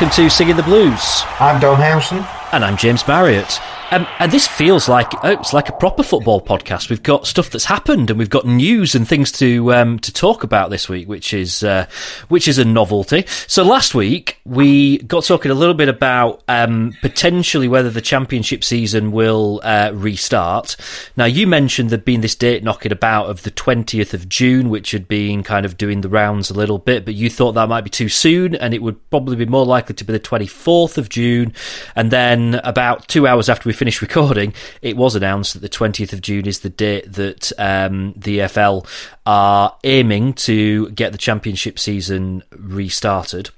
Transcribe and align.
welcome 0.00 0.16
to 0.16 0.30
Singing 0.30 0.56
the 0.56 0.62
Blues. 0.62 1.24
I'm 1.38 1.60
Dom 1.60 1.76
Howson. 1.76 2.24
And 2.52 2.64
I'm 2.64 2.78
James 2.78 3.06
Marriott. 3.06 3.60
Um, 3.92 4.06
and 4.20 4.30
this 4.30 4.46
feels 4.46 4.88
like 4.88 5.12
oh, 5.24 5.30
it's 5.30 5.52
like 5.52 5.68
a 5.68 5.72
proper 5.72 6.04
football 6.04 6.40
podcast. 6.40 6.90
We've 6.90 7.02
got 7.02 7.26
stuff 7.26 7.50
that's 7.50 7.64
happened, 7.64 8.08
and 8.08 8.18
we've 8.18 8.30
got 8.30 8.46
news 8.46 8.94
and 8.94 9.06
things 9.06 9.32
to 9.32 9.72
um, 9.74 9.98
to 9.98 10.12
talk 10.12 10.44
about 10.44 10.70
this 10.70 10.88
week, 10.88 11.08
which 11.08 11.34
is 11.34 11.64
uh, 11.64 11.86
which 12.28 12.46
is 12.46 12.58
a 12.58 12.64
novelty. 12.64 13.24
So 13.48 13.64
last 13.64 13.94
week 13.94 14.38
we 14.44 14.98
got 14.98 15.24
talking 15.24 15.50
a 15.50 15.54
little 15.54 15.74
bit 15.74 15.88
about 15.88 16.42
um, 16.46 16.92
potentially 17.00 17.66
whether 17.66 17.90
the 17.90 18.00
championship 18.00 18.62
season 18.62 19.10
will 19.10 19.60
uh, 19.64 19.90
restart. 19.92 20.76
Now 21.16 21.24
you 21.24 21.48
mentioned 21.48 21.90
there'd 21.90 22.04
been 22.04 22.20
this 22.20 22.36
date 22.36 22.62
knocking 22.62 22.92
about 22.92 23.26
of 23.26 23.42
the 23.42 23.50
twentieth 23.50 24.14
of 24.14 24.28
June, 24.28 24.70
which 24.70 24.92
had 24.92 25.08
been 25.08 25.42
kind 25.42 25.66
of 25.66 25.76
doing 25.76 26.02
the 26.02 26.08
rounds 26.08 26.48
a 26.48 26.54
little 26.54 26.78
bit, 26.78 27.04
but 27.04 27.14
you 27.14 27.28
thought 27.28 27.52
that 27.52 27.68
might 27.68 27.82
be 27.82 27.90
too 27.90 28.08
soon, 28.08 28.54
and 28.54 28.72
it 28.72 28.82
would 28.82 29.10
probably 29.10 29.34
be 29.34 29.46
more 29.46 29.66
likely 29.66 29.96
to 29.96 30.04
be 30.04 30.12
the 30.12 30.20
twenty 30.20 30.46
fourth 30.46 30.96
of 30.96 31.08
June, 31.08 31.52
and 31.96 32.12
then 32.12 32.60
about 32.62 33.08
two 33.08 33.26
hours 33.26 33.48
after 33.48 33.68
we 33.68 33.79
finished 33.80 34.02
recording, 34.02 34.52
it 34.82 34.94
was 34.94 35.14
announced 35.14 35.54
that 35.54 35.60
the 35.60 35.68
20th 35.70 36.12
of 36.12 36.20
June 36.20 36.46
is 36.46 36.60
the 36.60 36.68
date 36.68 37.10
that 37.10 37.50
um, 37.56 38.12
the 38.14 38.40
EFL 38.40 38.86
are 39.24 39.74
aiming 39.84 40.34
to 40.34 40.90
get 40.90 41.12
the 41.12 41.18
championship 41.18 41.78
season 41.78 42.42
restarted. 42.54 43.48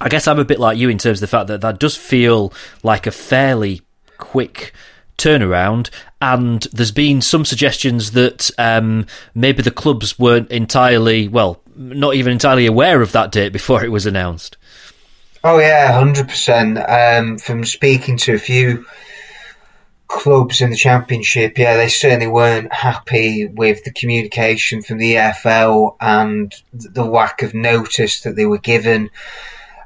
I 0.00 0.08
guess 0.08 0.26
I'm 0.26 0.38
a 0.38 0.46
bit 0.46 0.58
like 0.58 0.78
you 0.78 0.88
in 0.88 0.96
terms 0.96 1.18
of 1.18 1.20
the 1.20 1.36
fact 1.36 1.48
that 1.48 1.60
that 1.60 1.78
does 1.78 1.94
feel 1.94 2.54
like 2.82 3.06
a 3.06 3.10
fairly 3.10 3.82
quick 4.16 4.72
turnaround. 5.18 5.90
And 6.22 6.62
there's 6.72 6.90
been 6.90 7.20
some 7.20 7.44
suggestions 7.44 8.12
that 8.12 8.50
um, 8.56 9.06
maybe 9.34 9.62
the 9.62 9.70
clubs 9.70 10.18
weren't 10.18 10.50
entirely, 10.50 11.28
well, 11.28 11.60
not 11.76 12.14
even 12.14 12.32
entirely 12.32 12.64
aware 12.64 13.02
of 13.02 13.12
that 13.12 13.30
date 13.30 13.52
before 13.52 13.84
it 13.84 13.92
was 13.92 14.06
announced. 14.06 14.56
Oh 15.46 15.58
yeah, 15.58 15.92
hundred 15.92 16.22
um, 16.22 16.28
percent. 16.28 17.42
From 17.42 17.66
speaking 17.66 18.16
to 18.16 18.32
a 18.32 18.38
few 18.38 18.86
clubs 20.14 20.60
in 20.60 20.70
the 20.70 20.76
championship, 20.76 21.58
yeah, 21.58 21.76
they 21.76 21.88
certainly 21.88 22.28
weren't 22.28 22.72
happy 22.72 23.46
with 23.46 23.82
the 23.82 23.92
communication 23.92 24.80
from 24.80 24.98
the 24.98 25.14
EFL 25.14 25.96
and 26.00 26.54
the 26.72 27.04
lack 27.04 27.42
of 27.42 27.52
notice 27.52 28.20
that 28.20 28.36
they 28.36 28.46
were 28.46 28.58
given 28.58 29.10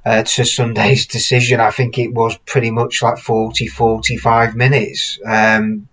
uh, 0.05 0.23
to 0.23 0.45
Sunday's 0.45 1.07
decision. 1.07 1.61
I 1.61 1.71
think 1.71 1.99
it 1.99 2.13
was 2.13 2.37
pretty 2.45 2.71
much 2.71 3.03
like 3.03 3.17
40, 3.17 3.69
45 3.69 4.55
minutes 4.55 5.19
um, 5.25 5.89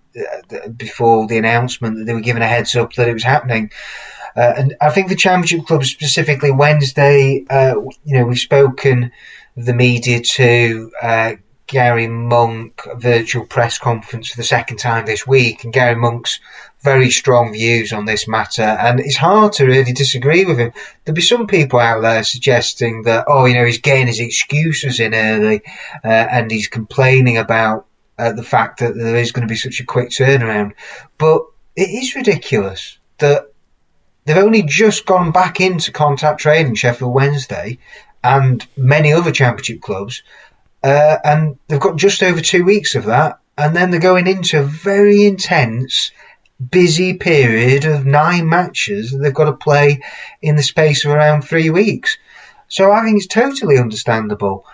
before 0.76 1.28
the 1.28 1.38
announcement 1.38 1.98
that 1.98 2.04
they 2.04 2.14
were 2.14 2.20
given 2.20 2.42
a 2.42 2.48
heads 2.48 2.76
up 2.76 2.94
that 2.94 3.08
it 3.08 3.14
was 3.14 3.24
happening. 3.24 3.72
Uh, 4.36 4.54
and 4.58 4.76
I 4.82 4.90
think 4.90 5.08
the 5.08 5.16
championship 5.16 5.66
club 5.66 5.86
specifically 5.86 6.52
Wednesday, 6.52 7.46
uh, 7.50 7.76
you 8.04 8.18
know, 8.18 8.26
we've 8.26 8.38
spoken 8.38 9.12
the 9.56 9.74
media 9.74 10.20
to 10.20 10.92
uh, 11.02 11.32
Gary 11.68 12.08
Monk 12.08 12.82
virtual 12.96 13.46
press 13.46 13.78
conference 13.78 14.30
for 14.30 14.38
the 14.38 14.44
second 14.44 14.78
time 14.78 15.06
this 15.06 15.26
week, 15.26 15.64
and 15.64 15.74
Gary 15.74 15.96
Monk's 15.96 16.40
very 16.82 17.10
strong 17.10 17.54
views 17.54 17.92
on 17.92 18.06
this 18.06 18.28
matter, 18.28 18.62
and 18.62 19.00
it's 19.00 19.18
hard 19.18 19.54
to 19.54 19.66
really 19.66 19.92
disagree 19.92 20.46
with 20.46 20.60
him. 20.60 20.72
There'll 21.04 21.16
be 21.16 21.22
some 21.22 21.48
people 21.48 21.80
out 21.80 22.02
there 22.02 22.24
suggesting 22.24 23.04
that, 23.04 23.26
oh, 23.28 23.46
you 23.46 23.56
know, 23.56 23.66
he's 23.66 23.80
getting 23.80 24.08
his 24.08 24.20
excuses 24.20 25.00
in 25.00 25.16
early, 25.16 25.62
uh, 26.04 26.08
and 26.08 26.52
he's 26.52 26.68
complaining 26.68 27.38
about 27.38 27.88
uh, 28.20 28.32
the 28.32 28.44
fact 28.44 28.80
that 28.80 28.96
there 28.96 29.16
is 29.16 29.32
going 29.32 29.48
to 29.48 29.52
be 29.52 29.58
such 29.58 29.80
a 29.80 29.86
quick 29.86 30.10
turnaround. 30.10 30.74
But 31.18 31.42
it 31.76 31.90
is 31.90 32.16
ridiculous 32.16 33.00
that 33.18 33.52
they've 34.26 34.38
only 34.38 34.62
just 34.62 35.06
gone 35.06 35.32
back 35.32 35.60
into 35.60 35.92
contact 35.92 36.40
training 36.40 36.76
Sheffield 36.76 37.14
Wednesday 37.14 37.80
and 38.24 38.66
many 38.76 39.14
other 39.14 39.32
championship 39.32 39.82
clubs 39.82 40.24
uh, 40.86 41.18
and 41.24 41.58
they've 41.68 41.80
got 41.80 41.96
just 41.96 42.22
over 42.22 42.40
two 42.40 42.64
weeks 42.64 42.94
of 42.94 43.06
that. 43.06 43.40
And 43.58 43.76
then 43.76 43.90
they're 43.90 44.00
going 44.00 44.28
into 44.28 44.60
a 44.60 44.64
very 44.64 45.26
intense, 45.26 46.12
busy 46.70 47.16
period 47.16 47.86
of 47.86 48.06
nine 48.06 48.48
matches 48.48 49.12
that 49.12 49.18
they've 49.18 49.34
got 49.34 49.46
to 49.46 49.54
play 49.54 50.02
in 50.44 50.56
the 50.56 50.62
space 50.64 51.04
of 51.04 51.12
around 51.12 51.42
three 51.42 51.72
weeks. 51.72 52.18
So 52.68 52.92
I 52.92 53.04
think 53.04 53.18
it's 53.18 53.26
totally 53.28 53.80
understandable 53.80 54.66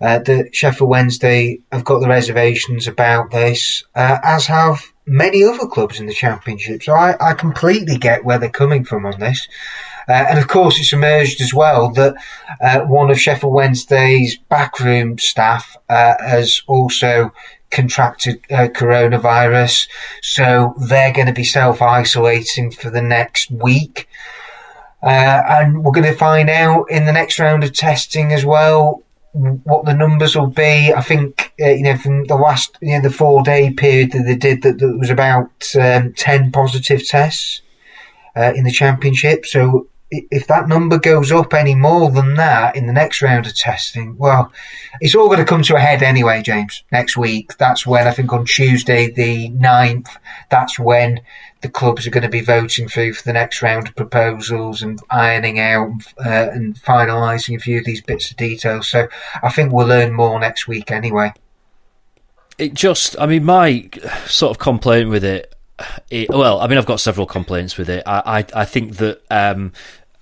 uh, 0.00 0.20
that 0.20 0.54
Sheffield 0.54 0.90
Wednesday 0.90 1.60
have 1.72 1.84
got 1.84 1.98
the 1.98 2.08
reservations 2.08 2.86
about 2.86 3.32
this, 3.32 3.82
uh, 3.96 4.18
as 4.22 4.46
have 4.46 4.84
many 5.04 5.42
other 5.42 5.66
clubs 5.66 5.98
in 5.98 6.06
the 6.06 6.14
Championship. 6.14 6.84
So 6.84 6.92
I, 6.92 7.16
I 7.20 7.34
completely 7.34 7.98
get 7.98 8.24
where 8.24 8.38
they're 8.38 8.50
coming 8.50 8.84
from 8.84 9.04
on 9.04 9.18
this. 9.18 9.48
Uh, 10.08 10.12
and 10.30 10.38
of 10.38 10.48
course, 10.48 10.78
it's 10.78 10.92
emerged 10.92 11.40
as 11.40 11.52
well 11.52 11.90
that 11.90 12.14
uh, 12.60 12.80
one 12.80 13.10
of 13.10 13.20
Sheffield 13.20 13.52
Wednesday's 13.52 14.36
backroom 14.36 15.18
staff 15.18 15.76
uh, 15.88 16.14
has 16.20 16.62
also 16.68 17.32
contracted 17.70 18.40
uh, 18.50 18.68
coronavirus, 18.68 19.88
so 20.22 20.74
they're 20.88 21.12
going 21.12 21.26
to 21.26 21.32
be 21.32 21.44
self 21.44 21.82
isolating 21.82 22.70
for 22.70 22.90
the 22.90 23.02
next 23.02 23.50
week. 23.50 24.08
Uh, 25.02 25.42
and 25.48 25.84
we're 25.84 25.92
going 25.92 26.10
to 26.10 26.16
find 26.16 26.48
out 26.48 26.84
in 26.90 27.04
the 27.04 27.12
next 27.12 27.38
round 27.38 27.64
of 27.64 27.72
testing 27.72 28.32
as 28.32 28.44
well 28.44 29.02
what 29.32 29.84
the 29.84 29.92
numbers 29.92 30.34
will 30.34 30.46
be. 30.46 30.92
I 30.94 31.02
think 31.02 31.52
uh, 31.60 31.68
you 31.68 31.82
know 31.82 31.96
from 31.96 32.24
the 32.26 32.36
last 32.36 32.78
you 32.80 32.94
know 32.94 33.02
the 33.02 33.10
four 33.10 33.42
day 33.42 33.72
period 33.72 34.12
that 34.12 34.22
they 34.22 34.36
did 34.36 34.62
that, 34.62 34.78
that 34.78 34.98
was 34.98 35.10
about 35.10 35.50
um, 35.78 36.12
ten 36.14 36.52
positive 36.52 37.06
tests 37.06 37.60
in 38.36 38.64
the 38.64 38.70
championship. 38.70 39.46
So 39.46 39.88
if 40.10 40.46
that 40.46 40.68
number 40.68 40.98
goes 40.98 41.32
up 41.32 41.52
any 41.52 41.74
more 41.74 42.10
than 42.10 42.34
that 42.34 42.76
in 42.76 42.86
the 42.86 42.92
next 42.92 43.22
round 43.22 43.46
of 43.46 43.54
testing, 43.56 44.16
well, 44.16 44.52
it's 45.00 45.14
all 45.14 45.26
going 45.26 45.40
to 45.40 45.44
come 45.44 45.62
to 45.62 45.74
a 45.74 45.80
head 45.80 46.02
anyway, 46.02 46.42
James, 46.42 46.84
next 46.92 47.16
week. 47.16 47.56
That's 47.58 47.86
when 47.86 48.06
I 48.06 48.12
think 48.12 48.32
on 48.32 48.44
Tuesday 48.44 49.10
the 49.10 49.50
9th, 49.50 50.08
that's 50.48 50.78
when 50.78 51.20
the 51.62 51.68
clubs 51.68 52.06
are 52.06 52.10
going 52.10 52.22
to 52.22 52.28
be 52.28 52.40
voting 52.40 52.88
through 52.88 53.14
for 53.14 53.24
the 53.24 53.32
next 53.32 53.62
round 53.62 53.88
of 53.88 53.96
proposals 53.96 54.80
and 54.80 55.00
ironing 55.10 55.58
out 55.58 55.90
uh, 56.24 56.50
and 56.52 56.76
finalising 56.76 57.56
a 57.56 57.60
few 57.60 57.78
of 57.78 57.84
these 57.84 58.02
bits 58.02 58.30
of 58.30 58.36
detail. 58.36 58.82
So 58.82 59.08
I 59.42 59.50
think 59.50 59.72
we'll 59.72 59.88
learn 59.88 60.12
more 60.12 60.38
next 60.38 60.68
week 60.68 60.92
anyway. 60.92 61.32
It 62.58 62.74
just, 62.74 63.18
I 63.18 63.26
mean, 63.26 63.44
my 63.44 63.90
sort 64.26 64.52
of 64.52 64.58
complaint 64.58 65.10
with 65.10 65.24
it 65.24 65.55
it, 66.10 66.28
well, 66.30 66.60
I 66.60 66.66
mean, 66.66 66.78
I've 66.78 66.86
got 66.86 67.00
several 67.00 67.26
complaints 67.26 67.76
with 67.76 67.90
it. 67.90 68.02
I, 68.06 68.38
I, 68.38 68.62
I 68.62 68.64
think 68.64 68.96
that 68.96 69.22
um, 69.30 69.72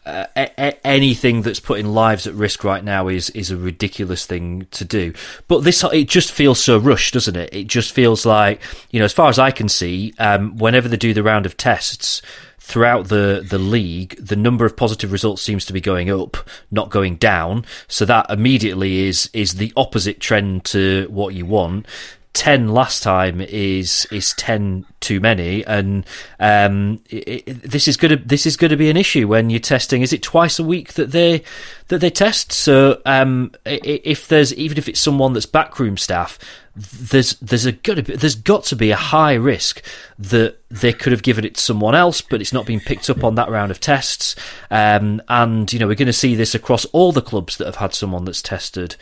uh, 0.06 0.26
a- 0.36 0.86
anything 0.86 1.42
that's 1.42 1.60
putting 1.60 1.86
lives 1.86 2.26
at 2.26 2.34
risk 2.34 2.64
right 2.64 2.84
now 2.84 3.08
is 3.08 3.30
is 3.30 3.50
a 3.50 3.56
ridiculous 3.56 4.26
thing 4.26 4.66
to 4.72 4.84
do. 4.84 5.12
But 5.48 5.60
this, 5.60 5.82
it 5.84 6.08
just 6.08 6.32
feels 6.32 6.62
so 6.62 6.78
rushed, 6.78 7.14
doesn't 7.14 7.36
it? 7.36 7.54
It 7.54 7.66
just 7.68 7.92
feels 7.92 8.26
like, 8.26 8.60
you 8.90 8.98
know, 8.98 9.04
as 9.04 9.12
far 9.12 9.28
as 9.28 9.38
I 9.38 9.50
can 9.50 9.68
see, 9.68 10.12
um, 10.18 10.56
whenever 10.58 10.88
they 10.88 10.96
do 10.96 11.14
the 11.14 11.22
round 11.22 11.46
of 11.46 11.56
tests 11.56 12.20
throughout 12.58 13.08
the 13.08 13.46
the 13.48 13.58
league, 13.58 14.16
the 14.16 14.36
number 14.36 14.64
of 14.64 14.76
positive 14.76 15.12
results 15.12 15.42
seems 15.42 15.64
to 15.66 15.72
be 15.72 15.80
going 15.80 16.10
up, 16.10 16.36
not 16.70 16.90
going 16.90 17.16
down. 17.16 17.64
So 17.88 18.04
that 18.04 18.30
immediately 18.30 19.06
is 19.06 19.30
is 19.32 19.54
the 19.54 19.72
opposite 19.76 20.20
trend 20.20 20.64
to 20.66 21.06
what 21.10 21.34
you 21.34 21.46
want. 21.46 21.86
10 22.34 22.68
last 22.68 23.02
time 23.02 23.40
is 23.40 24.06
is 24.10 24.34
10 24.34 24.84
too 25.00 25.20
many 25.20 25.64
and 25.66 26.04
um, 26.40 27.00
it, 27.08 27.44
it, 27.46 27.62
this 27.62 27.86
is 27.86 27.96
going 27.96 28.10
to 28.10 28.24
this 28.24 28.44
is 28.44 28.56
going 28.56 28.70
to 28.70 28.76
be 28.76 28.90
an 28.90 28.96
issue 28.96 29.28
when 29.28 29.50
you're 29.50 29.60
testing 29.60 30.02
is 30.02 30.12
it 30.12 30.22
twice 30.22 30.58
a 30.58 30.64
week 30.64 30.94
that 30.94 31.12
they 31.12 31.42
that 31.88 32.00
they 32.00 32.10
test 32.10 32.50
so 32.50 33.00
um, 33.06 33.52
if 33.64 34.26
there's 34.26 34.52
even 34.54 34.76
if 34.76 34.88
it's 34.88 35.00
someone 35.00 35.32
that's 35.32 35.46
backroom 35.46 35.96
staff 35.96 36.38
there's 36.76 37.34
there's 37.34 37.66
a 37.66 37.72
to 37.72 38.02
there's 38.02 38.34
got 38.34 38.64
to 38.64 38.74
be 38.74 38.90
a 38.90 38.96
high 38.96 39.34
risk 39.34 39.80
that 40.18 40.58
they 40.70 40.92
could 40.92 41.12
have 41.12 41.22
given 41.22 41.44
it 41.44 41.54
to 41.54 41.60
someone 41.60 41.94
else, 41.94 42.20
but 42.20 42.40
it's 42.40 42.52
not 42.52 42.66
been 42.66 42.80
picked 42.80 43.08
up 43.08 43.22
on 43.22 43.36
that 43.36 43.48
round 43.48 43.70
of 43.70 43.78
tests. 43.78 44.34
Um, 44.72 45.22
and 45.28 45.72
you 45.72 45.78
know 45.78 45.86
we're 45.86 45.94
going 45.94 46.06
to 46.06 46.12
see 46.12 46.34
this 46.34 46.52
across 46.54 46.84
all 46.86 47.12
the 47.12 47.22
clubs 47.22 47.58
that 47.58 47.66
have 47.66 47.76
had 47.76 47.94
someone 47.94 48.24
that's 48.24 48.42
tested 48.42 48.96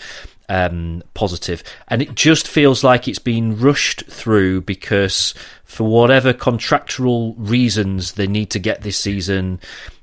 um, 0.48 1.02
positive, 1.14 1.62
and 1.88 2.02
it 2.02 2.14
just 2.14 2.48
feels 2.48 2.84
like 2.84 3.08
it's 3.08 3.18
been 3.18 3.58
rushed 3.58 4.04
through 4.06 4.62
because 4.62 5.34
for 5.64 5.84
whatever 5.84 6.32
contractual 6.32 7.34
reasons 7.34 8.12
they 8.12 8.26
need 8.26 8.50
to 8.50 8.58
get 8.58 8.82
this 8.82 8.98
season 8.98 9.60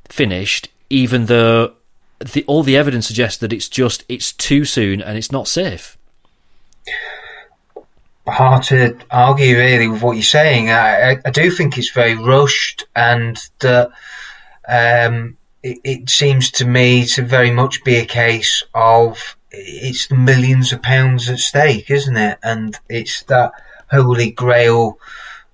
finished, 0.10 0.70
even 0.90 1.28
though 1.28 1.74
the, 2.20 2.44
all 2.48 2.64
the 2.64 2.78
evidence 2.78 3.08
suggests 3.08 3.38
that 3.40 3.54
it's 3.54 3.70
just 3.70 4.04
it's 4.10 4.34
too 4.34 4.66
soon 4.66 5.02
and 5.02 5.18
it's 5.18 5.32
not 5.32 5.48
safe. 5.48 5.98
Hard 8.28 8.64
to 8.64 8.98
argue 9.10 9.58
really 9.58 9.88
with 9.88 10.04
what 10.04 10.14
you're 10.14 10.24
saying. 10.24 10.70
I, 10.70 11.18
I 11.26 11.30
do 11.32 11.50
think 11.50 11.78
it's 11.78 11.92
very 11.92 12.16
rushed, 12.16 12.86
and 12.96 13.40
that 13.60 13.90
um, 14.68 15.38
it, 15.64 15.80
it 15.84 16.10
seems 16.10 16.52
to 16.52 16.66
me 16.66 17.06
to 17.08 17.24
very 17.24 17.50
much 17.50 17.84
be 17.84 17.96
a 17.96 18.06
case 18.06 18.64
of 18.76 19.36
it's 19.52 20.08
the 20.08 20.16
millions 20.16 20.72
of 20.72 20.82
pounds 20.82 21.30
at 21.30 21.40
stake, 21.40 21.90
isn't 21.90 22.18
it? 22.18 22.40
And 22.44 22.78
it's 22.90 23.24
that 23.24 23.52
holy 23.92 24.32
grail. 24.32 25.00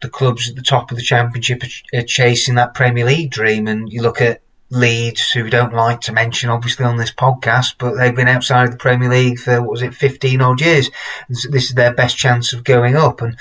The 0.01 0.09
clubs 0.09 0.50
at 0.50 0.56
the 0.56 0.62
top 0.62 0.92
of 0.92 0.97
the 0.97 1.03
championship 1.03 1.63
are 1.94 2.01
chasing 2.01 2.56
that 2.56 2.74
Premier 2.74 3.06
League 3.06 3.31
dream, 3.31 3.68
and 3.68 3.92
you 3.92 4.01
look 4.01 4.21
at 4.21 4.42
Leeds, 4.69 5.31
who 5.31 5.44
we 5.44 5.50
don't 5.50 5.74
like 5.74 6.01
to 6.01 6.12
mention, 6.12 6.50
obviously, 6.50 6.86
on 6.86 6.97
this 6.97 7.13
podcast, 7.13 7.75
but 7.77 7.95
they've 7.95 8.15
been 8.15 8.27
outside 8.27 8.65
of 8.65 8.71
the 8.71 8.77
Premier 8.77 9.09
League 9.09 9.39
for, 9.39 9.62
what 9.62 9.71
was 9.71 9.81
it, 9.81 9.94
15 9.94 10.42
odd 10.42 10.62
years. 10.62 10.92
This 11.30 11.45
is 11.45 11.74
their 11.74 11.94
best 11.94 12.18
chance 12.18 12.51
of 12.51 12.63
going 12.63 12.95
up 12.95 13.21
and 13.21 13.38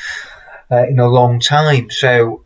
uh, 0.70 0.86
in 0.86 0.98
a 0.98 1.08
long 1.08 1.40
time. 1.40 1.90
So 1.90 2.43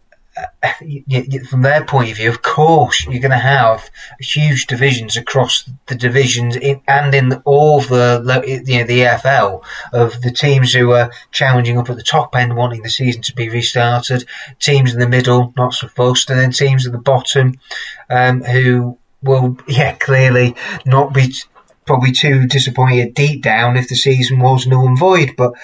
from 1.49 1.63
their 1.63 1.85
point 1.85 2.11
of 2.11 2.17
view, 2.17 2.29
of 2.29 2.43
course, 2.43 3.05
you're 3.07 3.21
going 3.21 3.31
to 3.31 3.39
have 3.39 3.91
huge 4.21 4.67
divisions 4.67 5.17
across 5.17 5.69
the 5.87 5.95
divisions 5.95 6.57
in, 6.57 6.81
and 6.87 7.15
in 7.15 7.33
all 7.45 7.81
the 7.81 8.23
you 8.67 8.79
know 8.79 8.85
the 8.85 9.01
EFL 9.01 9.63
of 9.93 10.21
the 10.23 10.31
teams 10.31 10.73
who 10.73 10.93
are 10.93 11.11
challenging 11.33 11.79
up 11.79 11.91
at 11.91 11.97
the 11.97 12.03
top 12.03 12.35
end, 12.37 12.57
wanting 12.57 12.83
the 12.83 12.91
season 12.91 13.23
to 13.23 13.35
be 13.35 13.49
restarted, 13.49 14.25
teams 14.59 14.93
in 14.93 15.01
the 15.01 15.09
middle 15.09 15.53
not 15.57 15.75
so 15.75 15.89
fussed, 15.89 16.31
and 16.31 16.39
then 16.39 16.53
teams 16.53 16.87
at 16.87 16.93
the 16.93 16.99
bottom 16.99 17.59
um, 18.11 18.43
who 18.43 18.99
will, 19.23 19.57
yeah, 19.67 19.95
clearly 19.95 20.55
not 20.87 21.13
be 21.13 21.35
probably 21.87 22.13
too 22.13 22.47
disappointed 22.47 23.15
deep 23.15 23.43
down 23.43 23.77
if 23.77 23.89
the 23.89 23.97
season 23.97 24.39
was 24.39 24.67
null 24.67 24.87
and 24.87 24.99
void, 24.99 25.35
but. 25.37 25.55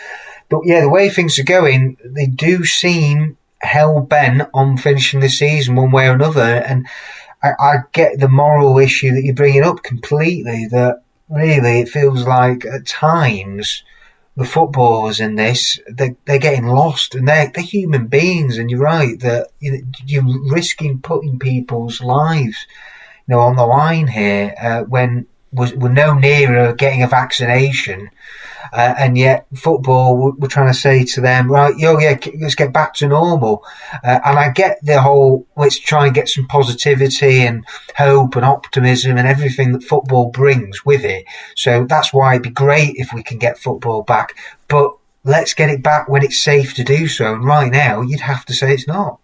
But 0.50 0.60
yeah, 0.66 0.82
the 0.82 0.90
way 0.90 1.08
things 1.08 1.38
are 1.38 1.44
going, 1.44 1.96
they 2.04 2.26
do 2.26 2.66
seem 2.66 3.38
hell 3.64 4.00
bent 4.00 4.48
on 4.52 4.76
finishing 4.76 5.20
the 5.20 5.28
season 5.28 5.76
one 5.76 5.90
way 5.90 6.08
or 6.08 6.12
another. 6.12 6.42
And 6.42 6.86
I, 7.42 7.50
I 7.58 7.74
get 7.92 8.20
the 8.20 8.28
moral 8.28 8.78
issue 8.78 9.12
that 9.14 9.24
you're 9.24 9.34
bringing 9.34 9.64
up 9.64 9.82
completely. 9.82 10.66
That 10.70 11.02
really 11.28 11.80
it 11.80 11.88
feels 11.88 12.26
like 12.26 12.64
at 12.64 12.86
times 12.86 13.82
the 14.36 14.44
footballers 14.44 15.20
in 15.20 15.36
this 15.36 15.78
they 15.88 16.16
they're 16.24 16.38
getting 16.38 16.66
lost 16.66 17.14
and 17.14 17.26
they're 17.26 17.50
they're 17.54 17.64
human 17.64 18.06
beings. 18.06 18.58
And 18.58 18.70
you're 18.70 18.80
right 18.80 19.18
that 19.20 19.48
you're 19.60 20.24
risking 20.50 21.00
putting 21.00 21.38
people's 21.38 22.00
lives 22.00 22.66
you 23.26 23.34
know 23.34 23.40
on 23.40 23.56
the 23.56 23.66
line 23.66 24.06
here 24.06 24.54
uh, 24.60 24.82
when 24.82 25.26
we're 25.54 25.88
no 25.88 26.14
nearer 26.14 26.72
getting 26.74 27.02
a 27.02 27.08
vaccination 27.08 28.10
uh, 28.74 28.92
and 28.98 29.16
yet, 29.16 29.46
football, 29.54 30.32
we're 30.36 30.48
trying 30.48 30.66
to 30.66 30.78
say 30.78 31.04
to 31.04 31.20
them, 31.20 31.50
right, 31.50 31.78
yo, 31.78 31.96
yeah, 31.96 32.18
let's 32.40 32.56
get 32.56 32.72
back 32.72 32.92
to 32.92 33.06
normal. 33.06 33.64
Uh, 34.02 34.18
and 34.24 34.36
I 34.36 34.50
get 34.50 34.78
the 34.82 35.00
whole, 35.00 35.46
let's 35.56 35.78
try 35.78 36.06
and 36.06 36.14
get 36.14 36.28
some 36.28 36.48
positivity 36.48 37.42
and 37.42 37.64
hope 37.96 38.34
and 38.34 38.44
optimism 38.44 39.16
and 39.16 39.28
everything 39.28 39.72
that 39.72 39.84
football 39.84 40.30
brings 40.30 40.84
with 40.84 41.04
it. 41.04 41.24
So 41.54 41.84
that's 41.84 42.12
why 42.12 42.32
it'd 42.32 42.42
be 42.42 42.50
great 42.50 42.96
if 42.96 43.12
we 43.12 43.22
can 43.22 43.38
get 43.38 43.58
football 43.58 44.02
back. 44.02 44.36
But 44.66 44.90
let's 45.22 45.54
get 45.54 45.70
it 45.70 45.84
back 45.84 46.08
when 46.08 46.24
it's 46.24 46.42
safe 46.42 46.74
to 46.74 46.82
do 46.82 47.06
so. 47.06 47.32
And 47.32 47.44
right 47.44 47.70
now, 47.70 48.00
you'd 48.00 48.20
have 48.20 48.44
to 48.46 48.54
say 48.54 48.74
it's 48.74 48.88
not. 48.88 49.20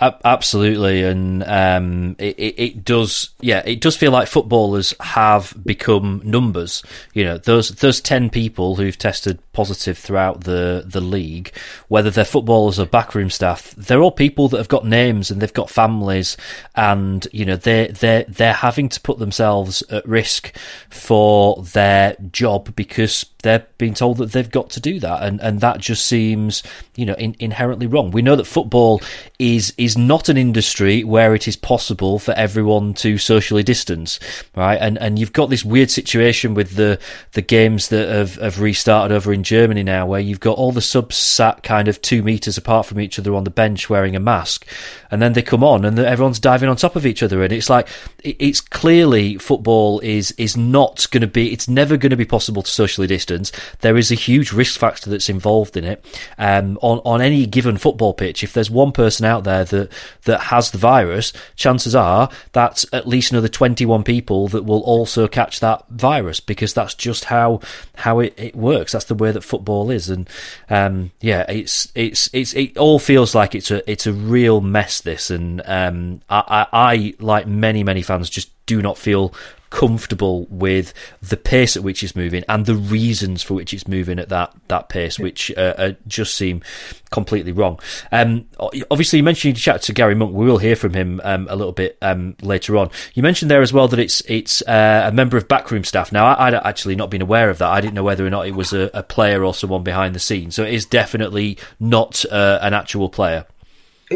Absolutely, 0.00 1.04
and 1.04 1.44
um, 1.44 2.16
it, 2.18 2.36
it, 2.36 2.60
it, 2.60 2.84
does. 2.84 3.30
Yeah, 3.40 3.62
it 3.64 3.80
does 3.80 3.96
feel 3.96 4.10
like 4.10 4.26
footballers 4.26 4.92
have 4.98 5.54
become 5.64 6.20
numbers. 6.24 6.82
You 7.12 7.24
know, 7.24 7.38
those 7.38 7.68
those 7.70 8.00
ten 8.00 8.28
people 8.28 8.74
who've 8.74 8.98
tested 8.98 9.38
positive 9.52 9.96
throughout 9.96 10.42
the 10.42 10.82
the 10.84 11.00
league, 11.00 11.52
whether 11.86 12.10
they're 12.10 12.24
footballers 12.24 12.80
or 12.80 12.86
backroom 12.86 13.30
staff, 13.30 13.70
they're 13.76 14.02
all 14.02 14.10
people 14.10 14.48
that 14.48 14.58
have 14.58 14.68
got 14.68 14.84
names 14.84 15.30
and 15.30 15.40
they've 15.40 15.54
got 15.54 15.70
families, 15.70 16.36
and 16.74 17.28
you 17.32 17.44
know 17.44 17.56
they 17.56 17.86
they 17.86 18.24
they're 18.26 18.52
having 18.52 18.88
to 18.88 19.00
put 19.00 19.20
themselves 19.20 19.82
at 19.90 20.06
risk 20.08 20.56
for 20.90 21.62
their 21.62 22.16
job 22.32 22.74
because 22.74 23.26
they're 23.44 23.66
being 23.78 23.94
told 23.94 24.16
that 24.16 24.32
they've 24.32 24.50
got 24.50 24.70
to 24.70 24.80
do 24.80 24.98
that, 24.98 25.22
and 25.22 25.40
and 25.40 25.60
that 25.60 25.78
just 25.78 26.04
seems 26.06 26.62
you 26.96 27.06
know 27.06 27.14
in, 27.14 27.36
inherently 27.38 27.86
wrong. 27.86 28.10
We 28.10 28.22
know 28.22 28.34
that 28.34 28.46
football 28.46 29.00
is 29.38 29.72
is 29.78 29.96
not 29.96 30.28
an 30.28 30.36
industry 30.36 31.04
where 31.04 31.34
it 31.34 31.46
is 31.46 31.54
possible 31.54 32.18
for 32.18 32.32
everyone 32.32 32.94
to 32.94 33.18
socially 33.18 33.62
distance, 33.62 34.18
right? 34.56 34.76
And 34.80 34.98
and 34.98 35.18
you've 35.18 35.32
got 35.32 35.50
this 35.50 35.64
weird 35.64 35.90
situation 35.90 36.54
with 36.54 36.74
the 36.74 36.98
the 37.32 37.42
games 37.42 37.88
that 37.88 38.08
have, 38.08 38.34
have 38.36 38.60
restarted 38.60 39.14
over 39.14 39.32
in 39.32 39.44
Germany 39.44 39.84
now, 39.84 40.06
where 40.06 40.20
you've 40.20 40.40
got 40.40 40.58
all 40.58 40.72
the 40.72 40.80
subs 40.80 41.16
sat 41.16 41.62
kind 41.62 41.86
of 41.86 42.02
two 42.02 42.22
meters 42.22 42.58
apart 42.58 42.86
from 42.86 42.98
each 42.98 43.18
other 43.18 43.34
on 43.34 43.44
the 43.44 43.50
bench 43.50 43.88
wearing 43.88 44.16
a 44.16 44.20
mask, 44.20 44.66
and 45.10 45.22
then 45.22 45.34
they 45.34 45.42
come 45.42 45.62
on 45.62 45.84
and 45.84 45.98
everyone's 45.98 46.40
diving 46.40 46.68
on 46.68 46.76
top 46.76 46.96
of 46.96 47.06
each 47.06 47.22
other, 47.22 47.42
and 47.44 47.52
it's 47.52 47.70
like 47.70 47.86
it's 48.24 48.60
clearly 48.60 49.36
football 49.36 50.00
is 50.00 50.32
is 50.38 50.56
not 50.56 51.06
going 51.10 51.20
to 51.20 51.26
be, 51.26 51.52
it's 51.52 51.68
never 51.68 51.96
going 51.96 52.10
to 52.10 52.16
be 52.16 52.24
possible 52.24 52.62
to 52.62 52.70
socially 52.70 53.06
distance. 53.06 53.33
There 53.80 53.96
is 53.96 54.10
a 54.10 54.16
huge 54.16 54.52
risk 54.52 54.78
factor 54.78 55.10
that's 55.10 55.28
involved 55.28 55.76
in 55.76 55.84
it. 55.84 56.04
Um, 56.38 56.78
on 56.82 56.98
on 57.04 57.20
any 57.20 57.46
given 57.46 57.76
football 57.76 58.14
pitch, 58.14 58.42
if 58.42 58.52
there's 58.52 58.70
one 58.70 58.92
person 58.92 59.26
out 59.26 59.44
there 59.44 59.64
that 59.64 59.92
that 60.24 60.40
has 60.40 60.70
the 60.70 60.78
virus, 60.78 61.32
chances 61.56 61.94
are 61.94 62.30
that's 62.52 62.86
at 62.92 63.08
least 63.08 63.32
another 63.32 63.48
21 63.48 64.04
people 64.04 64.48
that 64.48 64.64
will 64.64 64.82
also 64.82 65.28
catch 65.28 65.60
that 65.60 65.84
virus 65.88 66.40
because 66.40 66.74
that's 66.74 66.94
just 66.94 67.26
how 67.26 67.60
how 67.96 68.20
it, 68.20 68.34
it 68.36 68.56
works. 68.56 68.92
That's 68.92 69.04
the 69.06 69.14
way 69.14 69.32
that 69.32 69.42
football 69.42 69.90
is, 69.90 70.08
and 70.08 70.28
um, 70.70 71.10
yeah, 71.20 71.44
it's 71.48 71.90
it's 71.94 72.30
it's 72.32 72.54
it 72.54 72.76
all 72.76 72.98
feels 72.98 73.34
like 73.34 73.54
it's 73.54 73.70
a 73.70 73.88
it's 73.90 74.06
a 74.06 74.12
real 74.12 74.60
mess. 74.60 75.00
This, 75.00 75.30
and 75.30 75.60
um, 75.66 76.20
I, 76.28 76.66
I, 76.72 76.92
I 76.92 77.14
like 77.18 77.46
many 77.46 77.84
many 77.84 78.02
fans 78.02 78.30
just 78.30 78.50
do 78.66 78.80
not 78.80 78.98
feel 78.98 79.34
comfortable 79.74 80.46
with 80.50 80.94
the 81.20 81.36
pace 81.36 81.76
at 81.76 81.82
which 81.82 82.04
it's 82.04 82.14
moving 82.14 82.44
and 82.48 82.64
the 82.64 82.76
reasons 82.76 83.42
for 83.42 83.54
which 83.54 83.74
it's 83.74 83.88
moving 83.88 84.20
at 84.20 84.28
that 84.28 84.54
that 84.68 84.88
pace, 84.88 85.18
which 85.18 85.50
uh, 85.56 85.74
uh, 85.76 85.92
just 86.06 86.36
seem 86.36 86.62
completely 87.10 87.50
wrong. 87.50 87.80
Um, 88.12 88.46
obviously, 88.88 89.16
you 89.16 89.24
mentioned 89.24 89.58
you 89.58 89.60
chat 89.60 89.82
to 89.82 89.92
Gary 89.92 90.14
Monk. 90.14 90.32
We 90.32 90.46
will 90.46 90.58
hear 90.58 90.76
from 90.76 90.94
him 90.94 91.20
um, 91.24 91.48
a 91.50 91.56
little 91.56 91.72
bit 91.72 91.98
um, 92.02 92.36
later 92.40 92.76
on. 92.76 92.88
You 93.14 93.24
mentioned 93.24 93.50
there 93.50 93.62
as 93.62 93.72
well 93.72 93.88
that 93.88 93.98
it's 93.98 94.20
it's 94.28 94.62
uh, 94.62 95.02
a 95.06 95.12
member 95.12 95.36
of 95.36 95.48
backroom 95.48 95.82
staff. 95.82 96.12
Now, 96.12 96.26
I, 96.26 96.50
would 96.50 96.54
actually 96.54 96.94
not 96.94 97.10
been 97.10 97.22
aware 97.22 97.50
of 97.50 97.58
that. 97.58 97.68
I 97.68 97.80
didn't 97.80 97.94
know 97.94 98.04
whether 98.04 98.24
or 98.24 98.30
not 98.30 98.46
it 98.46 98.54
was 98.54 98.72
a, 98.72 98.90
a 98.94 99.02
player 99.02 99.42
or 99.42 99.54
someone 99.54 99.82
behind 99.82 100.14
the 100.14 100.20
scenes. 100.20 100.54
So 100.54 100.62
it 100.62 100.72
is 100.72 100.86
definitely 100.86 101.58
not 101.80 102.24
uh, 102.30 102.60
an 102.62 102.74
actual 102.74 103.08
player. 103.08 103.44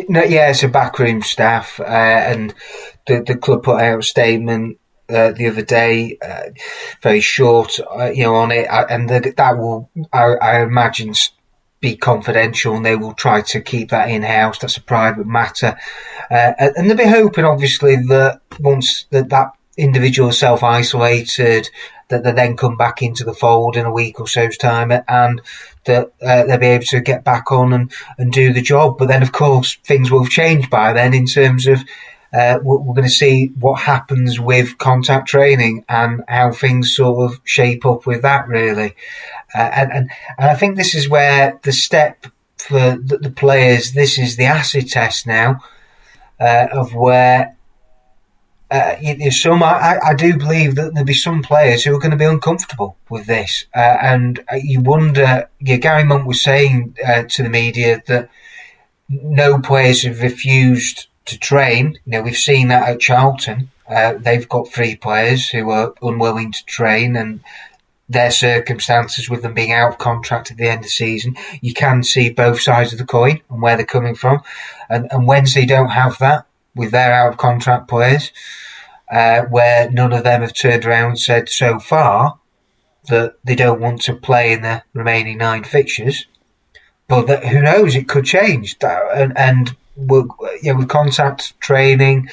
No, 0.08 0.22
yeah, 0.22 0.50
it's 0.50 0.62
a 0.62 0.68
backroom 0.68 1.20
staff, 1.22 1.80
uh, 1.80 1.84
and 1.84 2.54
the 3.08 3.24
the 3.26 3.36
club 3.36 3.64
put 3.64 3.80
out 3.80 3.98
a 3.98 4.02
statement 4.04 4.78
uh, 5.08 5.32
the 5.32 5.46
other 5.46 5.62
day, 5.62 6.18
uh, 6.20 6.50
very 7.02 7.20
short, 7.20 7.78
uh, 7.96 8.10
you 8.10 8.24
know, 8.24 8.34
on 8.34 8.52
it, 8.52 8.66
uh, 8.66 8.86
and 8.90 9.08
that 9.08 9.36
that 9.36 9.58
will, 9.58 9.90
I, 10.12 10.34
I, 10.34 10.62
imagine, 10.62 11.14
be 11.80 11.96
confidential, 11.96 12.76
and 12.76 12.84
they 12.84 12.96
will 12.96 13.14
try 13.14 13.40
to 13.40 13.60
keep 13.60 13.90
that 13.90 14.10
in 14.10 14.22
house. 14.22 14.58
That's 14.58 14.76
a 14.76 14.82
private 14.82 15.26
matter, 15.26 15.78
uh, 16.30 16.52
and 16.58 16.88
they'll 16.88 16.96
be 16.96 17.04
hoping, 17.04 17.44
obviously, 17.44 17.96
that 17.96 18.42
once 18.60 19.06
that 19.10 19.30
that 19.30 19.52
individual 19.76 20.30
is 20.30 20.38
self 20.38 20.62
isolated, 20.62 21.70
that 22.08 22.24
they 22.24 22.32
then 22.32 22.56
come 22.56 22.76
back 22.76 23.02
into 23.02 23.24
the 23.24 23.34
fold 23.34 23.76
in 23.76 23.86
a 23.86 23.92
week 23.92 24.20
or 24.20 24.26
so's 24.26 24.56
time, 24.56 24.90
and 24.90 25.40
that 25.84 26.12
uh, 26.22 26.44
they'll 26.44 26.58
be 26.58 26.66
able 26.66 26.84
to 26.84 27.00
get 27.00 27.24
back 27.24 27.50
on 27.50 27.72
and, 27.72 27.92
and 28.18 28.32
do 28.32 28.52
the 28.52 28.62
job. 28.62 28.98
But 28.98 29.08
then, 29.08 29.22
of 29.22 29.32
course, 29.32 29.76
things 29.84 30.10
will 30.10 30.22
have 30.22 30.32
changed 30.32 30.70
by 30.70 30.92
then 30.92 31.14
in 31.14 31.26
terms 31.26 31.66
of 31.66 31.82
uh, 32.32 32.58
we're, 32.62 32.78
we're, 32.78 32.94
going 32.94 33.08
to 33.08 33.12
see 33.12 33.46
what 33.58 33.80
happens 33.80 34.38
with 34.38 34.76
contact 34.78 35.28
training 35.28 35.84
and 35.88 36.22
how 36.28 36.52
things 36.52 36.94
sort 36.94 37.30
of 37.30 37.40
shape 37.44 37.86
up 37.86 38.06
with 38.06 38.22
that, 38.22 38.46
really. 38.48 38.94
Uh, 39.54 39.70
and, 39.74 39.92
and, 39.92 40.10
and 40.36 40.50
I 40.50 40.54
think 40.54 40.76
this 40.76 40.94
is 40.94 41.08
where 41.08 41.58
the 41.62 41.72
step 41.72 42.26
for 42.58 42.96
the, 42.96 43.18
the 43.18 43.30
players, 43.30 43.92
this 43.92 44.18
is 44.18 44.36
the 44.36 44.44
acid 44.44 44.90
test 44.90 45.26
now 45.26 45.60
uh, 46.40 46.68
of 46.72 46.94
where. 46.94 47.54
Uh, 48.70 49.30
some 49.30 49.62
I, 49.62 49.98
I, 50.04 50.12
do 50.12 50.36
believe 50.36 50.74
that 50.74 50.92
there'll 50.92 51.06
be 51.06 51.14
some 51.14 51.42
players 51.42 51.82
who 51.84 51.96
are 51.96 51.98
going 51.98 52.10
to 52.10 52.18
be 52.18 52.26
uncomfortable 52.26 52.98
with 53.08 53.24
this, 53.24 53.64
uh, 53.74 53.78
and 53.78 54.40
uh, 54.52 54.56
you 54.62 54.82
wonder. 54.82 55.48
Yeah, 55.58 55.76
Gary 55.76 56.04
Monk 56.04 56.26
was 56.26 56.42
saying 56.42 56.94
to 57.30 57.42
the 57.42 57.48
media 57.48 58.02
that 58.08 58.28
no 59.08 59.58
players 59.58 60.02
have 60.02 60.20
refused 60.20 61.07
to 61.28 61.38
train. 61.38 61.98
You 62.04 62.12
know, 62.12 62.22
we've 62.22 62.36
seen 62.36 62.68
that 62.68 62.88
at 62.88 63.00
Charlton. 63.00 63.70
Uh, 63.88 64.14
they've 64.18 64.48
got 64.48 64.68
three 64.68 64.96
players 64.96 65.48
who 65.48 65.70
are 65.70 65.94
unwilling 66.02 66.52
to 66.52 66.64
train 66.64 67.16
and 67.16 67.40
their 68.08 68.30
circumstances 68.30 69.28
with 69.28 69.42
them 69.42 69.54
being 69.54 69.72
out 69.72 69.90
of 69.90 69.98
contract 69.98 70.50
at 70.50 70.56
the 70.56 70.68
end 70.68 70.78
of 70.78 70.84
the 70.84 70.90
season. 70.90 71.36
You 71.60 71.74
can 71.74 72.02
see 72.02 72.30
both 72.30 72.60
sides 72.60 72.92
of 72.92 72.98
the 72.98 73.04
coin 73.06 73.40
and 73.50 73.60
where 73.62 73.76
they're 73.76 73.86
coming 73.86 74.14
from. 74.14 74.42
And, 74.88 75.08
and 75.10 75.26
Wednesday 75.26 75.66
don't 75.66 75.90
have 75.90 76.18
that 76.18 76.46
with 76.74 76.90
their 76.90 77.12
out 77.12 77.32
of 77.32 77.38
contract 77.38 77.88
players, 77.88 78.32
uh, 79.10 79.42
where 79.42 79.90
none 79.90 80.12
of 80.12 80.24
them 80.24 80.42
have 80.42 80.54
turned 80.54 80.84
around 80.84 81.10
and 81.10 81.18
said 81.18 81.48
so 81.48 81.78
far 81.78 82.38
that 83.08 83.36
they 83.44 83.54
don't 83.54 83.80
want 83.80 84.02
to 84.02 84.14
play 84.14 84.52
in 84.52 84.62
the 84.62 84.82
remaining 84.94 85.38
nine 85.38 85.64
fixtures. 85.64 86.26
But 87.08 87.26
that, 87.26 87.46
who 87.46 87.62
knows? 87.62 87.96
It 87.96 88.08
could 88.08 88.26
change. 88.26 88.76
And, 88.82 89.36
and 89.36 89.76
with, 89.98 90.26
you 90.62 90.72
know, 90.72 90.78
with 90.78 90.88
contact 90.88 91.58
training, 91.60 92.28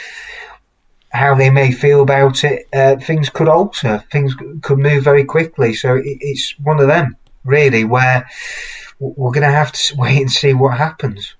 how 1.09 1.33
they 1.33 1.49
may 1.49 1.71
feel 1.71 2.01
about 2.01 2.43
it, 2.43 2.67
uh, 2.73 2.97
things 2.97 3.29
could 3.29 3.47
alter. 3.47 4.03
Things 4.11 4.35
could 4.61 4.77
move 4.77 5.03
very 5.03 5.23
quickly. 5.23 5.73
So 5.73 5.95
it, 5.95 6.17
it's 6.21 6.55
one 6.59 6.79
of 6.79 6.87
them, 6.87 7.17
really, 7.43 7.83
where 7.83 8.29
we're 8.99 9.31
going 9.31 9.49
to 9.49 9.49
have 9.49 9.71
to 9.71 9.95
wait 9.97 10.21
and 10.21 10.31
see 10.31 10.53
what 10.53 10.77
happens. 10.77 11.35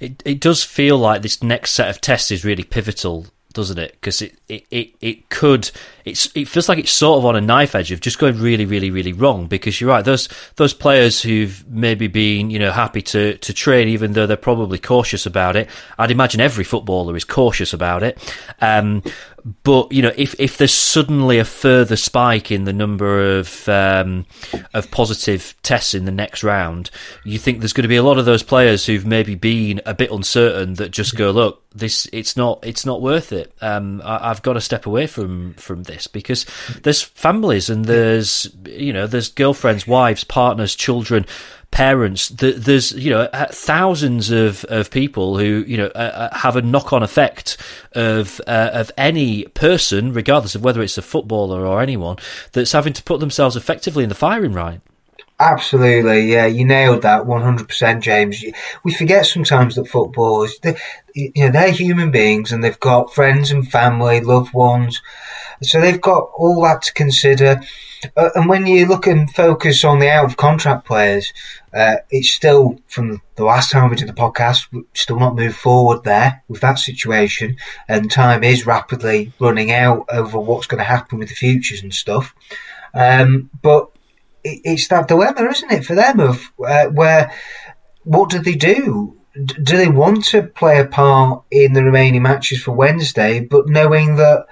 it 0.00 0.22
it 0.24 0.40
does 0.40 0.64
feel 0.64 0.98
like 0.98 1.22
this 1.22 1.42
next 1.42 1.72
set 1.72 1.88
of 1.88 2.00
tests 2.00 2.30
is 2.30 2.44
really 2.44 2.64
pivotal 2.64 3.26
doesn't 3.52 3.78
it? 3.78 3.92
Because 3.92 4.22
it, 4.22 4.34
it, 4.48 4.66
it, 4.70 4.94
it 5.00 5.28
could 5.28 5.70
it's 6.04 6.28
it 6.34 6.48
feels 6.48 6.68
like 6.68 6.78
it's 6.78 6.90
sort 6.90 7.18
of 7.18 7.26
on 7.26 7.36
a 7.36 7.40
knife 7.40 7.74
edge 7.74 7.92
of 7.92 8.00
just 8.00 8.18
going 8.18 8.38
really 8.38 8.64
really 8.64 8.90
really 8.90 9.12
wrong. 9.12 9.46
Because 9.46 9.80
you're 9.80 9.90
right, 9.90 10.04
those 10.04 10.28
those 10.56 10.74
players 10.74 11.22
who've 11.22 11.64
maybe 11.68 12.08
been 12.08 12.50
you 12.50 12.58
know 12.58 12.72
happy 12.72 13.02
to 13.02 13.36
to 13.38 13.52
train 13.52 13.88
even 13.88 14.12
though 14.12 14.26
they're 14.26 14.36
probably 14.36 14.78
cautious 14.78 15.26
about 15.26 15.56
it. 15.56 15.68
I'd 15.98 16.10
imagine 16.10 16.40
every 16.40 16.64
footballer 16.64 17.16
is 17.16 17.24
cautious 17.24 17.72
about 17.72 18.02
it. 18.02 18.18
Um, 18.60 19.02
but 19.64 19.90
you 19.90 20.02
know, 20.02 20.12
if 20.16 20.34
if 20.38 20.56
there's 20.56 20.74
suddenly 20.74 21.38
a 21.38 21.44
further 21.44 21.96
spike 21.96 22.50
in 22.50 22.64
the 22.64 22.72
number 22.72 23.38
of 23.38 23.68
um, 23.68 24.24
of 24.72 24.90
positive 24.90 25.54
tests 25.62 25.94
in 25.94 26.04
the 26.04 26.12
next 26.12 26.44
round, 26.44 26.90
you 27.24 27.38
think 27.38 27.58
there's 27.58 27.72
going 27.72 27.82
to 27.82 27.88
be 27.88 27.96
a 27.96 28.02
lot 28.02 28.18
of 28.18 28.24
those 28.24 28.42
players 28.42 28.86
who've 28.86 29.06
maybe 29.06 29.34
been 29.34 29.80
a 29.84 29.94
bit 29.94 30.12
uncertain 30.12 30.74
that 30.74 30.90
just 30.90 31.16
go, 31.16 31.30
look, 31.32 31.62
this 31.74 32.06
it's 32.12 32.36
not 32.36 32.60
it's 32.62 32.86
not 32.86 33.02
worth 33.02 33.32
it. 33.32 33.52
Um, 33.60 34.00
I, 34.04 34.28
have 34.28 34.42
got 34.42 34.52
to 34.52 34.60
step 34.60 34.86
away 34.86 35.08
from 35.08 35.54
from 35.54 35.84
this 35.84 36.06
because 36.06 36.46
there's 36.82 37.02
families 37.02 37.68
and 37.68 37.84
there's 37.84 38.48
you 38.66 38.92
know 38.92 39.08
there's 39.08 39.28
girlfriends, 39.28 39.86
wives, 39.86 40.22
partners, 40.22 40.76
children 40.76 41.26
parents. 41.72 42.28
There's 42.28 42.92
you 42.92 43.10
know 43.10 43.28
thousands 43.50 44.30
of, 44.30 44.64
of 44.66 44.90
people 44.92 45.38
who 45.38 45.64
you 45.66 45.76
know 45.76 45.86
uh, 45.86 46.28
uh 46.30 46.36
have 46.36 46.54
a 46.54 46.62
knock 46.62 46.92
on 46.92 47.02
effect 47.02 47.56
of 47.92 48.40
uh, 48.46 48.70
of 48.72 48.92
any 48.96 49.44
person, 49.46 50.12
regardless 50.12 50.54
of 50.54 50.62
whether 50.62 50.82
it's 50.82 50.96
a 50.96 51.02
footballer 51.02 51.66
or 51.66 51.82
anyone, 51.82 52.18
that's 52.52 52.70
having 52.70 52.92
to 52.92 53.02
put 53.02 53.18
themselves 53.18 53.56
effectively 53.56 54.04
in 54.04 54.08
the 54.08 54.14
firing 54.14 54.52
line. 54.52 54.82
Absolutely, 55.40 56.30
yeah, 56.30 56.46
you 56.46 56.64
nailed 56.64 57.02
that 57.02 57.26
one 57.26 57.42
hundred 57.42 57.66
percent, 57.66 58.04
James. 58.04 58.44
We 58.84 58.94
forget 58.94 59.26
sometimes 59.26 59.74
that 59.74 59.88
footballers, 59.88 60.56
they, 60.62 60.76
you 61.14 61.32
know, 61.36 61.50
they're 61.50 61.72
human 61.72 62.12
beings 62.12 62.52
and 62.52 62.62
they've 62.62 62.78
got 62.78 63.12
friends 63.12 63.50
and 63.50 63.68
family, 63.68 64.20
loved 64.20 64.54
ones, 64.54 65.02
so 65.60 65.80
they've 65.80 66.00
got 66.00 66.30
all 66.36 66.62
that 66.62 66.82
to 66.82 66.92
consider. 66.92 67.60
Uh, 68.16 68.30
and 68.34 68.48
when 68.48 68.66
you 68.66 68.86
look 68.86 69.06
and 69.06 69.30
focus 69.30 69.84
on 69.84 69.98
the 69.98 70.10
out 70.10 70.24
of 70.24 70.36
contract 70.36 70.86
players, 70.86 71.32
uh, 71.72 71.96
it's 72.10 72.30
still 72.30 72.78
from 72.86 73.22
the 73.36 73.44
last 73.44 73.70
time 73.70 73.90
we 73.90 73.96
did 73.96 74.08
the 74.08 74.12
podcast, 74.12 74.66
still 74.94 75.18
not 75.18 75.36
moved 75.36 75.56
forward 75.56 76.04
there 76.04 76.42
with 76.48 76.60
that 76.60 76.78
situation, 76.78 77.56
and 77.88 78.10
time 78.10 78.42
is 78.42 78.66
rapidly 78.66 79.32
running 79.38 79.70
out 79.70 80.06
over 80.10 80.38
what's 80.38 80.66
going 80.66 80.78
to 80.78 80.84
happen 80.84 81.18
with 81.18 81.28
the 81.28 81.34
futures 81.34 81.82
and 81.82 81.94
stuff. 81.94 82.34
Um, 82.94 83.50
but 83.62 83.90
it, 84.44 84.60
it's 84.64 84.88
that 84.88 85.08
dilemma, 85.08 85.48
isn't 85.48 85.72
it, 85.72 85.84
for 85.84 85.94
them 85.94 86.20
of 86.20 86.52
uh, 86.64 86.86
where 86.86 87.32
what 88.04 88.30
do 88.30 88.38
they 88.40 88.54
do? 88.54 89.16
do 89.34 89.76
they 89.76 89.88
want 89.88 90.24
to 90.26 90.42
play 90.42 90.78
a 90.78 90.86
part 90.86 91.42
in 91.50 91.72
the 91.72 91.82
remaining 91.82 92.22
matches 92.22 92.62
for 92.62 92.72
Wednesday, 92.72 93.40
but 93.40 93.68
knowing 93.68 94.16
that 94.16 94.46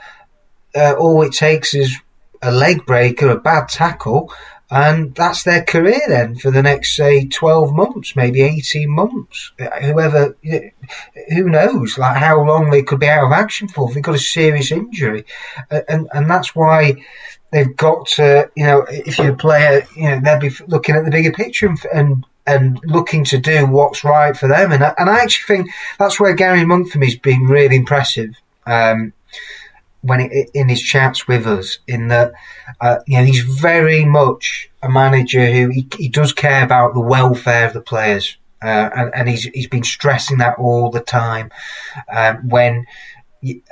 uh, 0.74 0.94
all 0.98 1.22
it 1.22 1.32
takes 1.32 1.74
is 1.74 2.00
a 2.42 2.50
leg 2.50 2.86
break 2.86 3.22
or 3.22 3.30
a 3.30 3.40
bad 3.40 3.68
tackle, 3.68 4.32
and 4.70 5.14
that's 5.16 5.42
their 5.42 5.64
career 5.64 6.00
then 6.06 6.36
for 6.36 6.50
the 6.50 6.62
next 6.62 6.94
say 6.94 7.26
12 7.26 7.72
months 7.72 8.14
maybe 8.14 8.42
18 8.42 8.88
months. 8.88 9.52
Whoever 9.82 10.36
who 11.28 11.48
knows 11.48 11.98
like 11.98 12.16
how 12.16 12.42
long 12.44 12.70
they 12.70 12.82
could 12.82 13.00
be 13.00 13.08
out 13.08 13.26
of 13.26 13.32
action 13.32 13.66
for 13.66 13.88
if 13.88 13.94
they've 13.94 14.02
got 14.02 14.14
a 14.14 14.18
serious 14.18 14.70
injury. 14.70 15.24
And 15.88 16.08
and 16.12 16.30
that's 16.30 16.54
why 16.54 17.04
they've 17.50 17.76
got 17.76 18.06
to 18.08 18.50
you 18.54 18.64
know 18.64 18.86
if 18.88 19.18
you're 19.18 19.32
a 19.32 19.36
player 19.36 19.84
you 19.96 20.04
know 20.04 20.20
they'll 20.20 20.38
be 20.38 20.54
looking 20.68 20.94
at 20.94 21.04
the 21.04 21.10
bigger 21.10 21.32
picture 21.32 21.66
and, 21.66 21.78
and 21.92 22.26
and 22.46 22.80
looking 22.84 23.24
to 23.24 23.38
do 23.38 23.66
what's 23.66 24.04
right 24.04 24.36
for 24.36 24.48
them. 24.48 24.72
And 24.72 24.82
I, 24.82 24.94
and 24.98 25.10
I 25.10 25.20
actually 25.20 25.56
think 25.56 25.70
that's 25.98 26.18
where 26.18 26.34
Gary 26.34 26.64
Monk 26.64 26.90
for 26.90 26.98
me 26.98 27.06
has 27.06 27.16
been 27.16 27.44
really 27.46 27.76
impressive. 27.76 28.34
Um, 28.66 29.12
when 30.02 30.20
it, 30.20 30.50
in 30.54 30.68
his 30.68 30.82
chats 30.82 31.28
with 31.28 31.46
us, 31.46 31.78
in 31.86 32.08
that 32.08 32.32
uh, 32.80 32.98
you 33.06 33.18
know 33.18 33.24
he's 33.24 33.42
very 33.42 34.04
much 34.04 34.70
a 34.82 34.88
manager 34.88 35.46
who 35.46 35.68
he, 35.68 35.88
he 35.96 36.08
does 36.08 36.32
care 36.32 36.64
about 36.64 36.94
the 36.94 37.00
welfare 37.00 37.66
of 37.66 37.74
the 37.74 37.80
players, 37.80 38.36
uh, 38.62 38.90
and, 38.94 39.14
and 39.14 39.28
he's 39.28 39.44
he's 39.44 39.68
been 39.68 39.84
stressing 39.84 40.38
that 40.38 40.58
all 40.58 40.90
the 40.90 41.00
time. 41.00 41.50
Um, 42.12 42.48
when 42.48 42.86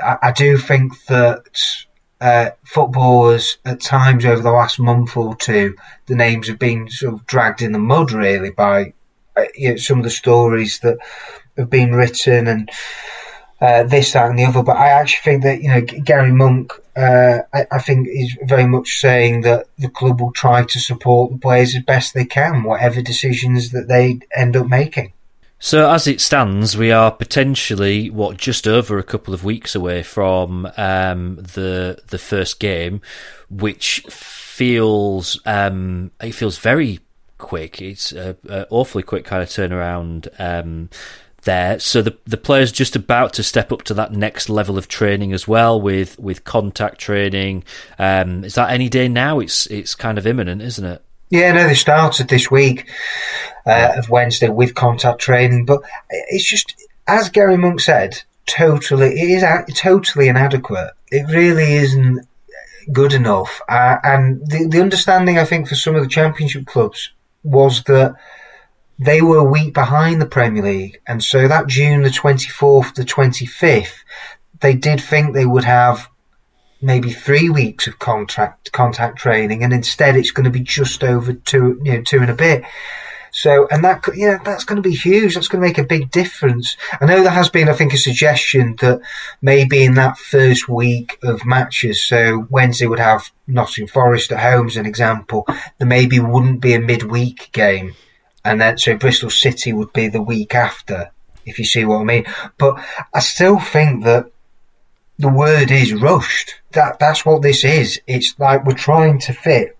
I, 0.02 0.18
I, 0.22 0.32
do 0.32 0.58
think 0.58 1.04
that 1.06 1.58
uh, 2.20 2.50
footballers 2.64 3.58
at 3.64 3.80
times 3.80 4.24
over 4.24 4.42
the 4.42 4.50
last 4.50 4.78
month 4.78 5.16
or 5.16 5.34
two, 5.36 5.76
the 6.06 6.14
names 6.14 6.48
have 6.48 6.58
been 6.58 6.88
sort 6.88 7.14
of 7.14 7.26
dragged 7.26 7.62
in 7.62 7.72
the 7.72 7.78
mud 7.78 8.12
really 8.12 8.50
by 8.50 8.92
uh, 9.36 9.44
you 9.54 9.70
know, 9.70 9.76
some 9.76 9.98
of 9.98 10.04
the 10.04 10.10
stories 10.10 10.80
that 10.80 10.98
have 11.56 11.70
been 11.70 11.94
written 11.94 12.46
and 12.46 12.70
uh, 13.60 13.82
this, 13.84 14.12
that, 14.12 14.30
and 14.30 14.38
the 14.38 14.44
other. 14.44 14.62
But 14.62 14.76
I 14.76 14.88
actually 14.88 15.32
think 15.32 15.42
that 15.42 15.62
you 15.62 15.68
know 15.68 15.80
Gary 15.80 16.32
Monk, 16.32 16.72
uh, 16.96 17.40
I, 17.52 17.66
I, 17.72 17.78
think 17.78 18.08
is 18.08 18.36
very 18.42 18.66
much 18.66 18.98
saying 19.00 19.42
that 19.42 19.66
the 19.78 19.88
club 19.88 20.20
will 20.20 20.32
try 20.32 20.64
to 20.64 20.78
support 20.78 21.32
the 21.32 21.38
players 21.38 21.74
as 21.74 21.82
best 21.82 22.14
they 22.14 22.24
can, 22.24 22.62
whatever 22.62 23.02
decisions 23.02 23.70
that 23.70 23.88
they 23.88 24.20
end 24.34 24.56
up 24.56 24.68
making. 24.68 25.12
So 25.60 25.90
as 25.90 26.06
it 26.06 26.20
stands, 26.20 26.76
we 26.76 26.92
are 26.92 27.10
potentially 27.10 28.10
what 28.10 28.36
just 28.36 28.68
over 28.68 28.96
a 28.98 29.02
couple 29.02 29.34
of 29.34 29.42
weeks 29.42 29.74
away 29.74 30.04
from 30.04 30.70
um, 30.76 31.36
the 31.36 32.00
the 32.08 32.18
first 32.18 32.60
game, 32.60 33.00
which 33.50 34.00
feels 34.08 35.40
um, 35.46 36.12
it 36.20 36.32
feels 36.32 36.58
very 36.58 37.00
quick. 37.38 37.82
It's 37.82 38.12
an 38.12 38.36
awfully 38.70 39.02
quick 39.02 39.24
kind 39.24 39.42
of 39.42 39.48
turnaround. 39.48 40.28
Um, 40.38 40.90
there. 41.42 41.78
So 41.78 42.02
the 42.02 42.16
the 42.26 42.36
player's 42.36 42.72
just 42.72 42.96
about 42.96 43.32
to 43.34 43.42
step 43.42 43.72
up 43.72 43.82
to 43.84 43.94
that 43.94 44.12
next 44.12 44.48
level 44.48 44.78
of 44.78 44.88
training 44.88 45.32
as 45.32 45.46
well 45.46 45.80
with 45.80 46.18
with 46.18 46.44
contact 46.44 47.00
training. 47.00 47.64
Um, 47.98 48.44
is 48.44 48.54
that 48.54 48.70
any 48.70 48.88
day 48.88 49.08
now? 49.08 49.40
It's 49.40 49.66
it's 49.66 49.94
kind 49.94 50.18
of 50.18 50.26
imminent, 50.26 50.62
isn't 50.62 50.84
it? 50.84 51.02
Yeah, 51.30 51.52
no, 51.52 51.66
they 51.66 51.74
started 51.74 52.28
this 52.28 52.50
week 52.50 52.88
uh, 53.66 53.94
of 53.96 54.08
Wednesday 54.08 54.48
with 54.48 54.74
contact 54.74 55.20
training, 55.20 55.66
but 55.66 55.82
it's 56.10 56.44
just 56.44 56.74
as 57.06 57.28
Gary 57.28 57.58
Monk 57.58 57.80
said, 57.80 58.22
totally 58.46 59.08
it 59.08 59.42
is 59.42 59.74
totally 59.76 60.28
inadequate. 60.28 60.92
It 61.10 61.30
really 61.30 61.74
isn't 61.74 62.26
good 62.92 63.12
enough, 63.12 63.60
uh, 63.68 63.96
and 64.02 64.40
the 64.46 64.66
the 64.68 64.80
understanding 64.80 65.38
I 65.38 65.44
think 65.44 65.68
for 65.68 65.74
some 65.74 65.94
of 65.94 66.02
the 66.02 66.08
championship 66.08 66.66
clubs 66.66 67.10
was 67.44 67.84
that 67.84 68.16
they 68.98 69.22
were 69.22 69.38
a 69.38 69.44
week 69.44 69.74
behind 69.74 70.20
the 70.20 70.26
Premier 70.26 70.62
League, 70.62 71.00
and 71.06 71.22
so 71.22 71.46
that 71.46 71.68
June 71.68 72.02
the 72.02 72.08
24th, 72.08 72.94
the 72.94 73.04
25th, 73.04 73.98
they 74.60 74.74
did 74.74 75.00
think 75.00 75.32
they 75.32 75.46
would 75.46 75.64
have 75.64 76.08
maybe 76.80 77.10
three 77.10 77.48
weeks 77.48 77.86
of 77.86 77.98
contact 77.98 78.72
contact 78.72 79.18
training, 79.18 79.62
and 79.62 79.72
instead 79.72 80.16
it's 80.16 80.32
going 80.32 80.44
to 80.44 80.50
be 80.50 80.60
just 80.60 81.04
over 81.04 81.32
two, 81.32 81.80
you 81.84 81.92
know, 81.94 82.02
two 82.02 82.20
and 82.20 82.30
a 82.30 82.34
bit. 82.34 82.64
So, 83.30 83.68
and 83.70 83.84
that, 83.84 84.04
you 84.16 84.26
know, 84.26 84.38
that's 84.42 84.64
going 84.64 84.82
to 84.82 84.88
be 84.88 84.96
huge. 84.96 85.34
That's 85.34 85.48
going 85.48 85.62
to 85.62 85.68
make 85.68 85.78
a 85.78 85.84
big 85.84 86.10
difference. 86.10 86.76
I 86.98 87.04
know 87.04 87.22
there 87.22 87.30
has 87.30 87.50
been, 87.50 87.68
I 87.68 87.74
think, 87.74 87.92
a 87.92 87.98
suggestion 87.98 88.76
that 88.80 89.00
maybe 89.42 89.84
in 89.84 89.94
that 89.94 90.16
first 90.16 90.68
week 90.68 91.18
of 91.22 91.44
matches, 91.44 92.02
so 92.02 92.46
Wednesday 92.50 92.86
would 92.86 92.98
have 92.98 93.30
Nottingham 93.46 93.88
Forest 93.88 94.32
at 94.32 94.40
home 94.40 94.66
as 94.68 94.76
an 94.76 94.86
example, 94.86 95.46
there 95.76 95.86
maybe 95.86 96.18
wouldn't 96.18 96.60
be 96.60 96.72
a 96.72 96.80
midweek 96.80 97.50
game 97.52 97.94
and 98.48 98.60
then 98.60 98.78
so 98.78 98.96
Bristol 98.96 99.30
City 99.30 99.72
would 99.72 99.92
be 99.92 100.08
the 100.08 100.22
week 100.22 100.54
after, 100.54 101.10
if 101.44 101.58
you 101.58 101.64
see 101.64 101.84
what 101.84 102.00
I 102.00 102.04
mean. 102.04 102.24
But 102.56 102.82
I 103.12 103.20
still 103.20 103.58
think 103.58 104.04
that 104.04 104.30
the 105.18 105.28
word 105.28 105.70
is 105.70 105.92
rushed. 105.92 106.54
That 106.72 106.98
that's 106.98 107.26
what 107.26 107.42
this 107.42 107.64
is. 107.64 108.00
It's 108.06 108.34
like 108.38 108.64
we're 108.64 108.72
trying 108.72 109.18
to 109.20 109.32
fit 109.32 109.76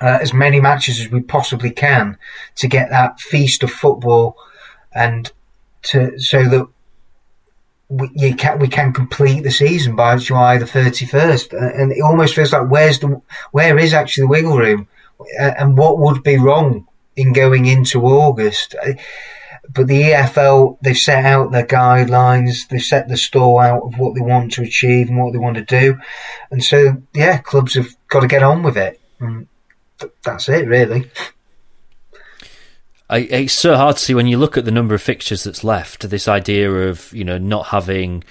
uh, 0.00 0.18
as 0.20 0.34
many 0.34 0.60
matches 0.60 1.00
as 1.00 1.10
we 1.10 1.20
possibly 1.20 1.70
can 1.70 2.18
to 2.56 2.68
get 2.68 2.90
that 2.90 3.20
feast 3.20 3.62
of 3.62 3.70
football, 3.70 4.36
and 4.94 5.32
to 5.84 6.18
so 6.18 6.44
that 6.48 6.66
we 7.88 8.34
can 8.34 8.58
we 8.58 8.68
can 8.68 8.92
complete 8.92 9.42
the 9.42 9.50
season 9.50 9.96
by 9.96 10.16
July 10.16 10.58
the 10.58 10.66
thirty 10.66 11.06
first. 11.06 11.52
And 11.52 11.92
it 11.92 12.02
almost 12.02 12.34
feels 12.34 12.52
like 12.52 12.68
where's 12.68 12.98
the 12.98 13.22
where 13.52 13.78
is 13.78 13.94
actually 13.94 14.22
the 14.22 14.28
wiggle 14.28 14.58
room, 14.58 14.88
and 15.38 15.78
what 15.78 15.98
would 15.98 16.22
be 16.22 16.36
wrong 16.36 16.86
in 17.16 17.32
going 17.32 17.66
into 17.66 18.02
August. 18.02 18.74
But 19.68 19.88
the 19.88 20.02
EFL, 20.02 20.78
they've 20.80 20.96
set 20.96 21.24
out 21.24 21.50
their 21.50 21.66
guidelines, 21.66 22.68
they've 22.68 22.80
set 22.80 23.08
the 23.08 23.16
store 23.16 23.64
out 23.64 23.82
of 23.82 23.98
what 23.98 24.14
they 24.14 24.20
want 24.20 24.52
to 24.52 24.62
achieve 24.62 25.08
and 25.08 25.18
what 25.18 25.32
they 25.32 25.38
want 25.38 25.56
to 25.56 25.64
do. 25.64 25.98
And 26.50 26.62
so, 26.62 27.02
yeah, 27.12 27.38
clubs 27.38 27.74
have 27.74 27.88
got 28.08 28.20
to 28.20 28.28
get 28.28 28.44
on 28.44 28.62
with 28.62 28.76
it. 28.76 29.00
And 29.18 29.48
that's 30.22 30.48
it, 30.48 30.68
really. 30.68 31.10
I, 33.08 33.18
it's 33.18 33.52
so 33.52 33.76
hard 33.76 33.96
to 33.96 34.02
see 34.02 34.14
when 34.14 34.26
you 34.26 34.36
look 34.36 34.56
at 34.56 34.64
the 34.64 34.72
number 34.72 34.94
of 34.94 35.02
fixtures 35.02 35.44
that's 35.44 35.62
left. 35.62 36.08
This 36.08 36.26
idea 36.26 36.70
of 36.88 37.12
you 37.12 37.24
know 37.24 37.38
not 37.38 37.66
having 37.66 38.24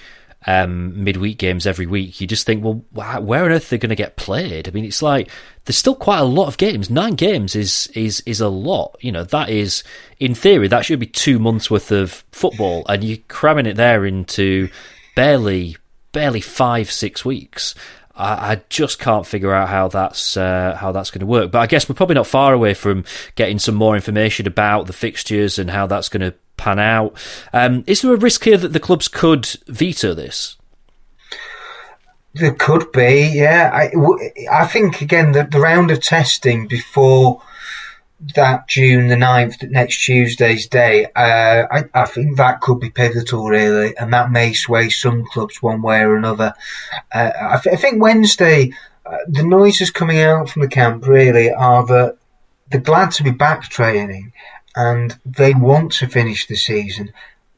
um, 0.44 1.02
midweek 1.02 1.38
games 1.38 1.66
every 1.66 1.86
week, 1.86 2.20
you 2.20 2.26
just 2.26 2.46
think, 2.46 2.62
well, 2.62 2.84
where 3.20 3.44
on 3.44 3.50
earth 3.50 3.66
are 3.66 3.70
they 3.70 3.78
going 3.78 3.90
to 3.90 3.96
get 3.96 4.16
played? 4.16 4.68
I 4.68 4.70
mean, 4.70 4.84
it's 4.84 5.02
like 5.02 5.30
there's 5.64 5.76
still 5.76 5.94
quite 5.94 6.18
a 6.18 6.24
lot 6.24 6.46
of 6.46 6.58
games. 6.58 6.90
Nine 6.90 7.14
games 7.14 7.56
is 7.56 7.88
is 7.94 8.22
is 8.26 8.40
a 8.40 8.48
lot. 8.48 8.96
You 9.00 9.12
know, 9.12 9.24
that 9.24 9.48
is 9.48 9.82
in 10.20 10.34
theory 10.34 10.68
that 10.68 10.84
should 10.84 11.00
be 11.00 11.06
two 11.06 11.38
months 11.38 11.70
worth 11.70 11.90
of 11.90 12.24
football, 12.32 12.84
and 12.88 13.02
you're 13.02 13.18
cramming 13.28 13.66
it 13.66 13.76
there 13.76 14.06
into 14.06 14.68
barely 15.14 15.76
barely 16.12 16.40
five 16.40 16.90
six 16.90 17.24
weeks. 17.24 17.74
I, 18.18 18.62
just 18.70 18.98
can't 18.98 19.26
figure 19.26 19.52
out 19.52 19.68
how 19.68 19.88
that's 19.88 20.38
uh, 20.38 20.74
how 20.80 20.90
that's 20.92 21.10
going 21.10 21.20
to 21.20 21.26
work. 21.26 21.50
But 21.50 21.58
I 21.58 21.66
guess 21.66 21.86
we're 21.86 21.94
probably 21.94 22.14
not 22.14 22.26
far 22.26 22.54
away 22.54 22.72
from 22.72 23.04
getting 23.34 23.58
some 23.58 23.74
more 23.74 23.94
information 23.94 24.46
about 24.46 24.86
the 24.86 24.94
fixtures 24.94 25.58
and 25.58 25.68
how 25.68 25.86
that's 25.86 26.08
going 26.08 26.22
to 26.22 26.34
pan 26.56 26.78
out. 26.78 27.16
Um, 27.52 27.84
is 27.86 28.02
there 28.02 28.14
a 28.14 28.16
risk 28.16 28.44
here 28.44 28.56
that 28.56 28.72
the 28.72 28.80
clubs 28.80 29.08
could 29.08 29.46
veto 29.66 30.14
this? 30.14 30.56
There 32.34 32.54
could 32.54 32.92
be, 32.92 33.30
yeah. 33.34 33.70
I, 33.72 33.90
I 34.52 34.66
think 34.66 35.00
again 35.00 35.32
the, 35.32 35.44
the 35.44 35.60
round 35.60 35.90
of 35.90 36.02
testing 36.02 36.66
before 36.66 37.42
that 38.34 38.66
June 38.68 39.08
the 39.08 39.14
9th, 39.14 39.70
next 39.70 40.04
Tuesday's 40.04 40.66
day, 40.66 41.06
uh, 41.16 41.66
I, 41.70 41.84
I, 41.94 42.06
think 42.06 42.36
that 42.36 42.60
could 42.60 42.80
be 42.80 42.90
pivotal, 42.90 43.46
really, 43.46 43.96
and 43.96 44.12
that 44.12 44.30
may 44.30 44.52
sway 44.52 44.88
some 44.88 45.24
clubs 45.26 45.62
one 45.62 45.82
way 45.82 46.00
or 46.00 46.16
another. 46.16 46.54
Uh, 47.14 47.30
I, 47.40 47.60
th- 47.62 47.74
I, 47.74 47.76
think 47.76 48.02
Wednesday, 48.02 48.72
uh, 49.04 49.18
the 49.28 49.42
noises 49.42 49.90
coming 49.90 50.20
out 50.20 50.48
from 50.48 50.62
the 50.62 50.68
camp 50.68 51.06
really 51.06 51.52
are 51.52 51.86
that 51.86 52.16
they're 52.70 52.80
glad 52.80 53.12
to 53.12 53.22
be 53.22 53.30
back 53.30 53.64
training 53.64 54.32
and 54.76 55.18
they 55.24 55.54
want 55.54 55.90
to 55.92 56.06
finish 56.06 56.46
the 56.46 56.56
season. 56.56 57.12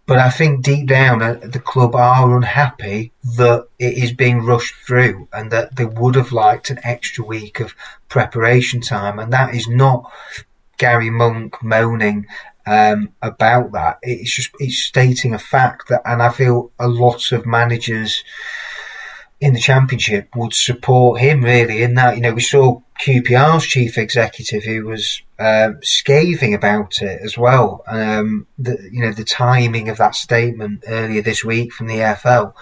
But 0.07 0.19
I 0.19 0.31
think 0.31 0.63
deep 0.63 0.87
down, 0.89 1.21
uh, 1.21 1.35
the 1.43 1.61
club 1.61 1.95
are 1.95 2.35
unhappy 2.35 3.13
that 3.37 3.69
it 3.79 3.99
is 3.99 4.15
being 4.15 4.41
rushed 4.41 4.75
through 4.87 5.29
and 5.35 5.51
that 5.51 5.77
they 5.77 5.85
would 5.85 6.15
have 6.15 6.33
liked 6.33 6.71
an 6.71 6.79
extra 6.83 7.23
week 7.23 7.61
of 7.61 7.75
preparation 8.09 8.81
time. 8.81 9.19
And 9.19 9.31
that 9.35 9.55
is 9.55 9.69
not 9.69 10.11
Gary 10.79 11.11
Monk 11.11 11.63
moaning 11.63 12.27
um, 12.65 13.13
about 13.21 13.73
that. 13.73 13.99
It's 14.03 14.35
just 14.35 14.51
it's 14.59 14.79
stating 14.79 15.35
a 15.35 15.39
fact 15.39 15.89
that, 15.89 16.01
and 16.07 16.23
I 16.23 16.31
feel 16.31 16.73
a 16.79 16.89
lot 16.89 17.31
of 17.33 17.45
managers 17.45 18.25
in 19.41 19.53
the 19.53 19.61
championship 19.61 20.35
would 20.35 20.55
support 20.55 21.21
him 21.21 21.45
really 21.45 21.83
in 21.83 21.95
that. 21.95 22.17
You 22.17 22.23
know, 22.23 22.33
we 22.33 22.41
saw 22.41 22.81
QPR's 23.01 23.67
chief 23.67 23.97
executive 23.97 24.65
who 24.65 24.85
was 24.87 25.23
uh, 25.39 25.73
scathing 25.83 26.55
about 26.55 27.01
it 27.01 27.21
as 27.23 27.39
well. 27.39 27.85
Um, 27.87 28.47
the, 28.59 28.77
you 28.91 29.03
know, 29.03 29.13
the 29.13 29.25
timing 29.25 29.89
of 29.89 29.99
that 29.99 30.15
statement 30.15 30.85
earlier 30.87 31.23
this 31.23 31.45
week 31.45 31.73
from 31.73 31.87
the 31.87 31.99
EFL. 31.99 32.55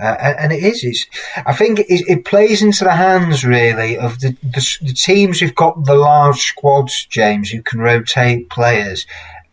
Uh, 0.00 0.16
and, 0.20 0.38
and, 0.38 0.52
it 0.52 0.64
is. 0.64 0.82
It's. 0.82 1.06
I 1.46 1.52
think 1.52 1.78
it, 1.80 1.86
it, 1.88 2.24
plays 2.24 2.62
into 2.62 2.82
the 2.82 2.96
hands 2.96 3.44
really 3.44 3.96
of 3.96 4.18
the, 4.20 4.32
the, 4.42 4.78
the 4.80 4.94
teams 4.94 5.38
who've 5.38 5.54
got 5.54 5.84
the 5.84 5.94
large 5.94 6.40
squads, 6.40 7.06
James, 7.06 7.50
who 7.50 7.62
can 7.62 7.78
rotate 7.78 8.50
players. 8.50 9.06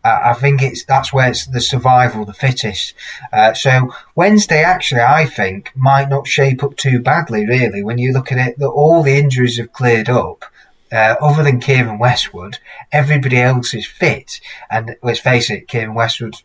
Uh, 0.10 0.32
I 0.32 0.34
think 0.34 0.62
it's 0.62 0.84
that's 0.86 1.14
where 1.14 1.30
it's 1.30 1.46
the 1.46 1.62
survival, 1.62 2.26
the 2.26 2.34
fittest. 2.34 2.94
Uh, 3.32 3.54
so 3.54 3.94
Wednesday, 4.16 4.64
actually, 4.64 5.02
I 5.02 5.26
think 5.26 5.72
might 5.76 6.10
not 6.10 6.28
shape 6.28 6.64
up 6.64 6.76
too 6.76 7.00
badly, 7.00 7.46
really. 7.46 7.84
When 7.84 8.00
you 8.00 8.12
look 8.12 8.32
at 8.32 8.40
it, 8.40 8.58
that 8.58 8.68
all 8.68 9.04
the 9.04 9.18
injuries 9.18 9.58
have 9.58 9.72
cleared 9.72 10.10
up. 10.10 10.46
Uh, 10.92 11.16
other 11.22 11.44
than 11.44 11.62
Keiren 11.62 12.00
Westwood, 12.00 12.58
everybody 12.92 13.40
else 13.40 13.76
is 13.76 13.86
fit. 13.86 14.40
And 14.72 14.96
let's 15.04 15.20
face 15.20 15.52
it, 15.52 15.68
Keiren 15.68 15.94
Westwood 15.94 16.38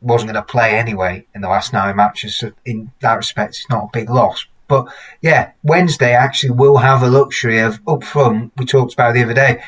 wasn't 0.00 0.32
going 0.32 0.42
to 0.42 0.52
play 0.52 0.78
anyway 0.78 1.26
in 1.34 1.42
the 1.42 1.48
last 1.48 1.74
nine 1.74 1.96
matches. 1.96 2.36
So 2.36 2.52
in 2.64 2.90
that 3.00 3.16
respect, 3.16 3.56
it's 3.56 3.68
not 3.68 3.84
a 3.84 3.98
big 3.98 4.08
loss. 4.08 4.46
But 4.68 4.86
yeah, 5.20 5.52
Wednesday 5.62 6.14
actually 6.14 6.52
will 6.52 6.78
have 6.78 7.02
the 7.02 7.10
luxury 7.10 7.58
of 7.58 7.80
up 7.86 8.04
front. 8.04 8.52
We 8.56 8.64
talked 8.64 8.94
about 8.94 9.12
the 9.12 9.24
other 9.24 9.34
day. 9.34 9.62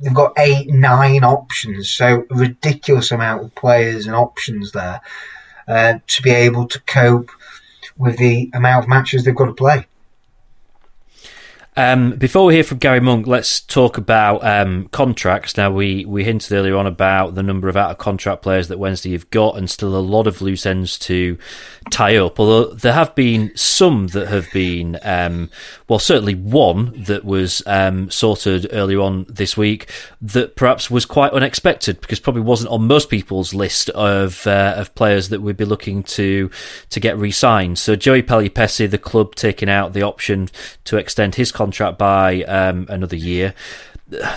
They've 0.00 0.14
got 0.14 0.32
eight, 0.38 0.68
nine 0.68 1.24
options, 1.24 1.90
so 1.90 2.24
ridiculous 2.30 3.10
amount 3.10 3.42
of 3.42 3.54
players 3.54 4.06
and 4.06 4.14
options 4.14 4.72
there 4.72 5.00
uh, 5.66 5.94
to 6.06 6.22
be 6.22 6.30
able 6.30 6.66
to 6.68 6.80
cope 6.80 7.30
with 7.96 8.16
the 8.18 8.50
amount 8.54 8.84
of 8.84 8.88
matches 8.88 9.24
they've 9.24 9.34
got 9.34 9.46
to 9.46 9.54
play. 9.54 9.86
Um, 11.78 12.16
before 12.16 12.46
we 12.46 12.54
hear 12.54 12.64
from 12.64 12.78
Gary 12.78 12.98
Monk, 12.98 13.28
let's 13.28 13.60
talk 13.60 13.98
about 13.98 14.44
um, 14.44 14.88
contracts. 14.88 15.56
Now, 15.56 15.70
we, 15.70 16.04
we 16.06 16.24
hinted 16.24 16.50
earlier 16.50 16.74
on 16.74 16.88
about 16.88 17.36
the 17.36 17.42
number 17.44 17.68
of 17.68 17.76
out 17.76 17.92
of 17.92 17.98
contract 17.98 18.42
players 18.42 18.66
that 18.66 18.80
Wednesday 18.80 19.10
you've 19.10 19.30
got, 19.30 19.56
and 19.56 19.70
still 19.70 19.96
a 19.96 20.00
lot 20.00 20.26
of 20.26 20.42
loose 20.42 20.66
ends 20.66 20.98
to 20.98 21.38
tie 21.92 22.16
up. 22.16 22.40
Although 22.40 22.74
there 22.74 22.94
have 22.94 23.14
been 23.14 23.52
some 23.54 24.08
that 24.08 24.26
have 24.26 24.50
been, 24.52 24.98
um, 25.04 25.50
well, 25.86 26.00
certainly 26.00 26.34
one 26.34 27.00
that 27.04 27.24
was 27.24 27.62
um, 27.64 28.10
sorted 28.10 28.66
earlier 28.72 28.98
on 28.98 29.26
this 29.28 29.56
week 29.56 29.88
that 30.20 30.56
perhaps 30.56 30.90
was 30.90 31.06
quite 31.06 31.32
unexpected 31.32 32.00
because 32.00 32.18
probably 32.18 32.42
wasn't 32.42 32.72
on 32.72 32.88
most 32.88 33.08
people's 33.08 33.54
list 33.54 33.88
of 33.90 34.48
uh, 34.48 34.74
of 34.76 34.92
players 34.96 35.28
that 35.28 35.42
we'd 35.42 35.56
be 35.56 35.64
looking 35.64 36.02
to 36.02 36.50
to 36.90 36.98
get 36.98 37.16
re-signed. 37.16 37.78
So 37.78 37.94
Joey 37.94 38.22
Pelupessy, 38.22 38.90
the 38.90 38.98
club 38.98 39.36
taking 39.36 39.68
out 39.68 39.92
the 39.92 40.02
option 40.02 40.48
to 40.82 40.96
extend 40.96 41.36
his 41.36 41.52
contract 41.52 41.67
contract 41.68 41.98
by 41.98 42.42
um, 42.44 42.86
another 42.88 43.16
year. 43.16 43.54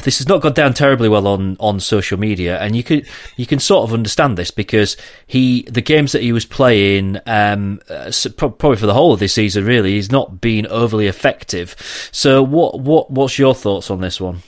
This 0.03 0.17
has 0.17 0.27
not 0.27 0.41
gone 0.41 0.51
down 0.51 0.73
terribly 0.73 1.07
well 1.07 1.27
on, 1.27 1.55
on 1.61 1.79
social 1.79 2.19
media, 2.19 2.59
and 2.59 2.75
you 2.75 2.83
can 2.83 3.03
you 3.37 3.45
can 3.45 3.59
sort 3.59 3.87
of 3.87 3.93
understand 3.93 4.37
this 4.37 4.51
because 4.51 4.97
he 5.25 5.61
the 5.63 5.81
games 5.81 6.11
that 6.11 6.21
he 6.21 6.33
was 6.33 6.45
playing 6.45 7.19
um, 7.25 7.79
uh, 7.89 8.11
probably 8.35 8.75
for 8.75 8.85
the 8.85 8.93
whole 8.93 9.13
of 9.13 9.21
this 9.21 9.33
season 9.33 9.63
really 9.63 9.91
he's 9.91 10.11
not 10.11 10.41
been 10.41 10.67
overly 10.67 11.07
effective. 11.07 11.73
So 12.11 12.43
what 12.43 12.81
what 12.81 13.11
what's 13.11 13.39
your 13.39 13.55
thoughts 13.55 13.89
on 13.89 14.01
this 14.01 14.19
one? 14.19 14.43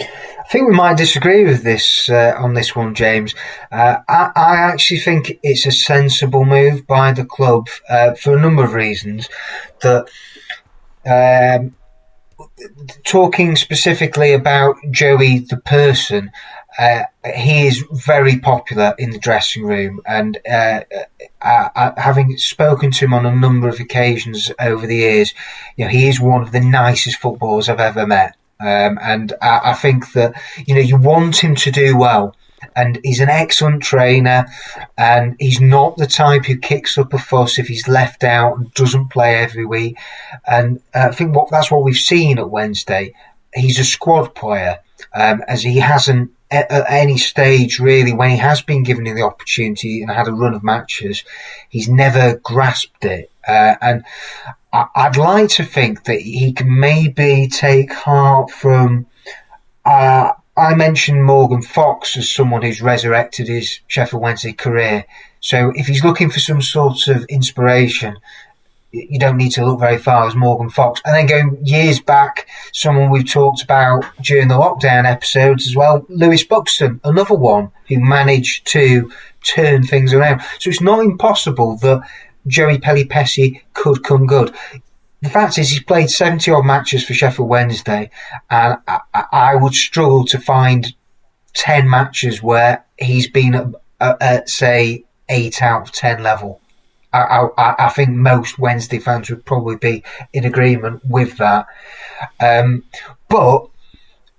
I 0.00 0.52
think 0.52 0.68
we 0.68 0.74
might 0.76 0.96
disagree 0.96 1.44
with 1.44 1.64
this 1.64 2.08
uh, 2.08 2.34
on 2.38 2.54
this 2.54 2.76
one, 2.76 2.94
James. 2.94 3.34
Uh, 3.72 3.96
I, 4.08 4.30
I, 4.36 4.56
actually 4.56 5.00
think 5.00 5.38
it's 5.42 5.66
a 5.66 5.72
sensible 5.72 6.44
move 6.44 6.86
by 6.86 7.12
the 7.12 7.24
club 7.24 7.68
uh, 7.88 8.14
for 8.14 8.36
a 8.36 8.40
number 8.40 8.64
of 8.64 8.74
reasons. 8.74 9.28
That 9.82 10.08
um, 11.06 11.74
talking 13.04 13.56
specifically 13.56 14.32
about 14.32 14.76
Joey 14.90 15.40
the 15.40 15.56
person, 15.58 16.30
uh, 16.78 17.02
he 17.34 17.66
is 17.66 17.84
very 17.92 18.38
popular 18.38 18.94
in 18.98 19.10
the 19.10 19.18
dressing 19.18 19.64
room, 19.64 20.00
and 20.06 20.38
uh, 20.48 20.80
uh, 21.42 21.68
uh, 21.74 21.92
having 21.96 22.36
spoken 22.38 22.90
to 22.92 23.04
him 23.04 23.14
on 23.14 23.26
a 23.26 23.34
number 23.34 23.68
of 23.68 23.80
occasions 23.80 24.50
over 24.60 24.86
the 24.86 24.96
years, 24.96 25.34
you 25.76 25.84
know, 25.84 25.90
he 25.90 26.08
is 26.08 26.20
one 26.20 26.42
of 26.42 26.52
the 26.52 26.60
nicest 26.60 27.18
footballers 27.18 27.68
I've 27.68 27.80
ever 27.80 28.06
met. 28.06 28.36
Um, 28.60 28.98
and 29.00 29.32
I, 29.40 29.60
I, 29.64 29.72
think 29.72 30.12
that 30.12 30.34
you 30.66 30.74
know 30.74 30.82
you 30.82 30.98
want 30.98 31.42
him 31.42 31.54
to 31.56 31.70
do 31.70 31.96
well, 31.96 32.36
and 32.76 33.00
he's 33.02 33.20
an 33.20 33.28
excellent 33.28 33.82
trainer, 33.82 34.46
and 34.96 35.36
he's 35.38 35.60
not 35.60 35.96
the 35.96 36.06
type 36.06 36.44
who 36.44 36.56
kicks 36.56 36.98
up 36.98 37.12
a 37.12 37.18
fuss 37.18 37.58
if 37.58 37.68
he's 37.68 37.88
left 37.88 38.24
out 38.24 38.56
and 38.56 38.72
doesn't 38.74 39.08
play 39.08 39.36
every 39.36 39.66
week. 39.66 39.96
And 40.46 40.80
uh, 40.94 41.08
I 41.10 41.14
think 41.14 41.34
what 41.34 41.50
that's 41.50 41.70
what 41.70 41.82
we've 41.82 41.96
seen 41.96 42.38
at 42.38 42.50
Wednesday. 42.50 43.14
He's 43.54 43.78
a 43.78 43.84
squad 43.84 44.34
player, 44.34 44.78
um, 45.14 45.42
as 45.48 45.62
he 45.62 45.78
hasn't 45.78 46.32
at, 46.50 46.66
any 46.88 47.18
stage 47.18 47.78
really 47.78 48.12
when 48.12 48.30
he 48.30 48.36
has 48.36 48.62
been 48.62 48.82
given 48.82 49.04
the 49.04 49.22
opportunity 49.22 50.02
and 50.02 50.10
had 50.10 50.28
a 50.28 50.32
run 50.32 50.54
of 50.54 50.62
matches, 50.62 51.24
he's 51.68 51.88
never 51.88 52.36
grasped 52.38 53.04
it. 53.04 53.30
Uh, 53.46 53.74
and 53.80 54.04
I, 54.72 55.08
would 55.08 55.16
like 55.16 55.48
to 55.50 55.64
think 55.64 56.04
that 56.04 56.20
he 56.20 56.52
can 56.52 56.78
maybe 56.78 57.48
take 57.48 57.92
heart 57.92 58.50
from. 58.50 59.06
Uh, 59.84 60.32
I 60.56 60.74
mentioned 60.74 61.24
Morgan 61.24 61.62
Fox 61.62 62.16
as 62.16 62.30
someone 62.30 62.62
who's 62.62 62.82
resurrected 62.82 63.48
his 63.48 63.80
Sheffield 63.86 64.22
Wednesday 64.22 64.52
career. 64.52 65.04
So 65.40 65.72
if 65.74 65.86
he's 65.86 66.04
looking 66.04 66.30
for 66.30 66.40
some 66.40 66.60
sort 66.60 67.06
of 67.06 67.24
inspiration, 67.24 68.16
you 68.92 69.18
don't 69.18 69.36
need 69.36 69.52
to 69.52 69.64
look 69.64 69.78
very 69.78 69.98
far 69.98 70.26
as 70.26 70.34
Morgan 70.34 70.68
Fox. 70.68 71.00
And 71.04 71.14
then 71.14 71.26
going 71.26 71.64
years 71.64 72.00
back, 72.00 72.48
someone 72.72 73.10
we've 73.10 73.30
talked 73.30 73.62
about 73.62 74.04
during 74.20 74.48
the 74.48 74.58
lockdown 74.58 75.04
episodes 75.04 75.66
as 75.66 75.76
well, 75.76 76.04
Lewis 76.08 76.44
Buxton, 76.44 77.00
another 77.04 77.36
one 77.36 77.70
who 77.88 78.00
managed 78.00 78.66
to 78.68 79.10
turn 79.44 79.84
things 79.84 80.12
around. 80.12 80.42
So 80.58 80.70
it's 80.70 80.80
not 80.80 81.00
impossible 81.00 81.76
that 81.78 82.02
Joey 82.46 82.78
Pelupessy 82.78 83.62
could 83.74 84.02
come 84.02 84.26
good 84.26 84.54
the 85.22 85.30
fact 85.30 85.58
is, 85.58 85.70
he's 85.70 85.82
played 85.82 86.10
70 86.10 86.50
odd 86.50 86.64
matches 86.64 87.04
for 87.04 87.12
Sheffield 87.12 87.48
Wednesday, 87.48 88.10
and 88.48 88.78
I, 88.86 89.24
I 89.32 89.54
would 89.54 89.74
struggle 89.74 90.24
to 90.26 90.38
find 90.38 90.94
10 91.54 91.88
matches 91.88 92.42
where 92.42 92.84
he's 92.98 93.28
been 93.28 93.54
at, 94.00 94.22
at 94.22 94.48
say, 94.48 95.04
8 95.28 95.62
out 95.62 95.82
of 95.82 95.92
10 95.92 96.22
level. 96.22 96.60
I, 97.12 97.48
I, 97.58 97.86
I, 97.86 97.88
think 97.88 98.10
most 98.10 98.58
Wednesday 98.58 99.00
fans 99.00 99.30
would 99.30 99.44
probably 99.44 99.76
be 99.76 100.04
in 100.32 100.44
agreement 100.44 101.02
with 101.04 101.38
that. 101.38 101.66
Um, 102.38 102.84
but 103.28 103.66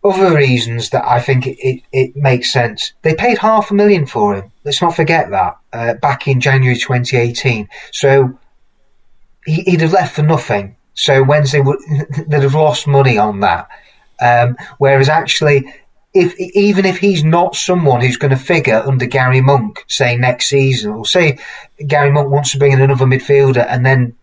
other 0.03 0.35
reasons 0.35 0.89
that 0.91 1.05
I 1.05 1.19
think 1.19 1.47
it, 1.47 1.57
it, 1.59 1.83
it, 1.91 2.15
makes 2.15 2.51
sense. 2.51 2.93
They 3.01 3.13
paid 3.13 3.39
half 3.39 3.71
a 3.71 3.73
million 3.73 4.05
for 4.05 4.35
him. 4.35 4.51
Let's 4.63 4.81
not 4.81 4.95
forget 4.95 5.29
that 5.31 5.57
uh, 5.73 5.93
back 5.95 6.27
in 6.27 6.39
January 6.39 6.77
2018. 6.77 7.67
So 7.91 8.39
he, 9.45 9.63
would 9.71 9.81
have 9.81 9.93
left 9.93 10.15
for 10.15 10.23
nothing. 10.23 10.75
So 10.93 11.23
Wednesday 11.23 11.61
would 11.61 11.79
they'd 12.27 12.43
have 12.43 12.55
lost 12.55 12.87
money 12.87 13.17
on 13.17 13.39
that. 13.41 13.69
Um, 14.19 14.55
whereas 14.77 15.09
actually, 15.09 15.73
if 16.13 16.37
even 16.39 16.85
if 16.85 16.99
he's 16.99 17.23
not 17.23 17.55
someone 17.55 18.01
who's 18.01 18.17
going 18.17 18.31
to 18.31 18.37
figure 18.37 18.83
under 18.85 19.05
Gary 19.05 19.41
Monk, 19.41 19.83
say 19.87 20.17
next 20.17 20.47
season, 20.47 20.91
or 20.91 21.05
say 21.05 21.39
Gary 21.87 22.11
Monk 22.11 22.29
wants 22.29 22.51
to 22.51 22.59
bring 22.59 22.73
in 22.73 22.81
another 22.81 23.05
midfielder 23.05 23.65
and 23.67 23.85
then 23.85 24.15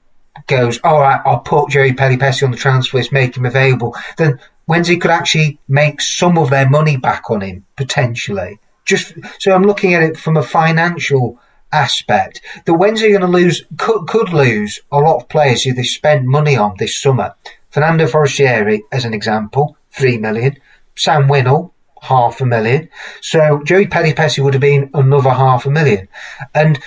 goes, 0.47 0.79
all 0.85 1.01
right, 1.01 1.21
I'll 1.25 1.41
put 1.41 1.71
Joey 1.71 1.93
Pelupessy 1.93 2.45
on 2.45 2.53
the 2.53 2.57
transfer 2.57 2.99
list, 2.99 3.13
make 3.13 3.37
him 3.37 3.47
available, 3.47 3.97
then 4.17 4.39
Wednesday 4.67 4.97
could 4.97 5.11
actually 5.11 5.59
make 5.67 6.01
some 6.01 6.39
of 6.39 6.51
their 6.51 6.69
money 6.69 6.97
back 6.97 7.31
on 7.31 7.41
him 7.41 7.65
potentially. 7.77 8.61
Just 8.85 9.15
so 9.39 9.53
I'm 9.53 9.65
looking 9.65 9.95
at 9.95 10.03
it 10.03 10.17
from 10.17 10.37
a 10.37 10.43
financial 10.43 11.41
aspect. 11.73 12.41
The 12.65 12.75
Wednesday 12.75 13.09
are 13.09 13.19
going 13.19 13.33
to 13.33 13.39
lose 13.39 13.65
could, 13.77 14.07
could 14.07 14.33
lose 14.33 14.81
a 14.91 14.99
lot 14.99 15.17
of 15.17 15.29
players 15.29 15.65
who 15.65 15.73
they 15.73 15.83
spent 15.83 16.25
money 16.25 16.57
on 16.57 16.77
this 16.79 17.01
summer. 17.01 17.35
Fernando 17.71 18.07
Forestieri, 18.07 18.83
as 18.91 19.05
an 19.05 19.15
example, 19.15 19.77
three 19.91 20.19
million. 20.19 20.59
Sam 20.97 21.29
Winnall, 21.29 21.71
half 22.03 22.41
a 22.41 22.47
million. 22.47 22.89
So 23.21 23.63
Joey 23.65 23.87
Pelupessy 23.87 24.43
would 24.43 24.55
have 24.55 24.61
been 24.61 24.91
another 24.95 25.31
half 25.31 25.67
a 25.67 25.71
million. 25.71 26.09
And 26.55 26.79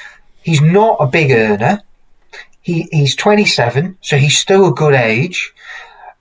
he's 0.41 0.61
not 0.61 0.97
a 0.99 1.07
big 1.07 1.31
earner. 1.31 1.81
He 2.61 2.87
he's 2.91 3.15
27, 3.15 3.97
so 4.01 4.17
he's 4.17 4.37
still 4.37 4.67
a 4.67 4.73
good 4.73 4.93
age. 4.93 5.53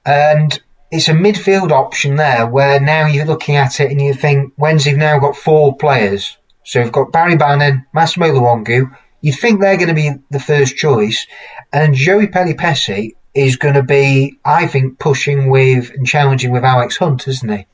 And 0.06 0.60
it's 0.90 1.08
a 1.08 1.12
midfield 1.12 1.70
option 1.70 2.16
there 2.16 2.46
where 2.46 2.80
now 2.80 3.06
you're 3.06 3.26
looking 3.26 3.56
at 3.56 3.80
it 3.80 3.90
and 3.90 4.00
you 4.00 4.14
think 4.14 4.52
Wednesday 4.56 4.90
have 4.90 4.98
now 4.98 5.18
got 5.18 5.36
four 5.36 5.76
players. 5.76 6.36
So 6.70 6.80
we've 6.80 6.92
got 6.92 7.10
Barry 7.10 7.36
Bannan, 7.36 7.84
Massimo 7.92 8.26
Luongo. 8.26 8.96
You'd 9.22 9.34
think 9.34 9.60
they're 9.60 9.76
going 9.76 9.88
to 9.88 9.92
be 9.92 10.12
the 10.30 10.38
first 10.38 10.76
choice. 10.76 11.26
And 11.72 11.96
Joey 11.96 12.28
Pelupessy 12.28 13.16
is 13.34 13.56
going 13.56 13.74
to 13.74 13.82
be, 13.82 14.38
I 14.44 14.68
think, 14.68 15.00
pushing 15.00 15.50
with 15.50 15.90
and 15.90 16.06
challenging 16.06 16.52
with 16.52 16.62
Alex 16.62 16.96
Hunt, 16.96 17.26
isn't 17.26 17.48
he? 17.48 17.66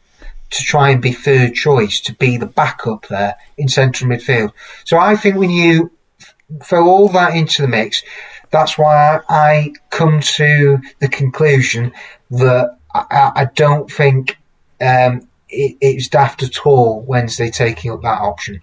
To 0.49 0.63
try 0.63 0.89
and 0.89 1.03
be 1.03 1.13
third 1.13 1.53
choice, 1.53 2.01
to 2.01 2.15
be 2.15 2.39
the 2.39 2.47
backup 2.47 3.07
there 3.09 3.37
in 3.59 3.69
central 3.69 4.09
midfield. 4.09 4.53
So 4.87 4.97
I 4.97 5.15
think 5.15 5.37
when 5.37 5.51
you 5.51 5.93
throw 6.65 6.89
all 6.89 7.09
that 7.09 7.35
into 7.35 7.61
the 7.61 7.69
mix, 7.69 8.03
that's 8.51 8.79
why 8.79 9.21
I 9.29 9.75
come 9.91 10.23
to 10.23 10.79
the 11.01 11.09
conclusion 11.09 11.93
that 12.31 12.79
I, 12.95 13.33
I 13.37 13.49
don't 13.57 13.93
think 13.93 14.39
um, 14.81 15.29
it, 15.51 15.77
it's 15.83 16.09
daft 16.09 16.43
at 16.43 16.65
all 16.65 17.03
Wednesday 17.03 17.51
taking 17.51 17.91
up 17.91 18.01
that 18.01 18.23
option. 18.23 18.63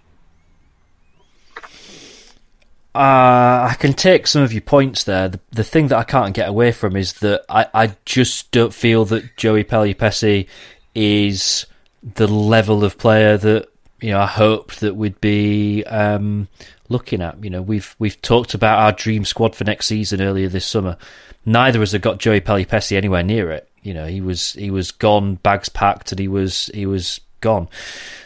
Uh, 2.94 3.68
I 3.70 3.76
can 3.78 3.92
take 3.92 4.28
some 4.28 4.42
of 4.42 4.52
your 4.52 4.62
points 4.62 5.02
there. 5.02 5.28
The, 5.28 5.40
the 5.50 5.64
thing 5.64 5.88
that 5.88 5.98
I 5.98 6.04
can't 6.04 6.32
get 6.32 6.48
away 6.48 6.70
from 6.70 6.94
is 6.94 7.14
that 7.14 7.44
I, 7.48 7.66
I 7.74 7.96
just 8.04 8.52
don't 8.52 8.72
feel 8.72 9.04
that 9.06 9.36
Joey 9.36 9.64
Pelupessy 9.64 10.46
is 10.94 11.66
the 12.02 12.28
level 12.28 12.84
of 12.84 12.98
player 12.98 13.36
that 13.38 13.68
you 14.00 14.10
know 14.10 14.20
I 14.20 14.26
hoped 14.26 14.80
that 14.80 14.94
we'd 14.94 15.20
be 15.20 15.82
um, 15.84 16.46
looking 16.88 17.20
at. 17.20 17.42
You 17.42 17.50
know, 17.50 17.62
we've 17.62 17.96
we've 17.98 18.20
talked 18.22 18.54
about 18.54 18.78
our 18.78 18.92
dream 18.92 19.24
squad 19.24 19.56
for 19.56 19.64
next 19.64 19.86
season 19.86 20.22
earlier 20.22 20.48
this 20.48 20.66
summer. 20.66 20.96
Neither 21.44 21.80
of 21.80 21.82
us 21.82 21.92
have 21.92 22.02
got 22.02 22.18
Joey 22.18 22.40
Pelupessy 22.40 22.96
anywhere 22.96 23.22
near 23.22 23.50
it. 23.50 23.68
You 23.82 23.94
know, 23.94 24.06
he 24.06 24.20
was 24.20 24.52
he 24.52 24.70
was 24.70 24.92
gone, 24.92 25.34
bags 25.36 25.68
packed, 25.68 26.12
and 26.12 26.18
he 26.18 26.28
was 26.28 26.70
he 26.72 26.86
was 26.86 27.20
gone. 27.40 27.68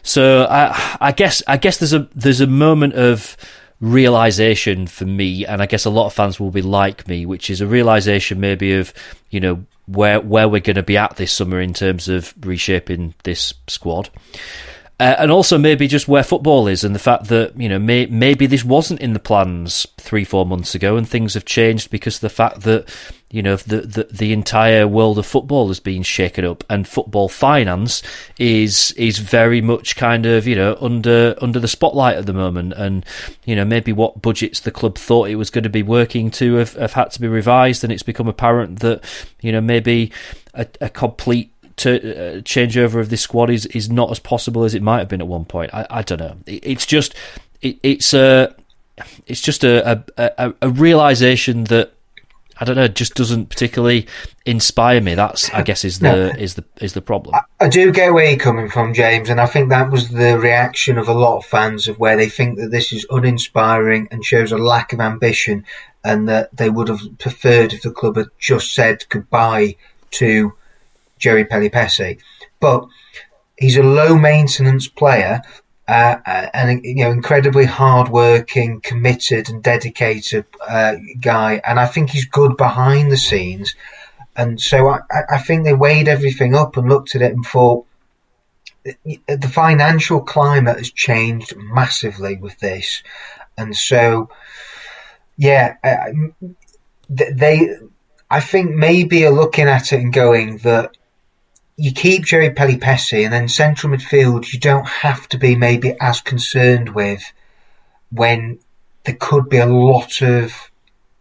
So 0.02 0.46
I 0.48 0.96
I 1.00 1.12
guess 1.12 1.42
I 1.46 1.56
guess 1.56 1.78
there's 1.78 1.94
a 1.94 2.08
there's 2.14 2.40
a 2.40 2.46
moment 2.46 2.94
of 2.94 3.36
realization 3.80 4.86
for 4.86 5.04
me, 5.04 5.46
and 5.46 5.62
I 5.62 5.66
guess 5.66 5.84
a 5.84 5.90
lot 5.90 6.06
of 6.06 6.14
fans 6.14 6.40
will 6.40 6.50
be 6.50 6.62
like 6.62 7.06
me, 7.08 7.26
which 7.26 7.50
is 7.50 7.60
a 7.60 7.66
realization 7.66 8.40
maybe 8.40 8.74
of 8.74 8.92
you 9.30 9.40
know 9.40 9.64
where 9.86 10.20
where 10.20 10.48
we're 10.48 10.60
going 10.60 10.76
to 10.76 10.82
be 10.82 10.96
at 10.96 11.16
this 11.16 11.32
summer 11.32 11.60
in 11.60 11.74
terms 11.74 12.08
of 12.08 12.34
reshaping 12.40 13.14
this 13.24 13.54
squad. 13.66 14.10
Uh, 15.00 15.14
and 15.18 15.30
also 15.30 15.56
maybe 15.56 15.86
just 15.86 16.08
where 16.08 16.24
football 16.24 16.66
is 16.66 16.82
and 16.82 16.92
the 16.92 16.98
fact 16.98 17.26
that 17.26 17.56
you 17.56 17.68
know 17.68 17.78
may, 17.78 18.06
maybe 18.06 18.46
this 18.46 18.64
wasn't 18.64 19.00
in 19.00 19.12
the 19.12 19.20
plans 19.20 19.86
three 19.96 20.24
four 20.24 20.44
months 20.44 20.74
ago 20.74 20.96
and 20.96 21.08
things 21.08 21.34
have 21.34 21.44
changed 21.44 21.88
because 21.88 22.18
the 22.18 22.28
fact 22.28 22.62
that 22.62 22.88
you 23.30 23.40
know 23.40 23.54
the, 23.54 23.82
the 23.82 24.04
the 24.10 24.32
entire 24.32 24.88
world 24.88 25.16
of 25.16 25.24
football 25.26 25.68
has 25.68 25.78
been 25.78 26.02
shaken 26.02 26.44
up 26.44 26.64
and 26.68 26.88
football 26.88 27.28
finance 27.28 28.02
is 28.38 28.90
is 28.92 29.18
very 29.18 29.60
much 29.60 29.94
kind 29.94 30.26
of 30.26 30.48
you 30.48 30.56
know 30.56 30.76
under 30.80 31.36
under 31.40 31.60
the 31.60 31.68
spotlight 31.68 32.16
at 32.16 32.26
the 32.26 32.32
moment. 32.32 32.72
And 32.72 33.06
you 33.44 33.54
know 33.54 33.64
maybe 33.64 33.92
what 33.92 34.20
budgets 34.20 34.60
the 34.60 34.72
club 34.72 34.98
thought 34.98 35.28
it 35.28 35.36
was 35.36 35.50
going 35.50 35.64
to 35.64 35.70
be 35.70 35.82
working 35.82 36.30
to 36.32 36.54
have, 36.54 36.72
have 36.74 36.94
had 36.94 37.10
to 37.12 37.20
be 37.20 37.28
revised 37.28 37.84
and 37.84 37.92
it's 37.92 38.02
become 38.02 38.26
apparent 38.26 38.80
that 38.80 39.04
you 39.42 39.52
know 39.52 39.60
maybe 39.60 40.10
a, 40.54 40.66
a 40.80 40.88
complete 40.88 41.52
to 41.78 41.96
uh, 41.96 42.40
changeover 42.40 43.00
of 43.00 43.10
this 43.10 43.20
squad 43.22 43.50
is, 43.50 43.66
is 43.66 43.90
not 43.90 44.10
as 44.10 44.18
possible 44.18 44.64
as 44.64 44.74
it 44.74 44.82
might 44.82 44.98
have 44.98 45.08
been 45.08 45.20
at 45.20 45.26
one 45.26 45.44
point. 45.44 45.72
I, 45.72 45.86
I 45.90 46.02
don't 46.02 46.18
know. 46.18 46.36
It, 46.46 46.66
it's 46.66 46.86
just 46.86 47.14
it, 47.62 47.78
it's 47.82 48.12
a 48.14 48.54
it's 49.26 49.40
just 49.40 49.64
a, 49.64 50.04
a, 50.16 50.54
a 50.60 50.68
realization 50.70 51.64
that 51.64 51.92
I 52.60 52.64
don't 52.64 52.76
know, 52.76 52.84
It 52.84 52.96
just 52.96 53.14
doesn't 53.14 53.50
particularly 53.50 54.06
inspire 54.44 55.00
me. 55.00 55.14
That's, 55.14 55.48
I 55.50 55.62
guess, 55.62 55.84
is 55.84 55.98
the 56.00 56.34
is 56.38 56.54
the 56.54 56.64
is 56.80 56.92
the 56.92 57.00
problem. 57.00 57.34
I, 57.34 57.64
I, 57.64 57.68
do 57.68 57.92
get 57.92 58.12
where 58.12 58.28
you're 58.28 58.38
coming 58.38 58.68
from, 58.68 58.94
James, 58.94 59.28
and 59.28 59.40
I 59.40 59.46
think 59.46 59.68
that 59.68 59.90
was 59.90 60.08
the 60.08 60.38
reaction 60.38 60.98
of 60.98 61.08
a 61.08 61.14
lot 61.14 61.38
of 61.38 61.46
fans 61.46 61.86
of 61.86 61.98
where 61.98 62.16
they 62.16 62.28
think 62.28 62.58
that 62.58 62.70
this 62.70 62.92
is 62.92 63.06
uninspiring 63.10 64.08
and 64.10 64.24
shows 64.24 64.50
a 64.50 64.58
lack 64.58 64.92
of 64.92 65.00
ambition, 65.00 65.64
and 66.02 66.28
that 66.28 66.56
they 66.56 66.68
would 66.68 66.88
have 66.88 67.00
preferred 67.18 67.72
if 67.72 67.82
the 67.82 67.92
club 67.92 68.16
had 68.16 68.28
just 68.38 68.74
said 68.74 69.04
goodbye 69.08 69.76
to 70.10 70.52
Joey 71.18 71.44
Pelupessy. 71.44 72.18
But 72.60 72.86
he's 73.56 73.76
a 73.76 73.82
low 73.82 74.16
maintenance 74.16 74.88
player 74.88 75.42
uh, 75.88 76.16
and 76.52 76.84
you 76.84 76.96
know 76.96 77.10
incredibly 77.10 77.64
hardworking, 77.64 78.80
committed, 78.80 79.48
and 79.48 79.62
dedicated 79.62 80.44
uh, 80.68 80.96
guy. 81.20 81.60
And 81.64 81.80
I 81.80 81.86
think 81.86 82.10
he's 82.10 82.26
good 82.26 82.56
behind 82.56 83.10
the 83.10 83.16
scenes. 83.16 83.74
And 84.36 84.60
so 84.60 84.88
I, 84.88 85.00
I 85.30 85.38
think 85.38 85.64
they 85.64 85.74
weighed 85.74 86.06
everything 86.06 86.54
up 86.54 86.76
and 86.76 86.88
looked 86.88 87.14
at 87.14 87.22
it 87.22 87.32
and 87.32 87.44
thought 87.44 87.86
the 88.84 89.50
financial 89.52 90.20
climate 90.20 90.78
has 90.78 90.90
changed 90.90 91.54
massively 91.56 92.36
with 92.36 92.58
this. 92.60 93.02
And 93.56 93.76
so, 93.76 94.30
yeah, 95.36 95.76
uh, 95.82 96.12
they, 97.08 97.76
I 98.30 98.40
think 98.40 98.74
maybe 98.74 99.26
are 99.26 99.30
looking 99.30 99.66
at 99.68 99.92
it 99.92 100.00
and 100.00 100.12
going 100.12 100.58
that 100.58 100.96
you 101.80 101.92
keep 101.92 102.24
Joey 102.24 102.50
Pelupessy, 102.50 103.22
and 103.22 103.32
then 103.32 103.46
central 103.46 103.92
midfield, 103.92 104.52
you 104.52 104.58
don't 104.58 104.86
have 104.88 105.28
to 105.28 105.38
be 105.38 105.54
maybe 105.54 105.94
as 106.00 106.20
concerned 106.20 106.88
with 106.88 107.32
when 108.10 108.58
there 109.04 109.14
could 109.14 109.48
be 109.48 109.58
a 109.58 109.66
lot 109.66 110.20
of 110.20 110.72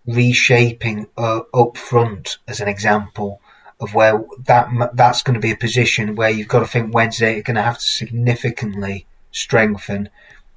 reshaping 0.07 1.05
uh, 1.15 1.41
up 1.53 1.77
front, 1.77 2.39
as 2.47 2.59
an 2.59 2.67
example 2.67 3.39
of 3.79 3.93
where 3.93 4.23
that 4.45 4.67
that's 4.95 5.21
going 5.21 5.35
to 5.35 5.39
be 5.39 5.51
a 5.51 5.55
position 5.55 6.15
where 6.15 6.31
you've 6.31 6.47
got 6.47 6.61
to 6.61 6.65
think 6.65 6.91
Wednesday 6.91 7.37
are 7.37 7.43
going 7.43 7.55
to 7.55 7.61
have 7.61 7.77
to 7.77 7.85
significantly 7.85 9.05
strengthen 9.31 10.09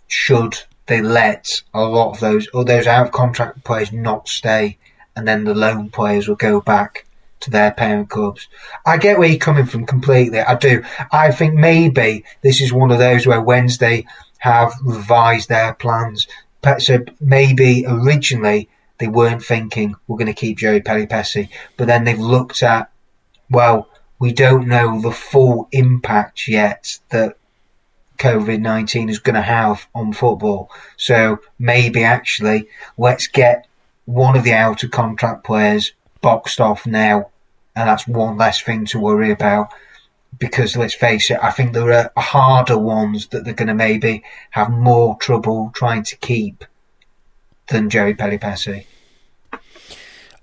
should 0.06 0.60
they 0.86 1.02
let 1.02 1.62
a 1.74 1.82
lot 1.82 2.12
of 2.12 2.20
those 2.20 2.48
or 2.54 2.64
those 2.64 2.86
out 2.86 3.06
of 3.06 3.12
contract 3.12 3.64
players 3.64 3.92
not 3.92 4.28
stay, 4.28 4.78
and 5.14 5.28
then 5.28 5.44
the 5.44 5.54
loan 5.54 5.90
players 5.90 6.26
will 6.26 6.36
go 6.36 6.58
back 6.62 7.04
to 7.40 7.50
their 7.50 7.72
parent 7.72 8.10
clubs. 8.10 8.48
I 8.86 8.98
get 8.98 9.18
where 9.18 9.28
you're 9.28 9.38
coming 9.38 9.66
from 9.66 9.86
completely. 9.86 10.40
I 10.40 10.54
do. 10.54 10.84
I 11.10 11.30
think 11.30 11.54
maybe 11.54 12.24
this 12.42 12.60
is 12.60 12.72
one 12.72 12.90
of 12.90 12.98
those 12.98 13.26
where 13.26 13.40
Wednesday 13.40 14.06
have 14.38 14.72
revised 14.82 15.48
their 15.48 15.74
plans. 15.74 16.26
So 16.78 17.04
maybe 17.20 17.84
originally 17.86 18.68
they 18.98 19.08
weren't 19.08 19.42
thinking 19.42 19.94
we're 20.06 20.18
going 20.18 20.26
to 20.26 20.34
keep 20.34 20.58
Joey 20.58 20.80
Pelupessy, 20.80 21.48
but 21.76 21.86
then 21.86 22.04
they've 22.04 22.18
looked 22.18 22.62
at, 22.62 22.90
well, 23.50 23.88
we 24.18 24.32
don't 24.32 24.68
know 24.68 25.00
the 25.00 25.10
full 25.10 25.68
impact 25.72 26.46
yet 26.46 26.98
that 27.08 27.36
COVID 28.18 28.60
19 28.60 29.08
is 29.08 29.18
going 29.18 29.34
to 29.34 29.40
have 29.40 29.88
on 29.94 30.12
football. 30.12 30.70
So 30.98 31.38
maybe 31.58 32.04
actually 32.04 32.68
let's 32.98 33.26
get 33.26 33.66
one 34.04 34.36
of 34.36 34.44
the 34.44 34.52
out 34.52 34.82
of 34.84 34.90
contract 34.90 35.44
players 35.44 35.92
boxed 36.20 36.60
off 36.60 36.86
now, 36.86 37.30
and 37.74 37.88
that's 37.88 38.06
one 38.06 38.36
less 38.36 38.60
thing 38.60 38.84
to 38.86 39.00
worry 39.00 39.30
about. 39.30 39.72
Because 40.38 40.76
let's 40.76 40.94
face 40.94 41.30
it, 41.30 41.38
I 41.42 41.50
think 41.50 41.72
there 41.72 41.92
are 41.92 42.12
harder 42.16 42.78
ones 42.78 43.26
that 43.28 43.44
they're 43.44 43.52
going 43.52 43.68
to 43.68 43.74
maybe 43.74 44.22
have 44.50 44.70
more 44.70 45.16
trouble 45.18 45.72
trying 45.74 46.04
to 46.04 46.16
keep 46.16 46.64
than 47.68 47.90
Joey 47.90 48.14
Pelupessy. 48.14 48.86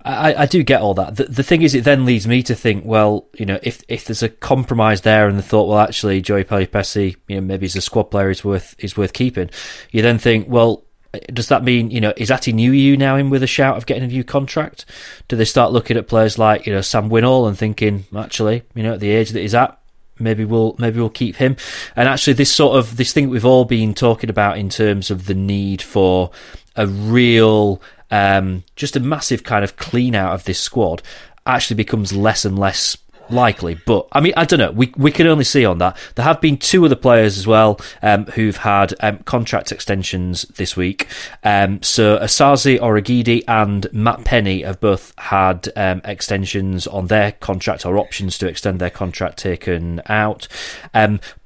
I, 0.04 0.34
I 0.42 0.46
do 0.46 0.62
get 0.62 0.80
all 0.80 0.94
that. 0.94 1.16
The, 1.16 1.24
the 1.24 1.42
thing 1.42 1.62
is, 1.62 1.74
it 1.74 1.84
then 1.84 2.04
leads 2.04 2.26
me 2.26 2.42
to 2.44 2.54
think, 2.54 2.84
well, 2.84 3.26
you 3.34 3.44
know, 3.44 3.58
if 3.62 3.82
if 3.88 4.04
there's 4.04 4.22
a 4.22 4.28
compromise 4.28 5.02
there, 5.02 5.28
and 5.28 5.38
the 5.38 5.42
thought, 5.42 5.68
well, 5.68 5.80
actually, 5.80 6.22
Joey 6.22 6.44
Pelupessy, 6.44 7.16
you 7.26 7.36
know, 7.36 7.42
maybe 7.42 7.64
he's 7.64 7.76
a 7.76 7.80
squad 7.80 8.04
player 8.04 8.30
is 8.30 8.44
worth 8.44 8.74
is 8.78 8.96
worth 8.96 9.12
keeping. 9.12 9.50
You 9.90 10.02
then 10.02 10.18
think, 10.18 10.48
well, 10.48 10.84
does 11.32 11.48
that 11.48 11.64
mean 11.64 11.90
you 11.90 12.00
know 12.00 12.12
is 12.16 12.30
Atdhe 12.30 12.54
Nuhiu 12.54 12.98
now 12.98 13.16
in 13.16 13.30
with 13.30 13.42
a 13.42 13.46
shout 13.46 13.76
of 13.76 13.86
getting 13.86 14.04
a 14.04 14.08
new 14.08 14.24
contract? 14.24 14.84
Do 15.28 15.36
they 15.36 15.44
start 15.44 15.72
looking 15.72 15.96
at 15.96 16.08
players 16.08 16.38
like 16.38 16.66
you 16.66 16.72
know 16.72 16.80
Sam 16.80 17.08
Winnall 17.08 17.48
and 17.48 17.56
thinking 17.56 18.04
actually 18.16 18.62
you 18.74 18.82
know 18.82 18.94
at 18.94 19.00
the 19.00 19.10
age 19.10 19.30
that 19.30 19.40
he's 19.40 19.54
at 19.54 19.78
maybe 20.20 20.44
we'll 20.44 20.74
maybe 20.78 20.98
we'll 20.98 21.10
keep 21.10 21.36
him. 21.36 21.56
And 21.96 22.08
actually, 22.08 22.34
this 22.34 22.54
sort 22.54 22.76
of 22.76 22.96
this 22.96 23.12
thing 23.12 23.30
we've 23.30 23.44
all 23.44 23.64
been 23.64 23.94
talking 23.94 24.30
about 24.30 24.58
in 24.58 24.68
terms 24.68 25.10
of 25.10 25.26
the 25.26 25.34
need 25.34 25.82
for 25.82 26.30
a 26.76 26.86
real, 26.86 27.82
um, 28.10 28.64
just 28.76 28.96
a 28.96 29.00
massive 29.00 29.44
kind 29.44 29.64
of 29.64 29.76
clean 29.76 30.14
out 30.14 30.34
of 30.34 30.44
this 30.44 30.60
squad 30.60 31.02
actually 31.46 31.76
becomes 31.76 32.14
less 32.14 32.44
and 32.44 32.58
less 32.58 32.96
likely. 33.30 33.74
But 33.86 34.08
I 34.12 34.20
mean, 34.20 34.32
I 34.36 34.44
don't 34.44 34.58
know. 34.58 34.70
We 34.70 34.92
we 34.96 35.10
can 35.10 35.26
only 35.26 35.44
see 35.44 35.64
on 35.64 35.78
that. 35.78 35.96
There 36.14 36.24
have 36.24 36.40
been 36.40 36.56
two 36.56 36.84
other 36.84 36.96
players 36.96 37.38
as 37.38 37.46
well 37.46 37.80
um, 38.02 38.26
who've 38.26 38.56
had 38.56 38.94
um, 39.00 39.18
contract 39.18 39.72
extensions 39.72 40.42
this 40.42 40.76
week. 40.76 41.08
Um, 41.44 41.82
so 41.82 42.18
Osaze 42.18 42.78
Urhoghide 42.78 43.44
and 43.48 43.86
Matt 43.92 44.24
Penney 44.24 44.62
have 44.62 44.80
both 44.80 45.12
had 45.18 45.68
um, 45.76 46.00
extensions 46.04 46.86
on 46.86 47.06
their 47.06 47.32
contract 47.32 47.84
or 47.86 47.98
options 47.98 48.38
to 48.38 48.48
extend 48.48 48.80
their 48.80 48.90
contract 48.90 49.38
taken 49.38 50.02
out. 50.06 50.48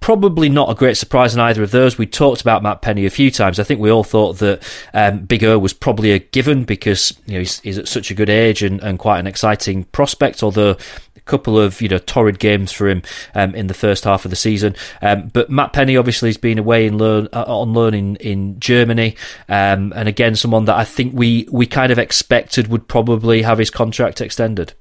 Probably 0.02 0.48
not 0.48 0.68
a 0.68 0.74
great 0.74 0.96
surprise 0.96 1.32
in 1.32 1.40
either 1.40 1.62
of 1.62 1.70
those. 1.70 1.96
We 1.96 2.06
talked 2.06 2.40
about 2.40 2.62
Matt 2.62 2.82
Penney 2.82 3.06
a 3.06 3.10
few 3.10 3.30
times. 3.30 3.60
I 3.60 3.62
think 3.62 3.78
we 3.78 3.88
all 3.88 4.02
thought 4.02 4.38
that 4.38 4.62
um, 4.92 5.20
Big 5.20 5.44
O 5.44 5.58
was 5.60 5.72
probably 5.72 6.10
a 6.10 6.18
given 6.18 6.64
because 6.64 7.16
you 7.26 7.34
know 7.34 7.38
he's, 7.38 7.60
he's 7.60 7.78
at 7.78 7.86
such 7.86 8.10
a 8.10 8.14
good 8.14 8.28
age 8.28 8.64
and, 8.64 8.80
and 8.82 8.98
quite 8.98 9.20
an 9.20 9.28
exciting 9.28 9.84
prospect. 9.84 10.42
Although 10.42 10.76
a 11.16 11.20
couple 11.20 11.56
of 11.56 11.80
you 11.80 11.88
know 11.88 11.98
torrid 11.98 12.40
games 12.40 12.72
for 12.72 12.88
him 12.88 13.02
um, 13.36 13.54
in 13.54 13.68
the 13.68 13.74
first 13.74 14.02
half 14.02 14.24
of 14.24 14.30
the 14.30 14.36
season. 14.36 14.74
Um, 15.00 15.28
but 15.28 15.50
Matt 15.50 15.72
Penney 15.72 15.96
obviously 15.96 16.30
has 16.30 16.36
been 16.36 16.58
away 16.58 16.86
in 16.86 16.98
learn, 16.98 17.28
uh, 17.32 17.44
on 17.46 17.72
loan 17.72 17.94
in, 17.94 18.16
in 18.16 18.58
Germany, 18.58 19.16
um, 19.48 19.92
and 19.94 20.08
again 20.08 20.34
someone 20.34 20.64
that 20.64 20.76
I 20.76 20.84
think 20.84 21.14
we 21.14 21.46
we 21.50 21.64
kind 21.64 21.92
of 21.92 21.98
expected 22.00 22.66
would 22.66 22.88
probably 22.88 23.42
have 23.42 23.58
his 23.58 23.70
contract 23.70 24.20
extended. 24.20 24.74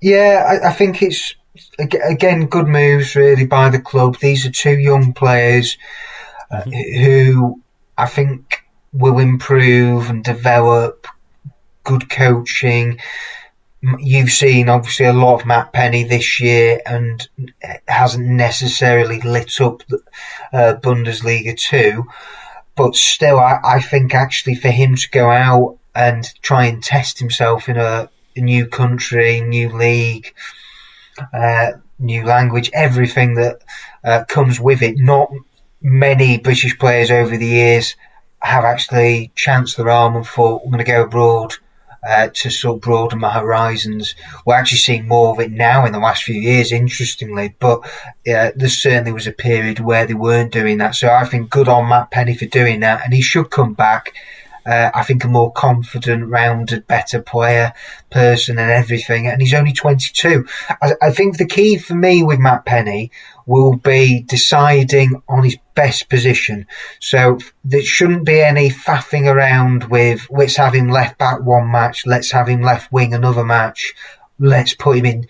Yeah, 0.00 0.44
I, 0.48 0.68
I 0.68 0.72
think 0.72 1.02
it's 1.02 1.34
again 1.78 2.46
good 2.46 2.66
moves 2.66 3.14
really 3.14 3.46
by 3.46 3.68
the 3.70 3.80
club. 3.80 4.18
These 4.18 4.46
are 4.46 4.50
two 4.50 4.78
young 4.78 5.12
players 5.12 5.76
uh, 6.50 6.62
mm-hmm. 6.62 7.04
who 7.04 7.62
I 7.96 8.06
think 8.06 8.64
will 8.92 9.18
improve 9.18 10.10
and 10.10 10.24
develop. 10.24 11.06
Good 11.84 12.08
coaching 12.08 13.00
you've 13.98 14.30
seen 14.30 14.68
obviously 14.68 15.06
a 15.06 15.12
lot 15.12 15.40
of 15.40 15.46
Matt 15.46 15.72
Penney 15.72 16.04
this 16.04 16.40
year 16.40 16.80
and 16.86 17.28
hasn't 17.88 18.26
necessarily 18.26 19.20
lit 19.20 19.60
up 19.60 19.82
the, 19.88 19.98
uh, 20.52 20.74
Bundesliga 20.80 21.56
2. 21.58 22.04
But 22.76 22.94
still, 22.94 23.38
I, 23.38 23.58
I 23.64 23.80
think 23.80 24.14
actually 24.14 24.54
for 24.54 24.70
him 24.70 24.96
to 24.96 25.10
go 25.10 25.30
out 25.30 25.78
and 25.94 26.24
try 26.42 26.66
and 26.66 26.82
test 26.82 27.18
himself 27.18 27.68
in 27.68 27.76
a, 27.76 28.08
a 28.36 28.40
new 28.40 28.66
country, 28.66 29.40
new 29.40 29.68
league, 29.68 30.32
uh, 31.32 31.72
new 31.98 32.24
language, 32.24 32.70
everything 32.72 33.34
that 33.34 33.60
uh, 34.04 34.24
comes 34.24 34.60
with 34.60 34.82
it. 34.82 34.96
Not 34.98 35.30
many 35.80 36.38
British 36.38 36.78
players 36.78 37.10
over 37.10 37.36
the 37.36 37.46
years 37.46 37.96
have 38.40 38.64
actually 38.64 39.30
chanced 39.36 39.76
their 39.76 39.90
arm 39.90 40.16
and 40.16 40.26
thought, 40.26 40.62
I'm 40.64 40.70
going 40.70 40.84
to 40.84 40.90
go 40.90 41.02
abroad 41.04 41.54
uh, 42.04 42.28
to 42.34 42.50
sort 42.50 42.76
of 42.76 42.80
broaden 42.82 43.20
my 43.20 43.30
horizons. 43.30 44.14
We're 44.44 44.56
actually 44.56 44.78
seeing 44.78 45.06
more 45.06 45.32
of 45.32 45.38
it 45.38 45.52
now 45.52 45.86
in 45.86 45.92
the 45.92 46.00
last 46.00 46.24
few 46.24 46.34
years, 46.34 46.72
interestingly, 46.72 47.54
but 47.60 47.80
uh, 48.26 48.50
there 48.56 48.68
certainly 48.68 49.12
was 49.12 49.26
a 49.26 49.32
period 49.32 49.78
where 49.78 50.06
they 50.06 50.14
weren't 50.14 50.52
doing 50.52 50.78
that. 50.78 50.96
So 50.96 51.08
I 51.08 51.24
think 51.24 51.50
good 51.50 51.68
on 51.68 51.88
Matt 51.88 52.10
Penney 52.10 52.36
for 52.36 52.46
doing 52.46 52.80
that, 52.80 53.04
and 53.04 53.14
he 53.14 53.22
should 53.22 53.50
come 53.50 53.74
back. 53.74 54.12
Uh, 54.64 54.90
I 54.94 55.02
think 55.02 55.24
a 55.24 55.28
more 55.28 55.52
confident, 55.52 56.28
rounded, 56.28 56.86
better 56.86 57.20
player, 57.20 57.72
person, 58.10 58.58
and 58.58 58.70
everything. 58.70 59.26
And 59.26 59.40
he's 59.40 59.54
only 59.54 59.72
22. 59.72 60.46
I, 60.80 60.92
I 61.02 61.10
think 61.10 61.38
the 61.38 61.46
key 61.46 61.78
for 61.78 61.94
me 61.94 62.22
with 62.22 62.38
Matt 62.38 62.64
Penney 62.64 63.10
will 63.46 63.76
be 63.76 64.22
deciding 64.22 65.22
on 65.28 65.44
his 65.44 65.56
best 65.74 66.08
position. 66.08 66.66
So 67.00 67.38
there 67.64 67.82
shouldn't 67.82 68.24
be 68.24 68.40
any 68.40 68.70
faffing 68.70 69.26
around 69.26 69.84
with 69.84 70.26
let's 70.30 70.56
have 70.56 70.74
him 70.74 70.88
left 70.88 71.18
back 71.18 71.40
one 71.42 71.70
match, 71.70 72.06
let's 72.06 72.30
have 72.32 72.48
him 72.48 72.62
left 72.62 72.92
wing 72.92 73.14
another 73.14 73.44
match, 73.44 73.94
let's 74.38 74.74
put 74.74 74.98
him 74.98 75.06
in 75.06 75.26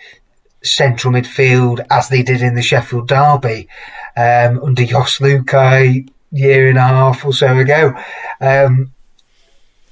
central 0.62 1.12
midfield 1.12 1.84
as 1.90 2.08
they 2.08 2.22
did 2.22 2.42
in 2.42 2.54
the 2.54 2.62
Sheffield 2.62 3.08
Derby 3.08 3.68
um, 4.16 4.60
under 4.62 4.84
Jos 4.84 5.18
Luhukay 5.18 6.08
year 6.30 6.68
and 6.68 6.78
a 6.78 6.82
half 6.82 7.24
or 7.24 7.32
so 7.32 7.56
ago. 7.58 7.94
Um, 8.40 8.92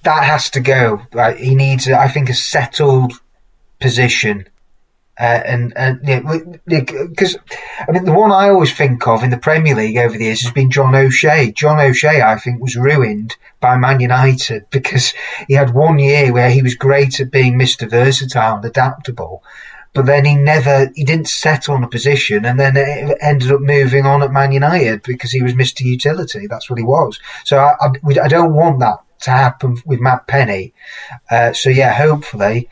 that 0.03 0.25
has 0.25 0.51
to 0.51 0.61
go. 0.61 1.03
Right? 1.13 1.37
He 1.37 1.55
needs, 1.55 1.89
I 1.89 2.09
think, 2.09 2.29
a 2.29 2.35
settled 2.35 3.13
position 3.81 4.47
uh, 5.21 5.43
and 5.45 5.77
and 5.77 6.01
because 6.65 7.35
yeah, 7.35 7.85
I 7.87 7.93
mean 7.93 8.07
the 8.07 8.13
one 8.13 8.33
I 8.33 8.49
always 8.49 8.73
think 8.73 9.07
of 9.07 9.23
in 9.23 9.29
the 9.29 9.37
Premier 9.37 9.75
League 9.75 9.99
over 9.99 10.17
the 10.17 10.25
years 10.25 10.41
has 10.41 10.53
been 10.53 10.71
John 10.71 10.95
O'Shea. 10.95 11.53
John 11.53 11.79
O'Shea, 11.79 12.23
I 12.23 12.39
think, 12.39 12.63
was 12.63 12.75
ruined 12.75 13.37
by 13.61 13.77
Man 13.77 14.01
United 14.01 14.65
because 14.71 15.13
he 15.47 15.55
had 15.55 15.75
one 15.75 15.99
year 15.99 16.33
where 16.33 16.51
he 16.51 16.63
was 16.63 16.75
great 16.75 17.21
at 17.21 17.31
being 17.31 17.59
Mister 17.59 17.87
Versatile 17.87 18.57
and 18.57 18.65
adaptable, 18.65 19.45
but 19.93 20.07
then 20.07 20.25
he 20.25 20.37
never 20.37 20.91
he 20.95 21.05
didn't 21.05 21.29
settle 21.29 21.75
on 21.75 21.85
a 21.85 21.89
position, 21.89 22.47
and 22.47 22.59
then 22.59 22.79
it 22.79 23.19
ended 23.21 23.53
up 23.53 23.61
moving 23.61 24.07
on 24.07 24.23
at 24.23 24.33
Man 24.33 24.53
United 24.53 25.03
because 25.03 25.33
he 25.33 25.43
was 25.43 25.55
Mister 25.55 25.85
Utility. 25.85 26.47
That's 26.47 26.71
what 26.71 26.79
he 26.79 26.85
was. 26.85 27.21
So 27.45 27.59
I 27.59 27.75
I, 27.79 28.23
I 28.23 28.29
don't 28.29 28.55
want 28.55 28.81
that 28.81 29.01
to 29.21 29.31
happen 29.31 29.79
with 29.85 30.01
Matt 30.01 30.27
Penney. 30.27 30.73
Uh, 31.31 31.53
so 31.53 31.71
yeah, 31.71 31.93
hopefully 31.93 32.69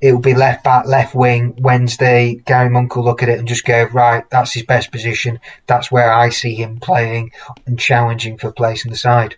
it'll 0.00 0.20
be 0.20 0.34
left 0.34 0.64
back, 0.64 0.86
left 0.86 1.14
wing 1.14 1.54
Wednesday. 1.58 2.34
Gary 2.46 2.68
Monk 2.68 2.94
will 2.94 3.04
look 3.04 3.22
at 3.22 3.28
it 3.28 3.38
and 3.38 3.48
just 3.48 3.64
go, 3.64 3.84
right, 3.84 4.28
that's 4.30 4.52
his 4.52 4.62
best 4.62 4.92
position. 4.92 5.40
That's 5.66 5.90
where 5.90 6.12
I 6.12 6.28
see 6.28 6.54
him 6.54 6.78
playing 6.78 7.32
and 7.66 7.78
challenging 7.78 8.36
for 8.38 8.52
place 8.52 8.84
in 8.84 8.90
the 8.90 8.96
side 8.96 9.36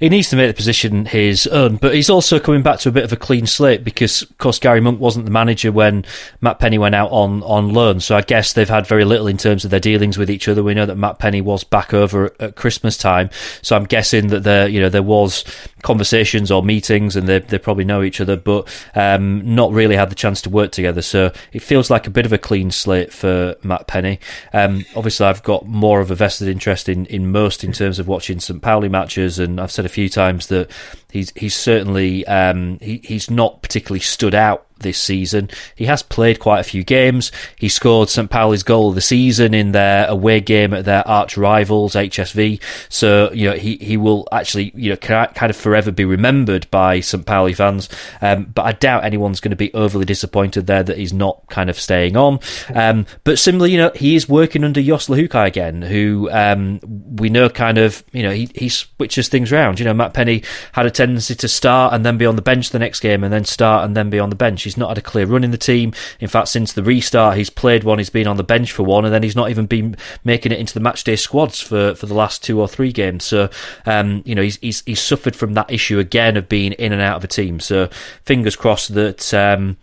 he 0.00 0.08
needs 0.08 0.30
to 0.30 0.36
make 0.36 0.48
the 0.48 0.54
position 0.54 1.04
his 1.04 1.46
own, 1.46 1.76
but 1.76 1.94
he's 1.94 2.08
also 2.08 2.40
coming 2.40 2.62
back 2.62 2.78
to 2.80 2.88
a 2.88 2.92
bit 2.92 3.04
of 3.04 3.12
a 3.12 3.16
clean 3.16 3.46
slate 3.46 3.84
because, 3.84 4.22
of 4.22 4.38
course, 4.38 4.58
Gary 4.58 4.80
Monk 4.80 4.98
wasn't 4.98 5.26
the 5.26 5.30
manager 5.30 5.70
when 5.70 6.06
Matt 6.40 6.58
Penney 6.58 6.78
went 6.78 6.94
out 6.94 7.10
on, 7.10 7.42
on 7.42 7.74
loan. 7.74 8.00
So 8.00 8.16
I 8.16 8.22
guess 8.22 8.54
they've 8.54 8.68
had 8.68 8.86
very 8.86 9.04
little 9.04 9.26
in 9.26 9.36
terms 9.36 9.62
of 9.64 9.70
their 9.70 9.78
dealings 9.78 10.16
with 10.16 10.30
each 10.30 10.48
other. 10.48 10.62
We 10.62 10.72
know 10.72 10.86
that 10.86 10.96
Matt 10.96 11.18
Penney 11.18 11.42
was 11.42 11.64
back 11.64 11.92
over 11.92 12.34
at 12.40 12.56
Christmas 12.56 12.96
time, 12.96 13.28
so 13.60 13.76
I'm 13.76 13.84
guessing 13.84 14.28
that 14.28 14.42
there, 14.42 14.66
you 14.66 14.80
know, 14.80 14.88
there 14.88 15.02
was 15.02 15.44
conversations 15.82 16.50
or 16.50 16.62
meetings, 16.62 17.14
and 17.14 17.28
they 17.28 17.40
they 17.40 17.58
probably 17.58 17.84
know 17.84 18.02
each 18.02 18.22
other, 18.22 18.36
but 18.36 18.68
um, 18.94 19.54
not 19.54 19.70
really 19.70 19.96
had 19.96 20.10
the 20.10 20.14
chance 20.14 20.40
to 20.42 20.50
work 20.50 20.72
together. 20.72 21.02
So 21.02 21.30
it 21.52 21.60
feels 21.60 21.90
like 21.90 22.06
a 22.06 22.10
bit 22.10 22.24
of 22.24 22.32
a 22.32 22.38
clean 22.38 22.70
slate 22.70 23.12
for 23.12 23.56
Matt 23.62 23.86
Penney. 23.86 24.18
Um, 24.54 24.84
obviously, 24.96 25.26
I've 25.26 25.42
got 25.42 25.66
more 25.66 26.00
of 26.00 26.10
a 26.10 26.14
vested 26.14 26.48
interest 26.48 26.88
in 26.88 27.04
in 27.06 27.30
most 27.30 27.64
in 27.64 27.72
terms 27.72 27.98
of 27.98 28.08
watching 28.08 28.40
St. 28.40 28.62
Pauli 28.62 28.88
matches, 28.88 29.38
and 29.38 29.60
I've 29.60 29.70
said 29.70 29.84
few 29.90 30.08
times 30.08 30.46
that 30.46 30.70
he's 31.12 31.32
he's 31.36 31.54
certainly 31.54 32.26
um, 32.26 32.78
he, 32.80 33.00
he's 33.04 33.30
not 33.30 33.62
particularly 33.62 34.00
stood 34.00 34.34
out 34.34 34.66
this 34.80 34.98
season. 34.98 35.48
He 35.76 35.84
has 35.86 36.02
played 36.02 36.40
quite 36.40 36.60
a 36.60 36.64
few 36.64 36.84
games. 36.84 37.30
He 37.56 37.68
scored 37.68 38.08
St. 38.08 38.30
Pauli's 38.30 38.62
goal 38.62 38.90
of 38.90 38.94
the 38.94 39.00
season 39.00 39.54
in 39.54 39.72
their 39.72 40.08
away 40.08 40.40
game 40.40 40.74
at 40.74 40.84
their 40.84 41.06
arch 41.06 41.36
rivals, 41.36 41.94
HSV. 41.94 42.60
So, 42.88 43.30
you 43.32 43.50
know, 43.50 43.56
he, 43.56 43.76
he 43.76 43.96
will 43.96 44.26
actually, 44.32 44.72
you 44.74 44.90
know, 44.90 44.96
kind 44.96 45.50
of 45.50 45.56
forever 45.56 45.90
be 45.90 46.04
remembered 46.04 46.70
by 46.70 47.00
St. 47.00 47.24
Pauli 47.24 47.52
fans. 47.52 47.88
Um, 48.20 48.44
but 48.44 48.62
I 48.62 48.72
doubt 48.72 49.04
anyone's 49.04 49.40
going 49.40 49.50
to 49.50 49.56
be 49.56 49.72
overly 49.74 50.04
disappointed 50.04 50.66
there 50.66 50.82
that 50.82 50.98
he's 50.98 51.12
not 51.12 51.46
kind 51.48 51.70
of 51.70 51.78
staying 51.78 52.16
on. 52.16 52.40
Um, 52.74 53.06
but 53.24 53.38
similarly, 53.38 53.72
you 53.72 53.78
know, 53.78 53.92
he 53.94 54.16
is 54.16 54.28
working 54.28 54.64
under 54.64 54.82
Jos 54.82 55.08
Luhukay 55.08 55.46
again, 55.46 55.82
who 55.82 56.28
um, 56.32 56.80
we 57.16 57.28
know 57.28 57.48
kind 57.48 57.78
of, 57.78 58.02
you 58.12 58.22
know, 58.22 58.30
he, 58.30 58.48
he 58.54 58.68
switches 58.68 59.28
things 59.28 59.52
around. 59.52 59.78
You 59.78 59.84
know, 59.84 59.94
Matt 59.94 60.14
Penney 60.14 60.42
had 60.72 60.86
a 60.86 60.90
tendency 61.00 61.34
to 61.34 61.48
start 61.48 61.94
and 61.94 62.04
then 62.04 62.18
be 62.18 62.26
on 62.26 62.36
the 62.36 62.42
bench 62.42 62.68
the 62.68 62.78
next 62.78 63.00
game 63.00 63.24
and 63.24 63.32
then 63.32 63.46
start 63.46 63.86
and 63.86 63.96
then 63.96 64.10
be 64.10 64.18
on 64.18 64.28
the 64.28 64.36
bench. 64.36 64.64
He's 64.64 64.76
not 64.76 64.90
had 64.90 64.98
a 64.98 65.02
clear 65.02 65.24
run 65.24 65.42
in 65.42 65.50
the 65.50 65.56
team. 65.56 65.94
In 66.20 66.28
fact, 66.28 66.48
since 66.48 66.74
the 66.74 66.82
restart, 66.82 67.38
he's 67.38 67.48
played 67.48 67.84
one, 67.84 67.96
he's 67.96 68.10
been 68.10 68.26
on 68.26 68.36
the 68.36 68.44
bench 68.44 68.70
for 68.70 68.82
one, 68.82 69.06
and 69.06 69.14
then 69.14 69.22
he's 69.22 69.34
not 69.34 69.48
even 69.48 69.64
been 69.64 69.96
making 70.24 70.52
it 70.52 70.58
into 70.58 70.78
the 70.78 70.80
matchday 70.80 71.18
squads 71.18 71.58
for, 71.58 71.94
for 71.94 72.04
the 72.04 72.12
last 72.12 72.44
two 72.44 72.60
or 72.60 72.68
three 72.68 72.92
games. 72.92 73.24
So, 73.24 73.48
um, 73.86 74.22
you 74.26 74.34
know, 74.34 74.42
he's, 74.42 74.58
he's, 74.58 74.82
he's 74.84 75.00
suffered 75.00 75.34
from 75.34 75.54
that 75.54 75.70
issue 75.70 75.98
again 75.98 76.36
of 76.36 76.50
being 76.50 76.72
in 76.72 76.92
and 76.92 77.00
out 77.00 77.16
of 77.16 77.24
a 77.24 77.28
team. 77.28 77.60
So, 77.60 77.88
fingers 78.26 78.54
crossed 78.54 78.92
that. 78.92 79.32
Um, 79.32 79.78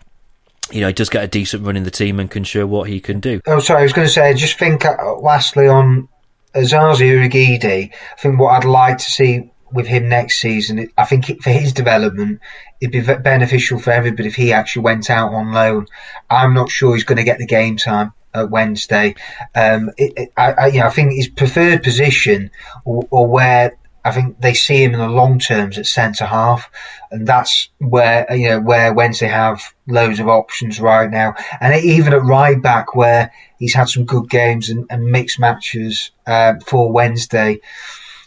you 0.69 0.81
know, 0.81 0.87
he 0.87 0.93
does 0.93 1.09
get 1.09 1.23
a 1.23 1.27
decent 1.27 1.65
run 1.65 1.77
in 1.77 1.83
the 1.83 1.91
team 1.91 2.19
and 2.19 2.29
can 2.29 2.43
show 2.43 2.67
what 2.67 2.89
he 2.89 2.99
can 2.99 3.21
do. 3.21 3.39
Oh, 3.47 3.59
sorry, 3.59 3.79
I 3.79 3.83
was 3.83 3.93
going 3.93 4.05
to 4.05 4.13
say, 4.13 4.33
just 4.33 4.59
think 4.59 4.83
uh, 4.83 5.15
lastly 5.15 5.65
on 5.65 6.09
Osaze 6.53 6.99
Urhoghide, 6.99 7.91
I 7.91 8.21
think 8.21 8.37
what 8.37 8.49
I'd 8.49 8.65
like 8.65 8.97
to 8.97 9.09
see 9.09 9.49
with 9.71 9.87
him 9.87 10.07
next 10.07 10.39
season, 10.39 10.89
I 10.97 11.05
think 11.05 11.41
for 11.41 11.49
his 11.49 11.73
development, 11.73 12.39
it'd 12.79 12.91
be 12.91 13.01
beneficial 13.01 13.79
for 13.79 13.91
everybody 13.91 14.27
if 14.27 14.35
he 14.35 14.53
actually 14.53 14.83
went 14.83 15.09
out 15.09 15.33
on 15.33 15.53
loan. 15.53 15.87
I'm 16.29 16.53
not 16.53 16.69
sure 16.69 16.93
he's 16.93 17.03
going 17.03 17.17
to 17.17 17.23
get 17.23 17.37
the 17.37 17.45
game 17.45 17.77
time 17.77 18.13
at 18.33 18.49
Wednesday. 18.49 19.15
Um, 19.55 19.91
it, 19.97 20.13
it, 20.15 20.33
I, 20.37 20.51
I, 20.53 20.67
you 20.67 20.79
know, 20.79 20.87
I 20.87 20.89
think 20.89 21.13
his 21.13 21.27
preferred 21.27 21.83
position, 21.83 22.51
or, 22.85 23.07
or, 23.09 23.27
where 23.27 23.77
I 24.05 24.11
think 24.11 24.39
they 24.39 24.53
see 24.53 24.83
him 24.83 24.93
in 24.93 24.99
the 24.99 25.09
long 25.09 25.39
terms 25.39 25.77
at 25.77 25.85
centre 25.85 26.25
half, 26.25 26.69
and 27.11 27.27
that's 27.27 27.69
where 27.79 28.25
you 28.33 28.49
know 28.49 28.59
where 28.61 28.93
Wednesday 28.93 29.27
have 29.27 29.61
loads 29.87 30.19
of 30.19 30.27
options 30.27 30.79
right 30.79 31.09
now, 31.09 31.35
and 31.59 31.75
even 31.83 32.13
at 32.13 32.23
right 32.23 32.61
back 32.61 32.95
where 32.95 33.31
he's 33.59 33.73
had 33.73 33.89
some 33.89 34.05
good 34.05 34.29
games 34.29 34.69
and, 34.69 34.85
and 34.89 35.05
mixed 35.05 35.39
matches 35.39 36.11
uh, 36.25 36.53
for 36.65 36.91
Wednesday 36.91 37.59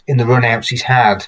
in 0.07 0.17
the 0.17 0.23
runouts 0.23 0.69
he's 0.69 0.83
had 0.83 1.27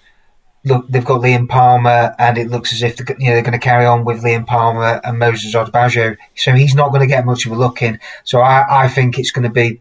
look, 0.66 0.88
they've 0.88 1.04
got 1.04 1.22
Liam 1.22 1.50
Palmer, 1.50 2.16
and 2.18 2.38
it 2.38 2.50
looks 2.50 2.74
as 2.74 2.82
if 2.82 2.96
they're, 2.98 3.16
you 3.20 3.28
know, 3.28 3.34
they're 3.34 3.42
going 3.42 3.54
to 3.54 3.60
carry 3.60 3.86
on 3.86 4.06
with 4.06 4.24
Liam 4.24 4.46
Palmer 4.46 5.02
and 5.04 5.20
Moses 5.20 5.54
Odubajo. 5.54 6.18
So 6.36 6.54
he's 6.54 6.76
not 6.76 6.90
going 6.90 7.02
to 7.02 7.08
get 7.08 7.26
much 7.26 7.46
of 7.46 7.52
a 7.52 7.56
look 7.56 7.82
in. 7.82 8.00
So 8.24 8.40
I, 8.40 8.86
I 8.86 8.88
think 8.88 9.20
it's 9.20 9.32
going 9.32 9.44
to 9.44 9.50
be 9.50 9.80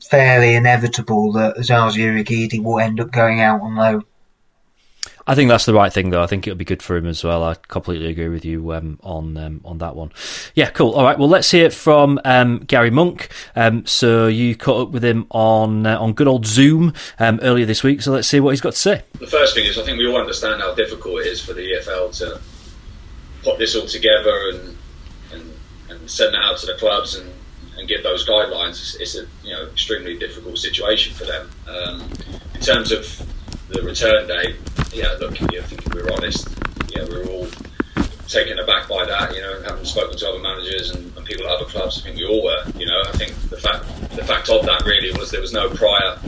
fairly 0.00 0.54
inevitable 0.54 1.32
that 1.32 1.56
Osaze 1.56 1.96
Urhoghide 1.96 2.62
will 2.62 2.80
end 2.80 3.00
up 3.00 3.10
going 3.10 3.40
out 3.40 3.60
on 3.60 3.76
loan. 3.76 4.04
I 5.28 5.34
think 5.34 5.50
that's 5.50 5.66
the 5.66 5.74
right 5.74 5.92
thing, 5.92 6.08
though. 6.08 6.22
I 6.22 6.26
think 6.26 6.46
it'll 6.46 6.56
be 6.56 6.64
good 6.64 6.82
for 6.82 6.96
him 6.96 7.06
as 7.06 7.22
well. 7.22 7.44
I 7.44 7.54
completely 7.68 8.08
agree 8.08 8.28
with 8.28 8.46
you 8.46 8.72
um, 8.72 8.98
on 9.02 9.36
um, 9.36 9.60
on 9.62 9.76
that 9.76 9.94
one. 9.94 10.10
Yeah, 10.54 10.70
cool. 10.70 10.92
All 10.92 11.04
right. 11.04 11.18
Well, 11.18 11.28
let's 11.28 11.50
hear 11.50 11.68
from 11.68 12.18
um, 12.24 12.60
Gary 12.60 12.90
Monk. 12.90 13.28
Um, 13.54 13.84
so 13.84 14.26
you 14.26 14.56
caught 14.56 14.88
up 14.88 14.90
with 14.90 15.04
him 15.04 15.26
on 15.28 15.86
uh, 15.86 15.98
on 15.98 16.14
good 16.14 16.28
old 16.28 16.46
Zoom 16.46 16.94
um, 17.18 17.38
earlier 17.42 17.66
this 17.66 17.82
week. 17.82 18.00
So 18.00 18.10
let's 18.10 18.26
see 18.26 18.40
what 18.40 18.50
he's 18.50 18.62
got 18.62 18.72
to 18.72 18.78
say. 18.78 19.02
The 19.18 19.26
first 19.26 19.54
thing 19.54 19.66
is, 19.66 19.78
I 19.78 19.84
think 19.84 19.98
we 19.98 20.08
all 20.08 20.18
understand 20.18 20.62
how 20.62 20.74
difficult 20.74 21.20
it 21.20 21.26
is 21.26 21.44
for 21.44 21.52
the 21.52 21.72
EFL 21.72 22.16
to 22.18 22.40
put 23.42 23.58
this 23.58 23.76
all 23.76 23.86
together 23.86 24.52
and 24.54 24.76
and, 25.32 25.52
and 25.90 26.10
send 26.10 26.34
it 26.34 26.40
out 26.42 26.56
to 26.58 26.66
the 26.66 26.74
clubs 26.78 27.16
and 27.16 27.30
and 27.76 27.86
give 27.86 28.02
those 28.02 28.26
guidelines, 28.28 28.70
it's, 28.70 28.94
it's, 28.96 29.14
a 29.14 29.26
you 29.46 29.52
know 29.52 29.66
extremely 29.66 30.18
difficult 30.18 30.56
situation 30.58 31.14
for 31.14 31.24
them. 31.26 31.50
Um, 31.68 32.10
in 32.54 32.60
terms 32.60 32.92
of 32.92 33.06
the 33.68 33.82
return 33.82 34.26
date, 34.26 34.56
yeah, 34.92 35.12
look, 35.20 35.40
I 35.42 35.62
think 35.62 35.86
if 35.86 35.94
we're 35.94 36.12
honest, 36.12 36.48
yeah, 36.88 37.04
we're 37.04 37.26
all 37.26 37.46
taken 38.26 38.58
aback 38.58 38.88
by 38.88 39.04
that, 39.06 39.34
you 39.34 39.40
know, 39.40 39.62
having 39.62 39.84
spoken 39.84 40.16
to 40.16 40.28
other 40.28 40.38
managers 40.38 40.90
and, 40.90 41.16
and, 41.16 41.26
people 41.26 41.46
at 41.46 41.52
other 41.52 41.64
clubs, 41.64 41.98
I 41.98 42.02
think 42.02 42.16
we 42.16 42.26
all 42.26 42.44
were, 42.44 42.62
you 42.76 42.86
know. 42.86 43.02
I 43.06 43.12
think 43.12 43.34
the 43.50 43.56
fact 43.56 43.84
the 44.16 44.24
fact 44.24 44.48
of 44.50 44.64
that 44.66 44.84
really 44.84 45.16
was 45.18 45.30
there 45.30 45.40
was 45.40 45.52
no 45.52 45.68
prior 45.70 46.18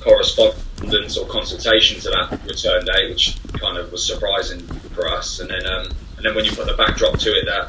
correspondence 0.00 1.16
or 1.16 1.26
consultation 1.28 2.00
to 2.00 2.10
that 2.10 2.40
return 2.46 2.84
date, 2.84 3.10
which 3.10 3.36
kind 3.52 3.78
of 3.78 3.92
was 3.92 4.04
surprising 4.04 4.60
for 4.94 5.08
us. 5.08 5.40
And 5.40 5.50
then 5.50 5.66
um, 5.66 5.86
and 6.16 6.24
then 6.24 6.34
when 6.34 6.44
you 6.44 6.52
put 6.52 6.66
the 6.66 6.74
backdrop 6.74 7.18
to 7.18 7.30
it, 7.30 7.46
that 7.46 7.68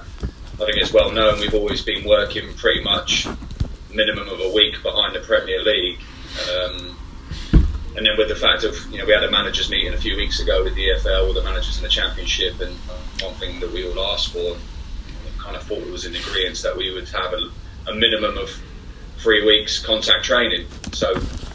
I 0.53 0.65
think 0.65 0.77
it's 0.77 0.93
well 0.93 1.12
known 1.12 1.39
we've 1.39 1.53
always 1.53 1.81
been 1.81 2.07
working 2.07 2.53
pretty 2.55 2.84
much 2.84 3.27
minimum 3.93 4.27
of 4.29 4.39
a 4.39 4.51
week 4.53 4.81
behind 4.84 5.15
the 5.15 5.19
Premier 5.19 5.62
League. 5.62 5.99
Um, 6.49 6.97
and 7.95 8.06
then 8.06 8.17
with 8.17 8.30
the 8.30 8.36
fact 8.36 8.63
of 8.63 8.75
you 8.91 8.97
know 8.97 9.06
we 9.06 9.12
had 9.12 9.23
a 9.23 9.32
managers 9.32 9.69
meeting 9.69 9.93
a 9.93 9.97
few 9.97 10.15
weeks 10.15 10.39
ago 10.39 10.63
with 10.63 10.75
the 10.75 10.88
EFL 10.89 11.27
with 11.27 11.36
the 11.36 11.43
managers 11.43 11.77
in 11.77 11.84
the 11.84 11.89
Championship, 11.89 12.60
and 12.62 12.75
one 13.21 13.34
thing 13.36 13.60
that 13.60 13.71
we 13.71 13.88
all 13.88 14.13
asked 14.13 14.34
for, 14.34 14.56
kind 15.38 15.56
of 15.56 15.63
thought 15.63 15.80
it 15.80 15.91
was 15.91 16.06
in 16.06 16.15
agreement 16.15 16.62
that 16.62 16.75
we 16.75 16.93
would 16.93 17.10
have 17.10 17.34
a, 17.34 17.89
a, 17.89 17.95
minimum 17.95 18.38
of 18.38 18.49
three 19.17 19.45
weeks 19.45 19.84
contact 19.84 20.23
training. 20.23 20.67
So 20.93 21.13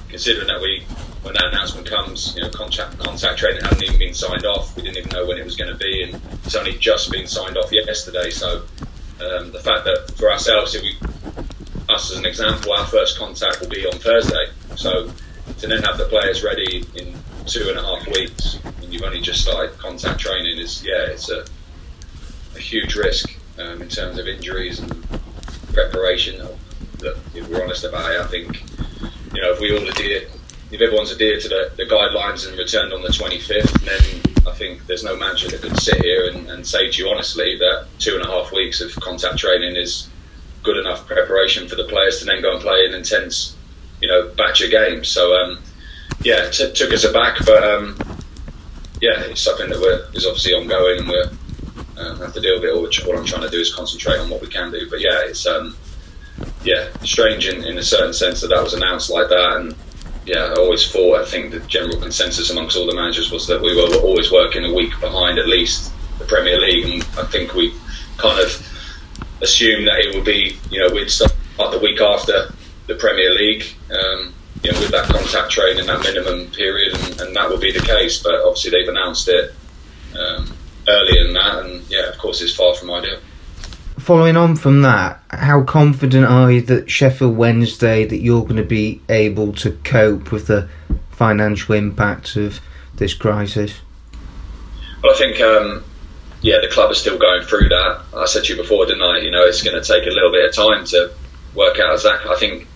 considering 0.08 0.48
that 0.48 0.60
we 0.60 0.84
when 1.22 1.34
that 1.34 1.46
announcement 1.46 1.88
comes, 1.88 2.36
you 2.36 2.42
know, 2.42 2.50
contact 2.50 2.98
contact 2.98 3.38
training 3.38 3.62
hadn't 3.62 3.82
even 3.82 3.98
been 3.98 4.14
signed 4.14 4.44
off. 4.44 4.76
We 4.76 4.82
didn't 4.82 4.98
even 4.98 5.10
know 5.10 5.26
when 5.26 5.38
it 5.38 5.44
was 5.44 5.56
going 5.56 5.72
to 5.72 5.78
be, 5.78 6.02
and 6.02 6.20
it's 6.44 6.54
only 6.54 6.76
just 6.78 7.10
been 7.10 7.26
signed 7.26 7.56
off 7.56 7.72
yesterday. 7.72 8.30
So 8.30 8.62
um, 9.20 9.52
the 9.52 9.60
fact 9.60 9.84
that 9.84 10.12
for 10.16 10.30
ourselves, 10.30 10.74
if 10.74 10.82
we 10.82 10.96
us 11.88 12.10
as 12.10 12.18
an 12.18 12.26
example, 12.26 12.72
our 12.72 12.86
first 12.86 13.18
contact 13.18 13.60
will 13.60 13.68
be 13.68 13.86
on 13.86 13.98
Thursday. 13.98 14.46
So 14.74 15.10
to 15.58 15.66
then 15.66 15.82
have 15.82 15.98
the 15.98 16.06
players 16.06 16.42
ready 16.42 16.84
in 16.96 17.14
two 17.46 17.68
and 17.68 17.78
a 17.78 17.82
half 17.82 18.06
weeks 18.08 18.58
and 18.64 18.92
you've 18.92 19.02
only 19.02 19.20
just 19.20 19.40
started 19.40 19.76
contact 19.78 20.18
training 20.18 20.58
is 20.58 20.84
yeah 20.84 21.06
it's 21.06 21.30
a, 21.30 21.44
a 22.56 22.58
huge 22.58 22.96
risk 22.96 23.36
um, 23.58 23.80
in 23.80 23.88
terms 23.88 24.18
of 24.18 24.26
injuries 24.26 24.80
and 24.80 25.06
preparation. 25.72 26.40
Look, 27.00 27.18
if 27.34 27.48
we're 27.48 27.62
honest 27.62 27.84
about 27.84 28.10
it, 28.10 28.20
I 28.20 28.26
think 28.26 28.62
you 29.34 29.42
know 29.42 29.52
if 29.52 29.60
we 29.60 29.76
all 29.76 29.86
adhere, 29.86 30.22
if 30.70 30.80
everyone's 30.80 31.12
adhered 31.12 31.42
to 31.42 31.48
the, 31.48 31.72
the 31.76 31.84
guidelines 31.84 32.48
and 32.48 32.56
returned 32.58 32.92
on 32.92 33.02
the 33.02 33.08
25th, 33.08 33.72
then 33.84 34.46
I 34.50 34.56
think 34.56 34.86
there's 34.86 35.04
no 35.04 35.16
manager 35.16 35.48
that 35.48 35.60
could 35.60 35.78
sit 35.78 36.02
here 36.02 36.30
and, 36.30 36.48
and 36.48 36.66
say 36.66 36.90
to 36.90 37.02
you 37.02 37.10
honestly 37.10 37.56
that 37.58 37.86
two 37.98 38.14
and 38.14 38.24
a 38.24 38.26
half 38.26 38.52
weeks 38.52 38.80
of 38.80 38.94
contact 38.96 39.38
training 39.38 39.76
is 39.76 40.08
good 40.62 40.76
enough 40.78 41.06
preparation 41.06 41.68
for 41.68 41.76
the 41.76 41.84
players 41.84 42.18
to 42.20 42.24
then 42.24 42.42
go 42.42 42.52
and 42.52 42.60
play 42.60 42.86
an 42.86 42.94
intense 42.94 43.55
you 44.06 44.12
know, 44.12 44.28
batch 44.36 44.62
of 44.62 44.70
games. 44.70 45.08
So 45.08 45.34
um, 45.34 45.58
yeah, 46.22 46.48
t- 46.50 46.72
took 46.72 46.92
us 46.92 47.02
aback, 47.02 47.44
but 47.44 47.62
um, 47.64 47.98
yeah, 49.00 49.20
it's 49.22 49.40
something 49.40 49.68
that 49.68 49.80
we're 49.80 50.06
is 50.14 50.26
obviously 50.26 50.52
ongoing, 50.52 51.00
and 51.00 51.08
we're 51.08 51.30
uh, 51.98 52.16
have 52.18 52.32
to 52.34 52.40
deal 52.40 52.60
with 52.60 52.64
it. 52.64 52.72
All, 52.72 53.10
all 53.10 53.18
I'm 53.18 53.26
trying 53.26 53.42
to 53.42 53.50
do 53.50 53.58
is 53.58 53.74
concentrate 53.74 54.18
on 54.18 54.30
what 54.30 54.40
we 54.40 54.46
can 54.46 54.70
do. 54.70 54.88
But 54.88 55.00
yeah, 55.00 55.22
it's 55.24 55.44
um, 55.44 55.76
yeah, 56.62 56.88
strange 57.02 57.48
in, 57.48 57.64
in 57.64 57.78
a 57.78 57.82
certain 57.82 58.14
sense 58.14 58.40
that 58.42 58.48
that 58.48 58.62
was 58.62 58.74
announced 58.74 59.10
like 59.10 59.28
that, 59.28 59.56
and 59.56 59.74
yeah, 60.24 60.44
I 60.44 60.54
always 60.54 60.88
thought 60.88 61.20
I 61.20 61.24
think 61.24 61.50
the 61.50 61.60
general 61.60 62.00
consensus 62.00 62.48
amongst 62.50 62.76
all 62.76 62.86
the 62.86 62.94
managers 62.94 63.32
was 63.32 63.48
that 63.48 63.60
we 63.60 63.74
were 63.74 63.96
always 64.02 64.30
working 64.30 64.64
a 64.64 64.72
week 64.72 64.92
behind 65.00 65.40
at 65.40 65.48
least 65.48 65.92
the 66.20 66.26
Premier 66.26 66.60
League, 66.60 66.84
and 66.84 67.02
I 67.18 67.26
think 67.26 67.54
we 67.54 67.74
kind 68.18 68.38
of 68.38 68.62
assumed 69.42 69.88
that 69.88 69.98
it 69.98 70.14
would 70.14 70.24
be 70.24 70.56
you 70.70 70.78
know 70.78 70.94
we'd 70.94 71.10
start 71.10 71.32
the 71.58 71.80
week 71.82 72.00
after 72.00 72.54
the 72.86 72.94
Premier 72.94 73.34
League, 73.34 73.66
um, 73.90 74.34
you 74.62 74.72
know, 74.72 74.80
with 74.80 74.90
that 74.90 75.04
contact 75.04 75.50
training, 75.50 75.86
that 75.86 76.00
minimum 76.02 76.50
period, 76.50 76.94
and, 76.94 77.20
and, 77.20 77.36
that 77.36 77.48
will 77.48 77.58
be 77.58 77.72
the 77.72 77.80
case. 77.80 78.22
But 78.22 78.34
obviously, 78.36 78.70
they've 78.70 78.88
announced 78.88 79.28
it 79.28 79.54
um, 80.18 80.56
earlier 80.88 81.24
than 81.24 81.34
that, 81.34 81.64
and 81.64 81.90
yeah, 81.90 82.08
of 82.08 82.18
course, 82.18 82.40
it's 82.40 82.54
far 82.54 82.74
from 82.74 82.90
ideal. 82.90 83.18
Following 83.98 84.36
on 84.36 84.56
from 84.56 84.82
that, 84.82 85.20
how 85.30 85.62
confident 85.62 86.26
are 86.26 86.50
you 86.50 86.62
that 86.62 86.90
Sheffield 86.90 87.36
Wednesday 87.36 88.04
that 88.04 88.18
you're 88.18 88.42
going 88.42 88.56
to 88.56 88.62
be 88.62 89.00
able 89.08 89.52
to 89.54 89.72
cope 89.84 90.30
with 90.32 90.46
the 90.46 90.68
financial 91.10 91.74
impact 91.74 92.36
of 92.36 92.60
this 92.96 93.14
crisis? 93.14 93.80
Well, 95.02 95.14
I 95.14 95.18
think 95.18 95.40
um, 95.40 95.84
yeah, 96.42 96.58
the 96.60 96.68
club 96.68 96.90
is 96.90 96.98
still 96.98 97.18
going 97.18 97.42
through 97.42 97.68
that. 97.68 98.02
I 98.14 98.26
said 98.26 98.44
to 98.44 98.54
you 98.54 98.62
before, 98.62 98.86
didn't 98.86 99.02
I? 99.02 99.18
You 99.18 99.30
know, 99.30 99.44
it's 99.44 99.62
going 99.62 99.80
to 99.80 99.86
take 99.86 100.06
a 100.06 100.10
little 100.10 100.30
bit 100.30 100.48
of 100.48 100.54
time 100.54 100.84
to 100.86 101.12
work 101.54 101.78
out 101.78 101.94
exactly. 101.94 102.30
I 102.30 102.36
think 102.36 102.68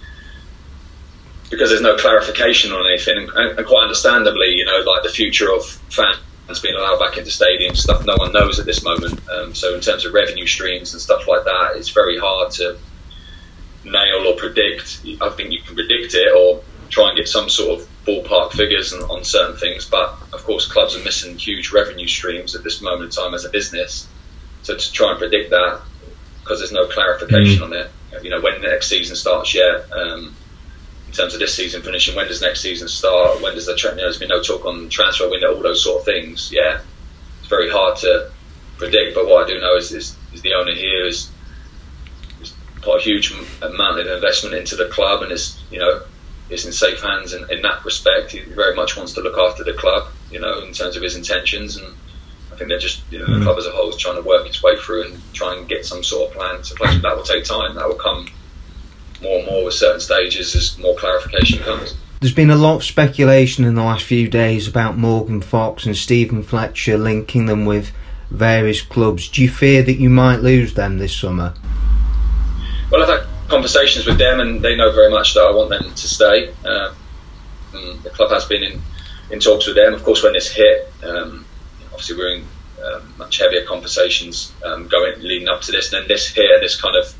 because 1.50 1.70
there's 1.70 1.82
no 1.82 1.96
clarification 1.96 2.72
on 2.72 2.86
anything, 2.86 3.28
and, 3.34 3.58
and, 3.58 3.66
quite 3.66 3.82
understandably, 3.82 4.50
you 4.50 4.64
know, 4.64 4.78
like 4.86 5.02
the 5.02 5.08
future 5.08 5.52
of 5.52 5.66
fans 5.90 6.60
being 6.62 6.74
allowed 6.76 6.98
back 6.98 7.18
into 7.18 7.30
stadiums, 7.30 7.78
stuff 7.78 8.04
no 8.06 8.16
one 8.16 8.32
knows 8.32 8.58
at 8.58 8.66
this 8.66 8.84
moment. 8.84 9.20
Um, 9.28 9.54
so 9.54 9.74
in 9.74 9.80
terms 9.80 10.04
of 10.04 10.14
revenue 10.14 10.46
streams 10.46 10.92
and 10.92 11.02
stuff 11.02 11.26
like 11.28 11.44
that, 11.44 11.72
it's 11.76 11.90
very 11.90 12.18
hard 12.18 12.52
to 12.52 12.78
nail 13.84 14.26
or 14.26 14.36
predict. 14.36 15.00
I 15.20 15.28
think 15.30 15.52
you 15.52 15.60
can 15.60 15.74
predict 15.74 16.14
it 16.14 16.32
or 16.36 16.62
try 16.88 17.08
and 17.08 17.16
get 17.16 17.28
some 17.28 17.48
sort 17.48 17.80
of 17.80 17.88
ballpark 18.04 18.52
figures 18.52 18.92
on, 18.92 19.02
on 19.04 19.24
certain 19.24 19.56
things, 19.56 19.88
but 19.88 20.16
of 20.32 20.44
course, 20.44 20.70
clubs 20.70 20.96
are 20.96 21.04
missing 21.04 21.36
huge 21.36 21.72
revenue 21.72 22.06
streams 22.06 22.54
at 22.54 22.64
this 22.64 22.80
moment 22.80 23.04
in 23.04 23.10
time 23.10 23.34
as 23.34 23.44
a 23.44 23.50
business. 23.50 24.08
So 24.62 24.76
to 24.76 24.92
try 24.92 25.10
and 25.10 25.18
predict 25.18 25.50
that, 25.50 25.80
because 26.42 26.58
there's 26.58 26.72
no 26.72 26.86
clarification 26.86 27.62
mm-hmm. 27.62 27.72
on 27.72 27.72
it, 27.74 27.90
you 28.22 28.30
know, 28.30 28.40
when 28.40 28.60
the 28.60 28.68
next 28.68 28.88
season 28.88 29.16
starts 29.16 29.54
yet. 29.54 29.90
Um, 29.92 30.34
in 31.10 31.16
terms 31.16 31.34
of 31.34 31.40
this 31.40 31.52
season 31.52 31.82
finishing, 31.82 32.14
when 32.14 32.28
does 32.28 32.40
next 32.40 32.60
season 32.60 32.86
start? 32.86 33.42
When 33.42 33.56
does 33.56 33.66
the 33.66 33.76
you 33.76 33.88
know, 33.90 33.96
there's 33.96 34.18
been 34.18 34.28
no 34.28 34.40
talk 34.40 34.64
on 34.64 34.88
transfer 34.88 35.28
window, 35.28 35.56
all 35.56 35.60
those 35.60 35.82
sort 35.82 35.98
of 35.98 36.04
things. 36.04 36.52
Yeah, 36.52 36.80
it's 37.40 37.48
very 37.48 37.68
hard 37.68 37.96
to 37.98 38.30
predict. 38.78 39.16
But 39.16 39.26
what 39.26 39.44
I 39.44 39.48
do 39.48 39.60
know 39.60 39.74
is, 39.74 39.90
is, 39.90 40.16
is 40.32 40.40
the 40.42 40.54
owner 40.54 40.72
here 40.72 41.04
is, 41.04 41.28
is 42.40 42.54
put 42.80 43.00
a 43.00 43.02
huge 43.02 43.32
amount 43.60 43.98
of 43.98 44.06
investment 44.06 44.54
into 44.54 44.76
the 44.76 44.86
club, 44.86 45.22
and 45.22 45.32
is 45.32 45.60
you 45.72 45.80
know 45.80 46.02
is 46.48 46.64
in 46.64 46.70
safe 46.70 47.02
hands 47.02 47.32
in, 47.32 47.44
in 47.50 47.60
that 47.62 47.84
respect. 47.84 48.30
He 48.30 48.42
very 48.42 48.76
much 48.76 48.96
wants 48.96 49.12
to 49.14 49.20
look 49.20 49.36
after 49.36 49.64
the 49.64 49.74
club, 49.74 50.12
you 50.30 50.38
know, 50.38 50.60
in 50.60 50.72
terms 50.72 50.96
of 50.96 51.02
his 51.02 51.16
intentions 51.16 51.76
and 51.76 51.92
I 52.52 52.56
think 52.56 52.68
they're 52.68 52.78
just 52.78 53.02
you 53.10 53.18
know, 53.18 53.26
the 53.26 53.32
mm. 53.32 53.42
club 53.44 53.58
as 53.58 53.66
a 53.66 53.70
whole 53.70 53.88
is 53.88 53.96
trying 53.96 54.16
to 54.16 54.22
work 54.22 54.46
its 54.46 54.62
way 54.62 54.76
through 54.76 55.06
and 55.06 55.20
try 55.32 55.56
and 55.56 55.68
get 55.68 55.86
some 55.86 56.02
sort 56.02 56.30
of 56.30 56.36
plan 56.36 56.62
to 56.62 56.74
place. 56.74 57.00
That 57.02 57.16
will 57.16 57.22
take 57.22 57.44
time. 57.44 57.74
That 57.76 57.88
will 57.88 57.94
come 57.94 58.28
more 59.22 59.38
and 59.38 59.46
more 59.46 59.64
with 59.64 59.74
certain 59.74 60.00
stages 60.00 60.54
as 60.54 60.78
more 60.78 60.96
clarification 60.96 61.58
comes. 61.60 61.94
There's 62.20 62.34
been 62.34 62.50
a 62.50 62.56
lot 62.56 62.76
of 62.76 62.84
speculation 62.84 63.64
in 63.64 63.74
the 63.74 63.82
last 63.82 64.04
few 64.04 64.28
days 64.28 64.68
about 64.68 64.98
Morgan 64.98 65.40
Fox 65.40 65.86
and 65.86 65.96
Steven 65.96 66.42
Fletcher 66.42 66.98
linking 66.98 67.46
them 67.46 67.64
with 67.64 67.92
various 68.30 68.82
clubs. 68.82 69.28
Do 69.28 69.42
you 69.42 69.48
fear 69.48 69.82
that 69.82 69.94
you 69.94 70.10
might 70.10 70.40
lose 70.40 70.74
them 70.74 70.98
this 70.98 71.16
summer? 71.16 71.54
Well, 72.90 73.02
I've 73.02 73.20
had 73.20 73.48
conversations 73.48 74.06
with 74.06 74.18
them, 74.18 74.40
and 74.40 74.62
they 74.62 74.76
know 74.76 74.92
very 74.92 75.10
much 75.10 75.34
that 75.34 75.40
I 75.40 75.50
want 75.50 75.70
them 75.70 75.94
to 75.94 76.08
stay. 76.08 76.52
Uh, 76.64 76.92
the 77.72 78.10
club 78.10 78.30
has 78.30 78.44
been 78.44 78.62
in, 78.62 78.80
in 79.30 79.40
talks 79.40 79.66
with 79.66 79.76
them. 79.76 79.94
Of 79.94 80.04
course, 80.04 80.22
when 80.22 80.32
this 80.32 80.50
hit, 80.50 80.92
um, 81.02 81.44
obviously 81.86 82.16
we're 82.16 82.34
in 82.36 82.44
um, 82.84 83.14
much 83.18 83.38
heavier 83.38 83.64
conversations 83.64 84.52
um, 84.64 84.88
going 84.88 85.20
leading 85.20 85.48
up 85.48 85.60
to 85.62 85.72
this, 85.72 85.92
and 85.92 86.02
then 86.02 86.08
this 86.08 86.28
here, 86.28 86.60
this 86.60 86.80
kind 86.80 86.96
of 86.96 87.14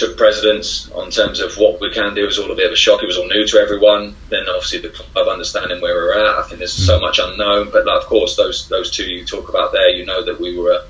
took 0.00 0.16
precedence 0.16 0.90
on 0.92 1.10
terms 1.10 1.40
of 1.40 1.56
what 1.58 1.78
we 1.80 1.92
can 1.92 2.14
do. 2.14 2.22
It 2.22 2.26
was 2.26 2.38
all 2.38 2.50
a 2.50 2.56
bit 2.56 2.66
of 2.66 2.72
a 2.72 2.76
shock. 2.76 3.02
It 3.02 3.06
was 3.06 3.18
all 3.18 3.28
new 3.28 3.46
to 3.46 3.58
everyone. 3.58 4.16
Then 4.30 4.48
obviously 4.48 4.80
the 4.80 4.88
club 4.88 5.28
understanding 5.28 5.80
where 5.82 5.94
we're 5.94 6.18
at. 6.18 6.38
I 6.38 6.42
think 6.42 6.58
there's 6.58 6.72
so 6.72 6.98
much 6.98 7.20
unknown. 7.22 7.70
But 7.70 7.86
of 7.86 8.04
course, 8.06 8.34
those 8.36 8.66
those 8.68 8.90
two 8.90 9.04
you 9.04 9.26
talk 9.26 9.50
about 9.50 9.72
there, 9.72 9.90
you 9.90 10.06
know 10.06 10.24
that 10.24 10.40
we 10.40 10.58
were 10.58 10.72
uh, 10.72 10.84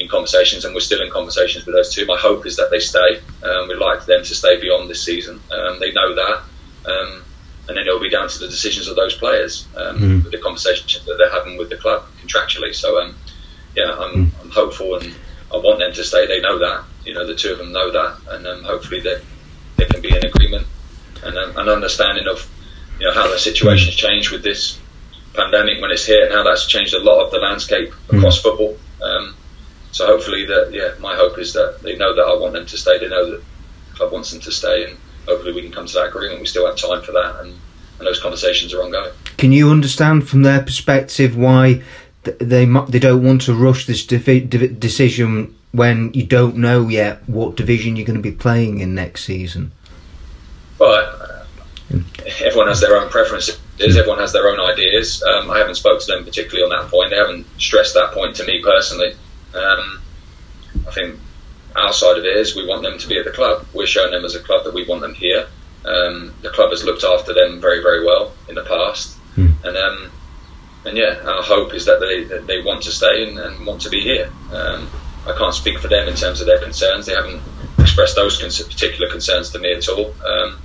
in 0.00 0.08
conversations 0.08 0.64
and 0.64 0.74
we're 0.74 0.80
still 0.80 1.00
in 1.00 1.10
conversations 1.10 1.64
with 1.64 1.76
those 1.76 1.94
two. 1.94 2.04
My 2.06 2.18
hope 2.18 2.44
is 2.44 2.56
that 2.56 2.70
they 2.72 2.80
stay. 2.80 3.20
Um, 3.44 3.68
we'd 3.68 3.78
like 3.78 4.04
them 4.04 4.24
to 4.24 4.34
stay 4.34 4.60
beyond 4.60 4.90
this 4.90 5.02
season. 5.02 5.40
Um, 5.52 5.78
they 5.78 5.92
know 5.92 6.14
that. 6.14 6.42
Um, 6.90 7.22
and 7.68 7.76
then 7.76 7.86
it'll 7.86 8.00
be 8.00 8.10
down 8.10 8.28
to 8.28 8.38
the 8.38 8.48
decisions 8.48 8.88
of 8.88 8.94
those 8.94 9.16
players, 9.16 9.66
mm. 9.74 10.22
with 10.22 10.30
the 10.30 10.38
conversations 10.38 11.04
that 11.04 11.16
they're 11.18 11.32
having 11.32 11.56
with 11.56 11.68
the 11.68 11.76
club 11.76 12.04
contractually. 12.22 12.72
So, 12.72 13.00
um, 13.00 13.16
yeah, 13.74 13.90
I'm, 13.90 14.26
mm. 14.26 14.30
I'm 14.40 14.50
hopeful 14.50 14.94
and 14.96 15.12
I 15.52 15.56
want 15.56 15.80
them 15.80 15.92
to 15.92 16.04
stay. 16.04 16.26
They 16.26 16.40
know 16.40 16.58
that. 16.58 16.84
You 17.06 17.14
know, 17.14 17.26
the 17.26 17.34
two 17.34 17.52
of 17.52 17.58
them 17.58 17.72
know 17.72 17.90
that, 17.90 18.18
and 18.30 18.46
um, 18.46 18.64
hopefully 18.64 19.00
they 19.00 19.20
there 19.76 19.86
can 19.86 20.00
be 20.00 20.08
in 20.08 20.24
agreement 20.24 20.66
and 21.22 21.36
um, 21.36 21.56
an 21.56 21.68
understanding 21.68 22.26
of 22.26 22.50
you 22.98 23.06
know 23.06 23.12
how 23.12 23.28
the 23.30 23.38
situation's 23.38 23.94
changed 23.94 24.30
with 24.30 24.42
this 24.42 24.78
pandemic 25.34 25.80
when 25.80 25.90
it's 25.90 26.06
here 26.06 26.24
and 26.24 26.32
how 26.32 26.42
that's 26.42 26.66
changed 26.66 26.94
a 26.94 26.98
lot 26.98 27.24
of 27.24 27.30
the 27.30 27.38
landscape 27.38 27.90
mm. 27.90 28.18
across 28.18 28.38
mm. 28.38 28.42
football. 28.42 28.76
Um, 29.02 29.36
so 29.92 30.06
hopefully 30.06 30.46
that 30.46 30.70
yeah, 30.72 30.94
my 31.00 31.14
hope 31.14 31.38
is 31.38 31.52
that 31.52 31.80
they 31.82 31.96
know 31.96 32.14
that 32.14 32.22
I 32.22 32.36
want 32.38 32.54
them 32.54 32.66
to 32.66 32.76
stay. 32.76 32.98
They 32.98 33.08
know 33.08 33.30
that 33.30 33.42
the 33.90 33.96
club 33.96 34.12
wants 34.12 34.30
them 34.30 34.40
to 34.40 34.52
stay, 34.52 34.84
and 34.84 34.98
hopefully 35.26 35.52
we 35.52 35.62
can 35.62 35.72
come 35.72 35.86
to 35.86 35.94
that 35.94 36.08
agreement. 36.08 36.40
We 36.40 36.46
still 36.46 36.66
have 36.66 36.76
time 36.76 37.02
for 37.02 37.12
that, 37.12 37.40
and, 37.40 37.54
and 37.98 38.06
those 38.06 38.20
conversations 38.20 38.74
are 38.74 38.82
ongoing. 38.82 39.12
Can 39.36 39.52
you 39.52 39.70
understand 39.70 40.28
from 40.28 40.42
their 40.42 40.62
perspective 40.62 41.36
why? 41.36 41.82
They 42.22 42.64
they 42.64 42.98
don't 42.98 43.22
want 43.22 43.42
to 43.42 43.54
rush 43.54 43.86
this 43.86 44.04
decision 44.04 45.55
when 45.72 46.12
you 46.14 46.24
don't 46.24 46.56
know 46.56 46.88
yet 46.88 47.28
what 47.28 47.56
division 47.56 47.96
you're 47.96 48.06
going 48.06 48.16
to 48.16 48.22
be 48.22 48.32
playing 48.32 48.80
in 48.80 48.94
next 48.94 49.24
season? 49.24 49.72
Well, 50.78 51.44
everyone 52.40 52.68
has 52.68 52.80
their 52.80 52.96
own 52.96 53.08
preferences. 53.08 53.60
Everyone 53.80 54.18
has 54.18 54.32
their 54.32 54.48
own 54.48 54.60
ideas. 54.60 55.22
Um, 55.22 55.50
I 55.50 55.58
haven't 55.58 55.74
spoke 55.74 56.00
to 56.00 56.06
them 56.06 56.24
particularly 56.24 56.62
on 56.62 56.70
that 56.70 56.90
point. 56.90 57.10
They 57.10 57.16
haven't 57.16 57.46
stressed 57.58 57.94
that 57.94 58.12
point 58.12 58.36
to 58.36 58.44
me 58.44 58.62
personally. 58.62 59.14
Um, 59.54 60.00
I 60.86 60.90
think 60.92 61.18
our 61.76 61.92
side 61.92 62.18
of 62.18 62.24
it 62.24 62.36
is 62.36 62.56
we 62.56 62.66
want 62.66 62.82
them 62.82 62.98
to 62.98 63.08
be 63.08 63.18
at 63.18 63.24
the 63.24 63.30
club. 63.30 63.66
We're 63.74 63.86
showing 63.86 64.12
them 64.12 64.24
as 64.24 64.34
a 64.34 64.40
club 64.40 64.64
that 64.64 64.74
we 64.74 64.86
want 64.86 65.02
them 65.02 65.14
here. 65.14 65.46
Um, 65.84 66.34
the 66.42 66.50
club 66.50 66.70
has 66.70 66.84
looked 66.84 67.04
after 67.04 67.32
them 67.32 67.60
very, 67.60 67.80
very 67.80 68.04
well 68.04 68.32
in 68.48 68.56
the 68.56 68.64
past, 68.64 69.16
mm. 69.36 69.52
and 69.62 69.76
um, 69.76 70.10
and 70.84 70.96
yeah, 70.96 71.20
our 71.24 71.42
hope 71.42 71.74
is 71.74 71.84
that 71.84 72.00
they 72.00 72.24
that 72.24 72.48
they 72.48 72.60
want 72.62 72.82
to 72.84 72.90
stay 72.90 73.28
and, 73.28 73.38
and 73.38 73.64
want 73.64 73.82
to 73.82 73.88
be 73.88 74.00
here. 74.00 74.32
Um, 74.52 74.90
I 75.26 75.36
can't 75.36 75.54
speak 75.54 75.78
for 75.78 75.88
them 75.88 76.08
in 76.08 76.14
terms 76.14 76.40
of 76.40 76.46
their 76.46 76.60
concerns. 76.60 77.06
They 77.06 77.14
haven't 77.14 77.42
expressed 77.78 78.16
those 78.16 78.38
particular 78.38 79.10
concerns 79.10 79.50
to 79.50 79.58
me 79.58 79.72
at 79.72 79.88
all. 79.88 80.14
Um, 80.24 80.58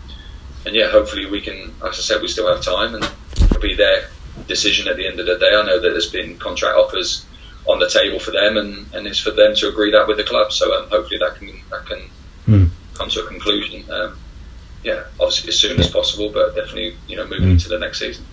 and 0.66 0.76
yeah, 0.76 0.89
hopefully 0.89 1.26
we 1.26 1.41
can, 1.41 1.74
as 1.86 1.97
I 1.97 2.01
said, 2.01 2.22
we 2.22 2.28
still 2.28 2.53
have 2.53 2.64
time 2.64 2.95
and 2.95 3.03
it'll 3.38 3.62
be 3.62 3.76
their 3.76 4.07
decision 4.47 4.88
at 4.88 4.97
the 4.97 5.07
end 5.07 5.20
of 5.20 5.26
the 5.26 5.38
day. 5.38 5.49
I 5.55 5.66
know 5.66 5.80
that 5.80 5.89
there's 5.89 6.12
been 6.12 6.38
contract 6.38 6.78
offers 6.78 7.26
on 7.68 7.80
the 7.80 7.89
table 7.89 8.20
for 8.20 8.32
them, 8.32 8.57
and, 8.57 8.93
and 8.93 9.07
it's 9.07 9.20
for 9.20 9.32
them 9.32 9.55
to 9.55 9.70
agree 9.70 9.91
that 9.91 10.07
with 10.07 10.18
the 10.18 10.24
club. 10.24 10.51
So 10.51 10.74
um, 10.74 10.89
hopefully 10.89 11.20
that 11.20 11.36
can 11.36 11.51
that 11.70 11.86
can 11.86 12.09
mm. 12.47 12.70
come 12.93 13.09
to 13.09 13.22
a 13.22 13.28
conclusion. 13.28 13.89
Um, 13.91 14.18
yeah, 14.84 15.03
obviously 15.20 15.49
as 15.49 15.59
soon 15.59 15.80
as 15.80 15.89
possible, 15.89 16.30
but 16.30 16.55
definitely 16.55 16.95
you 17.07 17.16
know 17.16 17.26
moving 17.26 17.49
mm. 17.49 17.51
into 17.51 17.70
the 17.70 17.80
next 17.80 17.99
season. 17.99 18.26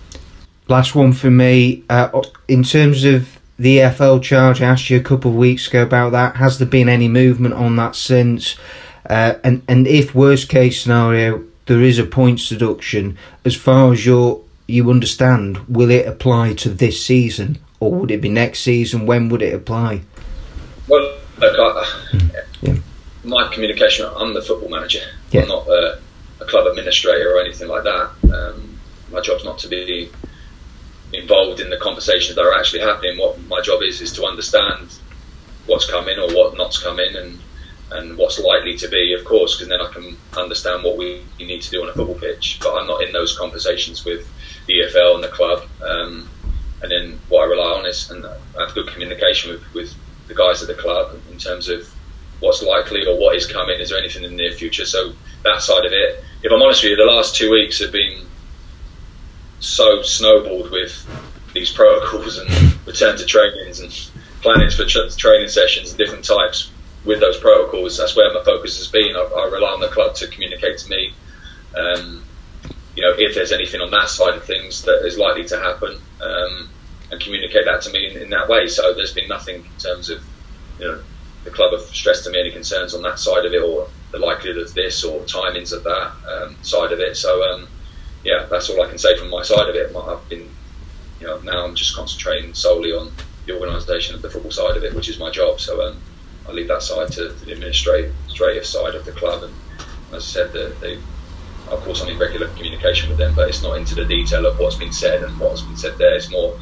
Last 0.67 0.95
one 0.95 1.13
for 1.13 1.31
me. 1.31 1.83
Uh, 1.89 2.21
in 2.47 2.63
terms 2.63 3.03
of 3.03 3.38
the 3.59 3.79
EFL 3.79 4.23
charge. 4.23 4.61
I 4.61 4.65
asked 4.65 4.89
you 4.89 4.97
a 4.97 5.03
couple 5.03 5.31
of 5.31 5.37
weeks 5.37 5.67
ago 5.67 5.83
about 5.83 6.13
that. 6.13 6.37
Has 6.37 6.57
there 6.57 6.67
been 6.67 6.89
any 6.89 7.09
movement 7.09 7.53
on 7.53 7.75
that 7.75 7.95
since? 7.95 8.55
Uh, 9.07 9.35
and 9.43 9.61
and 9.67 9.85
if 9.85 10.15
worst 10.15 10.49
case 10.49 10.81
scenario 10.81 11.43
there 11.65 11.81
is 11.81 11.99
a 11.99 12.03
points 12.03 12.49
deduction, 12.49 13.17
as 13.45 13.55
far 13.55 13.91
as 13.93 14.05
you 14.05 14.43
you 14.67 14.89
understand, 14.89 15.57
will 15.67 15.91
it 15.91 16.07
apply 16.07 16.53
to 16.53 16.69
this 16.69 17.03
season 17.03 17.59
or 17.79 17.91
would 17.91 18.11
it 18.11 18.21
be 18.21 18.29
next 18.29 18.61
season? 18.61 19.05
When 19.05 19.29
would 19.29 19.41
it 19.41 19.53
apply? 19.53 20.01
Well, 20.87 21.17
look, 21.37 21.55
I, 21.59 22.09
yeah. 22.61 22.75
my 23.23 23.47
communication. 23.53 24.07
I'm 24.15 24.33
the 24.33 24.41
football 24.41 24.69
manager. 24.69 25.01
Yeah. 25.31 25.41
I'm 25.41 25.47
not 25.47 25.67
a, 25.67 25.99
a, 26.41 26.45
club 26.45 26.65
administrator 26.67 27.35
or 27.35 27.39
anything 27.39 27.67
like 27.67 27.83
that. 27.83 28.11
Um, 28.33 28.79
my 29.11 29.21
job's 29.21 29.43
not 29.43 29.59
to 29.59 29.67
be 29.67 30.11
involved 31.13 31.59
in 31.59 31.69
the 31.69 31.77
conversations 31.77 32.35
that 32.35 32.43
are 32.43 32.57
actually 32.57 32.81
happening. 32.81 33.17
What 33.17 33.39
my 33.47 33.61
job 33.61 33.81
is 33.81 34.01
is 34.01 34.13
to 34.13 34.25
understand 34.25 34.93
what's 35.65 35.89
coming 35.89 36.17
or 36.19 36.33
what 36.33 36.57
not's 36.57 36.81
coming 36.81 37.15
and 37.15 37.39
and 37.91 38.17
what's 38.17 38.39
likely 38.39 38.77
to 38.77 38.87
be, 38.87 39.13
of 39.13 39.25
course, 39.25 39.55
because 39.55 39.67
then 39.67 39.81
I 39.81 39.91
can 39.91 40.15
understand 40.37 40.83
what 40.83 40.95
we 40.95 41.23
need 41.39 41.61
to 41.63 41.71
do 41.71 41.81
on 41.81 41.89
a 41.89 41.93
football 41.93 42.19
pitch. 42.19 42.59
But 42.61 42.75
I'm 42.75 42.85
not 42.85 43.01
in 43.01 43.11
those 43.11 43.35
conversations 43.35 44.05
with 44.05 44.29
the 44.67 44.81
EFL 44.81 45.15
and 45.15 45.23
the 45.23 45.29
club. 45.29 45.63
Um, 45.81 46.29
and 46.83 46.91
then 46.91 47.19
what 47.29 47.41
I 47.41 47.45
rely 47.45 47.79
on 47.79 47.85
is 47.87 48.11
and 48.11 48.25
I 48.25 48.37
have 48.59 48.75
good 48.75 48.87
communication 48.87 49.51
with, 49.51 49.73
with 49.73 49.95
the 50.27 50.35
guys 50.35 50.61
at 50.61 50.67
the 50.67 50.75
club 50.75 51.19
in 51.31 51.39
terms 51.39 51.67
of 51.67 51.91
what's 52.41 52.61
likely 52.61 53.05
or 53.07 53.19
what 53.19 53.35
is 53.35 53.47
coming. 53.47 53.79
Is 53.79 53.89
there 53.89 53.97
anything 53.97 54.23
in 54.23 54.31
the 54.31 54.37
near 54.37 54.51
future? 54.51 54.85
So 54.85 55.13
that 55.43 55.61
side 55.61 55.85
of 55.85 55.91
it. 55.91 56.23
If 56.43 56.51
I'm 56.51 56.61
honest 56.61 56.83
with 56.83 56.91
you, 56.91 56.95
the 56.95 57.11
last 57.11 57.35
two 57.35 57.51
weeks 57.51 57.79
have 57.79 57.91
been 57.91 58.25
so 59.59 60.01
snowballed 60.01 60.71
with 60.71 61.07
these 61.53 61.71
protocols 61.71 62.37
and 62.37 62.49
return 62.87 63.17
to 63.17 63.25
trainings 63.25 63.79
and 63.79 63.91
plannings 64.41 64.75
for 64.75 64.85
tra- 64.85 65.09
training 65.11 65.49
sessions 65.49 65.89
and 65.89 65.97
different 65.97 66.23
types 66.23 66.71
with 67.05 67.19
those 67.19 67.37
protocols. 67.37 67.97
That's 67.97 68.15
where 68.15 68.33
my 68.33 68.43
focus 68.43 68.77
has 68.77 68.87
been. 68.87 69.15
I, 69.15 69.19
I 69.19 69.49
rely 69.49 69.69
on 69.69 69.79
the 69.79 69.87
club 69.87 70.15
to 70.15 70.27
communicate 70.27 70.77
to 70.79 70.89
me, 70.89 71.13
um, 71.77 72.23
you 72.95 73.03
know, 73.03 73.13
if 73.17 73.35
there's 73.35 73.51
anything 73.51 73.81
on 73.81 73.91
that 73.91 74.09
side 74.09 74.35
of 74.35 74.43
things 74.43 74.83
that 74.83 75.05
is 75.05 75.17
likely 75.17 75.45
to 75.45 75.59
happen, 75.59 75.97
um, 76.21 76.69
and 77.11 77.19
communicate 77.19 77.65
that 77.65 77.81
to 77.81 77.91
me 77.91 78.11
in, 78.11 78.21
in, 78.21 78.29
that 78.29 78.47
way. 78.47 78.67
So 78.67 78.93
there's 78.93 79.13
been 79.13 79.27
nothing 79.27 79.55
in 79.55 79.79
terms 79.79 80.09
of, 80.09 80.23
you 80.79 80.85
know, 80.85 81.01
the 81.43 81.49
club 81.49 81.71
have 81.71 81.81
stressed 81.81 82.25
to 82.25 82.29
me 82.29 82.39
any 82.39 82.51
concerns 82.51 82.93
on 82.93 83.01
that 83.03 83.17
side 83.19 83.45
of 83.45 83.53
it 83.53 83.63
or 83.63 83.87
the 84.11 84.19
likelihood 84.19 84.61
of 84.61 84.73
this 84.73 85.03
or 85.03 85.21
timings 85.21 85.71
of 85.73 85.83
that 85.83 86.11
um, 86.29 86.55
side 86.61 86.91
of 86.91 86.99
it. 86.99 87.15
So 87.15 87.41
um, 87.43 87.67
yeah, 88.23 88.47
that's 88.49 88.69
all 88.69 88.81
I 88.81 88.89
can 88.89 88.97
say 88.97 89.17
from 89.17 89.29
my 89.29 89.43
side 89.43 89.69
of 89.69 89.75
it. 89.75 89.95
I've 89.95 90.29
been, 90.29 90.49
you 91.19 91.27
know, 91.27 91.39
now 91.39 91.65
I'm 91.65 91.75
just 91.75 91.95
concentrating 91.95 92.53
solely 92.53 92.91
on 92.91 93.11
the 93.45 93.59
organisation 93.59 94.15
of 94.15 94.21
the 94.21 94.29
football 94.29 94.51
side 94.51 94.77
of 94.77 94.83
it, 94.83 94.93
which 94.93 95.09
is 95.09 95.19
my 95.19 95.31
job. 95.31 95.59
So 95.59 95.81
um, 95.87 95.97
I 96.47 96.51
leave 96.51 96.67
that 96.67 96.83
side 96.83 97.11
to, 97.13 97.29
the 97.29 97.53
administrative 97.53 98.65
side 98.65 98.95
of 98.95 99.05
the 99.05 99.11
club. 99.11 99.43
And 99.43 99.53
as 100.13 100.23
I 100.23 100.43
said, 100.43 100.53
the, 100.53 100.99
of 101.69 101.81
course, 101.81 102.01
I'm 102.01 102.09
in 102.09 102.19
regular 102.19 102.47
communication 102.49 103.09
with 103.09 103.17
them, 103.17 103.33
but 103.35 103.47
it's 103.49 103.63
not 103.63 103.77
into 103.77 103.95
the 103.95 104.05
detail 104.05 104.45
of 104.45 104.59
what's 104.59 104.75
been 104.75 104.91
said 104.91 105.23
and 105.23 105.39
what's 105.39 105.61
been 105.61 105.77
said 105.77 105.97
there. 105.97 106.15
It's 106.15 106.31
more 106.31 106.59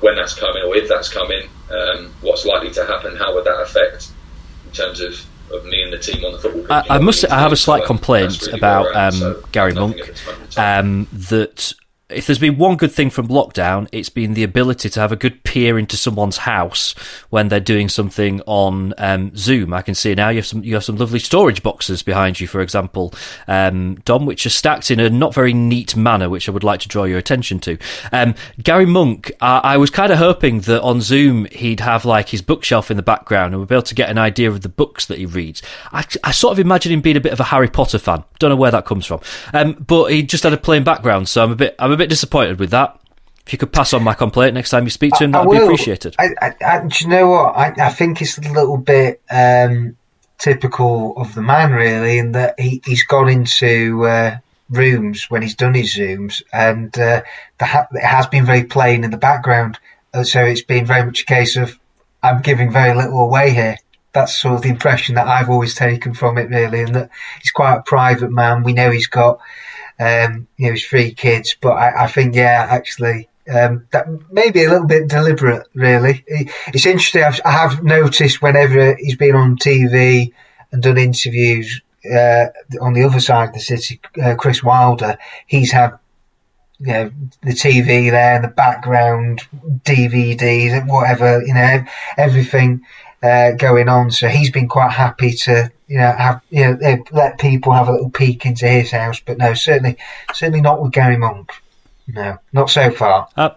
when 0.00 0.16
that's 0.16 0.34
coming 0.34 0.62
or 0.62 0.74
if 0.76 0.88
that's 0.88 1.12
coming, 1.12 1.48
um, 1.70 2.12
what's 2.22 2.44
likely 2.46 2.70
to 2.70 2.86
happen, 2.86 3.16
how 3.16 3.34
would 3.34 3.44
that 3.44 3.60
affect 3.60 4.10
in 4.66 4.72
terms 4.72 5.00
of 5.00 5.14
of 5.52 5.64
me 5.66 5.82
and 5.82 5.92
the 5.92 5.98
team 5.98 6.24
on 6.24 6.32
the 6.32 6.38
football 6.38 6.62
pitch. 6.62 6.90
I, 6.90 6.96
I 6.96 6.98
must. 6.98 7.24
I 7.30 7.40
have 7.40 7.52
a 7.52 7.56
slight 7.56 7.84
complaint 7.84 8.42
really 8.42 8.58
about 8.58 8.94
um, 8.96 9.12
so 9.12 9.44
Gary 9.52 9.74
Monk 9.74 9.98
um, 10.56 11.06
that 11.12 11.72
if 12.12 12.26
there's 12.26 12.38
been 12.38 12.58
one 12.58 12.76
good 12.76 12.92
thing 12.92 13.10
from 13.10 13.28
lockdown, 13.28 13.88
it's 13.92 14.08
been 14.08 14.34
the 14.34 14.42
ability 14.42 14.90
to 14.90 15.00
have 15.00 15.12
a 15.12 15.16
good 15.16 15.42
peer 15.44 15.78
into 15.78 15.96
someone's 15.96 16.38
house 16.38 16.92
when 17.30 17.48
they're 17.48 17.60
doing 17.60 17.88
something 17.88 18.40
on 18.46 18.94
um, 18.98 19.34
Zoom. 19.36 19.72
I 19.72 19.82
can 19.82 19.94
see 19.94 20.14
now 20.14 20.28
you 20.28 20.36
have 20.36 20.46
some 20.46 20.64
you 20.64 20.74
have 20.74 20.84
some 20.84 20.96
lovely 20.96 21.18
storage 21.18 21.62
boxes 21.62 22.02
behind 22.02 22.40
you, 22.40 22.46
for 22.46 22.60
example, 22.60 23.14
um, 23.48 23.96
Dom, 24.04 24.26
which 24.26 24.46
are 24.46 24.50
stacked 24.50 24.90
in 24.90 25.00
a 25.00 25.10
not 25.10 25.34
very 25.34 25.52
neat 25.52 25.96
manner, 25.96 26.28
which 26.28 26.48
I 26.48 26.52
would 26.52 26.64
like 26.64 26.80
to 26.80 26.88
draw 26.88 27.04
your 27.04 27.18
attention 27.18 27.60
to. 27.60 27.78
Um, 28.12 28.34
Gary 28.62 28.86
Monk, 28.86 29.32
I 29.40 29.76
was 29.76 29.90
kind 29.90 30.12
of 30.12 30.18
hoping 30.18 30.60
that 30.60 30.82
on 30.82 31.00
Zoom 31.00 31.46
he'd 31.46 31.80
have 31.80 32.04
like 32.04 32.28
his 32.28 32.42
bookshelf 32.42 32.90
in 32.90 32.96
the 32.96 33.02
background 33.02 33.54
and 33.54 33.60
we'd 33.60 33.68
be 33.68 33.74
able 33.74 33.82
to 33.82 33.94
get 33.94 34.10
an 34.10 34.18
idea 34.18 34.50
of 34.50 34.62
the 34.62 34.68
books 34.68 35.06
that 35.06 35.18
he 35.18 35.26
reads. 35.26 35.62
I, 35.92 36.04
I 36.24 36.32
sort 36.32 36.52
of 36.52 36.58
imagine 36.58 36.92
him 36.92 37.00
being 37.00 37.16
a 37.16 37.20
bit 37.20 37.32
of 37.32 37.40
a 37.40 37.44
Harry 37.44 37.68
Potter 37.68 37.98
fan. 37.98 38.24
Don't 38.38 38.50
know 38.50 38.56
where 38.56 38.70
that 38.70 38.86
comes 38.86 39.06
from, 39.06 39.20
um, 39.52 39.72
but 39.72 40.06
he 40.06 40.22
just 40.22 40.44
had 40.44 40.52
a 40.52 40.56
plain 40.56 40.84
background, 40.84 41.28
so 41.28 41.42
I'm 41.42 41.52
a 41.52 41.56
bit 41.56 41.74
I'm 41.78 41.92
a 41.92 41.96
bit 42.00 42.08
disappointed 42.08 42.58
with 42.58 42.70
that. 42.70 42.98
If 43.46 43.52
you 43.54 43.58
could 43.58 43.72
pass 43.72 43.92
on 43.92 44.02
my 44.02 44.14
complaint 44.14 44.54
next 44.54 44.70
time 44.70 44.84
you 44.84 44.90
speak 44.90 45.14
to 45.14 45.24
him, 45.24 45.32
that'd 45.32 45.50
be 45.50 45.56
appreciated. 45.56 46.14
I, 46.18 46.28
I, 46.40 46.54
I, 46.64 46.86
do 46.86 47.04
you 47.04 47.08
know 47.08 47.28
what? 47.28 47.56
I, 47.56 47.74
I 47.86 47.90
think 47.90 48.22
it's 48.22 48.38
a 48.38 48.42
little 48.42 48.76
bit 48.76 49.20
um, 49.30 49.96
typical 50.38 51.16
of 51.16 51.34
the 51.34 51.42
man, 51.42 51.72
really, 51.72 52.18
in 52.18 52.32
that 52.32 52.58
he, 52.58 52.80
he's 52.84 53.04
gone 53.04 53.28
into 53.28 54.04
uh, 54.06 54.38
rooms 54.68 55.26
when 55.30 55.42
he's 55.42 55.54
done 55.54 55.74
his 55.74 55.94
zooms, 55.94 56.42
and 56.52 56.96
uh, 56.98 57.22
ha- 57.60 57.88
it 57.92 58.04
has 58.04 58.26
been 58.26 58.46
very 58.46 58.64
plain 58.64 59.04
in 59.04 59.10
the 59.10 59.16
background. 59.16 59.78
Uh, 60.14 60.22
so 60.22 60.44
it's 60.44 60.62
been 60.62 60.86
very 60.86 61.04
much 61.04 61.22
a 61.22 61.26
case 61.26 61.56
of 61.56 61.78
I'm 62.22 62.42
giving 62.42 62.70
very 62.70 62.94
little 62.94 63.20
away 63.20 63.50
here. 63.50 63.76
That's 64.12 64.40
sort 64.40 64.54
of 64.54 64.62
the 64.62 64.68
impression 64.68 65.14
that 65.14 65.28
I've 65.28 65.50
always 65.50 65.74
taken 65.74 66.14
from 66.14 66.38
it, 66.38 66.50
really, 66.50 66.82
and 66.82 66.94
that 66.94 67.10
he's 67.40 67.50
quite 67.50 67.76
a 67.76 67.82
private 67.82 68.30
man. 68.30 68.62
We 68.62 68.72
know 68.72 68.90
he's 68.90 69.06
got 69.06 69.40
um, 70.00 70.48
you 70.56 70.66
know, 70.66 70.72
his 70.72 70.84
three 70.84 71.12
kids. 71.12 71.54
But 71.60 71.72
I, 71.72 72.04
I 72.04 72.06
think, 72.06 72.34
yeah, 72.34 72.66
actually, 72.68 73.28
um, 73.52 73.86
that 73.92 74.06
may 74.32 74.50
be 74.50 74.64
a 74.64 74.70
little 74.70 74.86
bit 74.86 75.08
deliberate, 75.08 75.66
really. 75.74 76.24
It's 76.28 76.86
interesting. 76.86 77.22
I've, 77.22 77.40
I 77.44 77.52
have 77.52 77.82
noticed 77.82 78.42
whenever 78.42 78.96
he's 78.96 79.16
been 79.16 79.34
on 79.34 79.56
TV 79.56 80.32
and 80.72 80.82
done 80.82 80.98
interviews 80.98 81.82
uh, 82.04 82.46
on 82.80 82.94
the 82.94 83.04
other 83.04 83.20
side 83.20 83.48
of 83.48 83.54
the 83.54 83.60
city, 83.60 84.00
uh, 84.22 84.34
Chris 84.36 84.62
Wilder, 84.62 85.18
he's 85.46 85.72
had 85.72 85.98
you 86.78 86.86
know 86.86 87.12
the 87.42 87.52
TV 87.52 88.10
there 88.10 88.36
in 88.36 88.42
the 88.42 88.48
background, 88.48 89.42
DVDs, 89.84 90.70
and 90.70 90.88
whatever 90.88 91.42
you 91.44 91.52
know, 91.52 91.84
everything 92.16 92.86
uh, 93.22 93.52
going 93.52 93.88
on. 93.88 94.10
So 94.10 94.28
he's 94.28 94.50
been 94.50 94.68
quite 94.68 94.92
happy 94.92 95.32
to 95.32 95.70
you 95.90 95.98
know 95.98 96.12
have 96.12 96.40
you 96.50 96.78
know 96.78 97.04
let 97.10 97.38
people 97.40 97.72
have 97.72 97.88
a 97.88 97.92
little 97.92 98.10
peek 98.10 98.46
into 98.46 98.68
his 98.68 98.92
house. 98.92 99.20
But 99.20 99.38
no, 99.38 99.54
certainly 99.54 99.96
certainly 100.32 100.60
not 100.60 100.80
with 100.80 100.92
Gary 100.92 101.16
Monk. 101.16 101.50
No, 102.06 102.38
not 102.52 102.70
so 102.70 102.92
far. 102.92 103.28
Uh, 103.36 103.50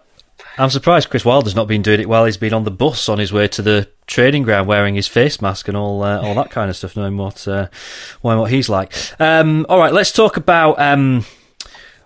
I'm 0.58 0.72
surprised 0.72 1.12
Chris 1.12 1.24
Wilder's 1.24 1.56
not 1.56 1.68
been 1.68 1.84
doing 1.84 2.00
it 2.00 2.10
while 2.10 2.26
he's 2.26 2.38
been 2.38 2.54
on 2.54 2.64
the 2.64 2.72
bus 2.72 3.08
on 3.08 3.20
his 3.20 3.32
way 3.32 3.48
to 3.50 3.62
the 3.62 3.88
training 4.08 4.44
ground, 4.44 4.68
wearing 4.68 4.96
his 4.96 5.08
face 5.08 5.42
mask 5.44 5.68
and 5.68 5.78
all 5.78 6.02
uh, 6.02 6.20
all 6.22 6.34
that 6.34 6.50
kind 6.50 6.72
of 6.72 6.76
stuff, 6.76 6.96
knowing 6.96 7.18
what 7.18 7.48
uh, 7.48 7.68
knowing 8.24 8.40
what 8.40 8.52
he's 8.52 8.68
like. 8.68 8.92
Um, 9.20 9.68
all 9.70 9.78
right, 9.78 9.94
let's 9.94 10.12
talk 10.12 10.36
about. 10.36 10.80
Um, 10.80 11.26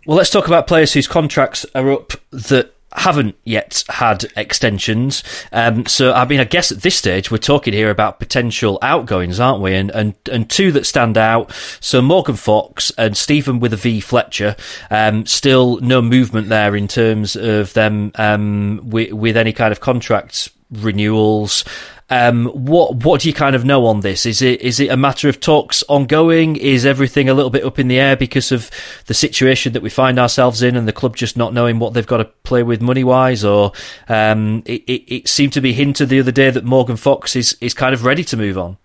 well, 0.06 0.18
let's 0.18 0.30
talk 0.30 0.48
about 0.48 0.68
players 0.68 0.92
whose 0.92 1.08
contracts 1.08 1.66
are 1.74 1.90
up 1.90 2.14
that 2.32 2.74
haven't 2.98 3.36
yet 3.46 3.84
had 3.90 4.26
extensions. 4.36 5.24
Um, 5.52 5.86
so, 5.86 6.14
I 6.14 6.26
mean, 6.26 6.40
I 6.40 6.44
guess 6.44 6.72
at 6.72 6.82
this 6.82 6.96
stage 6.96 7.32
we're 7.32 7.38
talking 7.38 7.74
here 7.74 7.92
about 7.92 8.20
potential 8.20 8.80
outgoings, 8.82 9.40
aren't 9.40 9.62
we? 9.62 9.76
And 9.76 9.92
and, 9.92 10.16
and 10.32 10.50
two 10.50 10.72
that 10.74 10.86
stand 10.86 11.18
out. 11.18 11.52
So 11.80 12.02
Morgan 12.02 12.36
Fox 12.36 12.92
and 12.98 13.16
Steven 13.16 13.60
with 13.60 13.74
a 13.74 13.78
V 13.78 14.00
Fletcher. 14.00 14.56
Um, 14.90 15.26
still 15.26 15.80
no 15.80 16.02
movement 16.02 16.50
there 16.50 16.76
in 16.76 16.88
terms 16.88 17.36
of 17.36 17.74
them 17.74 18.12
um, 18.16 18.82
with, 18.84 19.14
with 19.14 19.38
any 19.38 19.54
kind 19.54 19.72
of 19.72 19.80
contracts 19.80 20.50
renewals. 20.72 21.64
Um, 22.10 22.46
what 22.46 22.96
what 23.04 23.22
do 23.22 23.28
you 23.28 23.34
kind 23.34 23.54
of 23.54 23.66
know 23.66 23.86
on 23.86 24.00
this? 24.00 24.26
Is 24.26 24.42
it 24.42 24.62
is 24.62 24.80
it 24.80 24.90
a 24.90 24.96
matter 24.96 25.28
of 25.28 25.42
talks 25.42 25.84
ongoing? 25.90 26.56
Is 26.56 26.86
everything 26.86 27.28
a 27.28 27.34
little 27.34 27.50
bit 27.50 27.66
up 27.66 27.80
in 27.80 27.90
the 27.90 28.00
air 28.00 28.16
because 28.16 28.52
of 28.54 28.72
the 29.08 29.14
situation 29.14 29.74
that 29.74 29.82
we 29.82 29.90
find 29.90 30.18
ourselves 30.18 30.62
in, 30.62 30.78
and 30.78 30.88
the 30.88 30.94
club 30.94 31.18
just 31.18 31.36
not 31.36 31.54
knowing 31.54 31.80
what 31.80 31.94
they've 31.94 32.08
got 32.08 32.18
to 32.18 32.26
play 32.26 32.64
with 32.64 32.82
money 32.82 33.04
wise? 33.04 33.44
Or 33.44 33.74
um, 34.08 34.64
it, 34.66 34.84
it, 34.88 35.14
it 35.14 35.28
seemed 35.28 35.52
to 35.54 35.62
be 35.62 35.74
hinted 35.74 36.08
the 36.08 36.22
other 36.22 36.32
day 36.32 36.50
that 36.50 36.64
Morgan 36.64 36.96
Fox 36.96 37.36
is 37.36 37.58
is 37.60 37.74
kind 37.74 37.94
of 37.94 38.06
ready 38.06 38.24
to 38.24 38.38
move 38.38 38.58
on. 38.58 38.78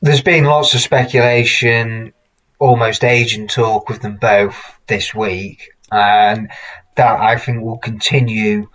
There's 0.00 0.22
been 0.22 0.44
lots 0.44 0.74
of 0.74 0.80
speculation, 0.80 2.12
almost 2.58 3.04
agent 3.04 3.50
talk 3.50 3.88
with 3.88 4.02
them 4.02 4.16
both 4.16 4.56
this 4.88 5.14
week, 5.14 5.70
and 5.92 6.50
that 6.96 7.20
I 7.20 7.38
think 7.38 7.62
will 7.62 7.78
continue 7.78 8.68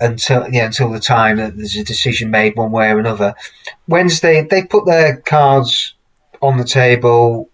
until 0.00 0.48
yeah 0.50 0.66
until 0.66 0.90
the 0.90 1.00
time 1.00 1.36
that 1.36 1.56
there's 1.56 1.76
a 1.76 1.84
decision 1.84 2.30
made 2.30 2.56
one 2.56 2.72
way 2.72 2.90
or 2.90 2.98
another. 2.98 3.34
Wednesday 3.86 4.42
they 4.42 4.64
put 4.64 4.86
their 4.86 5.18
cards 5.18 5.94
on 6.42 6.58
the 6.58 6.64
table. 6.64 7.50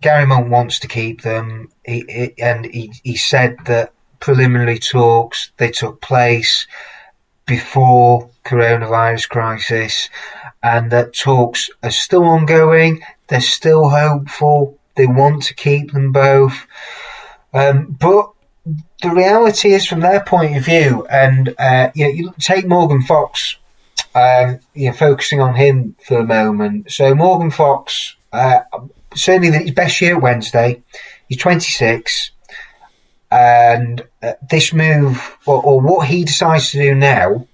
Gary 0.00 0.26
Monk 0.26 0.50
wants 0.50 0.78
to 0.80 0.88
keep 0.88 1.20
them, 1.20 1.68
he, 1.84 2.06
he, 2.08 2.42
and 2.42 2.64
he, 2.64 2.90
he 3.02 3.16
said 3.16 3.58
that 3.66 3.92
preliminary 4.18 4.78
talks 4.78 5.52
they 5.58 5.70
took 5.70 6.00
place 6.00 6.66
before 7.46 8.30
coronavirus 8.44 9.28
crisis, 9.28 10.08
and 10.62 10.90
that 10.90 11.14
talks 11.14 11.68
are 11.82 11.90
still 11.90 12.24
ongoing. 12.24 13.02
They're 13.28 13.40
still 13.40 13.90
hopeful. 13.90 14.78
They 14.96 15.06
want 15.06 15.42
to 15.44 15.54
keep 15.54 15.92
them 15.92 16.12
both, 16.12 16.66
um, 17.52 17.96
but 17.98 18.32
the 19.00 19.10
reality 19.10 19.72
is, 19.72 19.86
from 19.86 20.00
their 20.00 20.22
point 20.22 20.56
of 20.56 20.64
view, 20.64 21.06
and 21.10 21.54
uh, 21.58 21.90
you, 21.94 22.04
know, 22.04 22.10
you 22.10 22.34
take 22.38 22.66
Morgan 22.66 23.02
Fox, 23.02 23.56
um, 24.14 24.60
you 24.74 24.88
know, 24.88 24.92
focusing 24.92 25.40
on 25.40 25.54
him 25.54 25.96
for 26.06 26.18
a 26.18 26.24
moment. 26.24 26.90
So 26.90 27.14
Morgan 27.14 27.50
Fox, 27.50 28.16
uh, 28.32 28.60
certainly 29.14 29.50
his 29.50 29.72
best 29.72 30.00
year 30.00 30.18
Wednesday. 30.18 30.82
He's 31.28 31.38
26, 31.38 32.32
and 33.30 34.02
uh, 34.22 34.32
this 34.48 34.72
move, 34.72 35.36
or, 35.46 35.62
or 35.62 35.80
what 35.80 36.08
he 36.08 36.24
decides 36.24 36.70
to 36.72 36.78
do 36.78 36.94
now, 36.94 37.46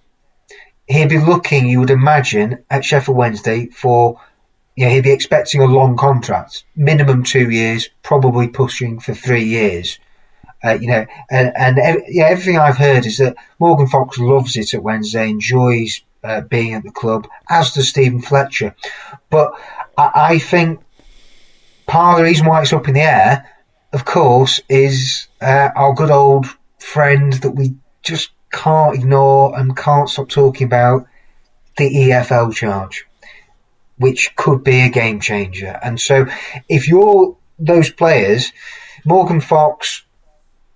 he'd 0.88 1.08
be 1.08 1.18
looking, 1.18 1.66
you 1.66 1.80
would 1.80 1.90
imagine, 1.90 2.64
at 2.70 2.84
Sheffield 2.84 3.16
Wednesday 3.16 3.66
for 3.66 4.20
yeah, 4.76 4.90
he'd 4.90 5.04
be 5.04 5.12
expecting 5.12 5.62
a 5.62 5.66
long 5.66 5.96
contract, 5.96 6.64
minimum 6.76 7.22
two 7.22 7.48
years, 7.50 7.88
probably 8.02 8.46
pushing 8.46 9.00
for 9.00 9.14
three 9.14 9.44
years. 9.44 9.98
Uh, 10.66 10.78
you 10.80 10.88
know, 10.88 11.06
and, 11.30 11.52
and 11.56 12.02
yeah, 12.08 12.24
everything 12.24 12.58
I've 12.58 12.76
heard 12.76 13.06
is 13.06 13.18
that 13.18 13.36
Morgan 13.60 13.86
Fox 13.86 14.18
loves 14.18 14.56
it 14.56 14.74
at 14.74 14.82
Wednesday, 14.82 15.28
enjoys 15.28 16.02
uh, 16.24 16.40
being 16.40 16.74
at 16.74 16.82
the 16.82 16.90
club, 16.90 17.28
as 17.48 17.72
does 17.72 17.88
Steven 17.88 18.20
Fletcher. 18.20 18.74
But 19.30 19.52
I, 19.96 20.10
I, 20.14 20.38
think 20.38 20.80
part 21.86 22.14
of 22.14 22.18
the 22.18 22.28
reason 22.28 22.46
why 22.46 22.62
it's 22.62 22.72
up 22.72 22.88
in 22.88 22.94
the 22.94 23.00
air, 23.00 23.48
of 23.92 24.04
course, 24.04 24.60
is 24.68 25.28
uh, 25.40 25.70
our 25.76 25.94
good 25.94 26.10
old 26.10 26.46
friend 26.78 27.34
that 27.34 27.52
we 27.52 27.74
just 28.02 28.30
can't 28.50 28.96
ignore 28.96 29.56
and 29.58 29.76
can't 29.76 30.08
stop 30.08 30.28
talking 30.28 30.66
about 30.66 31.06
the 31.76 31.94
EFL 31.94 32.54
charge, 32.54 33.06
which 33.98 34.34
could 34.34 34.64
be 34.64 34.80
a 34.80 34.88
game 34.88 35.20
changer. 35.20 35.78
And 35.82 36.00
so, 36.00 36.26
if 36.68 36.88
you're 36.88 37.36
those 37.58 37.90
players, 37.90 38.52
Morgan 39.04 39.40
Fox, 39.40 40.02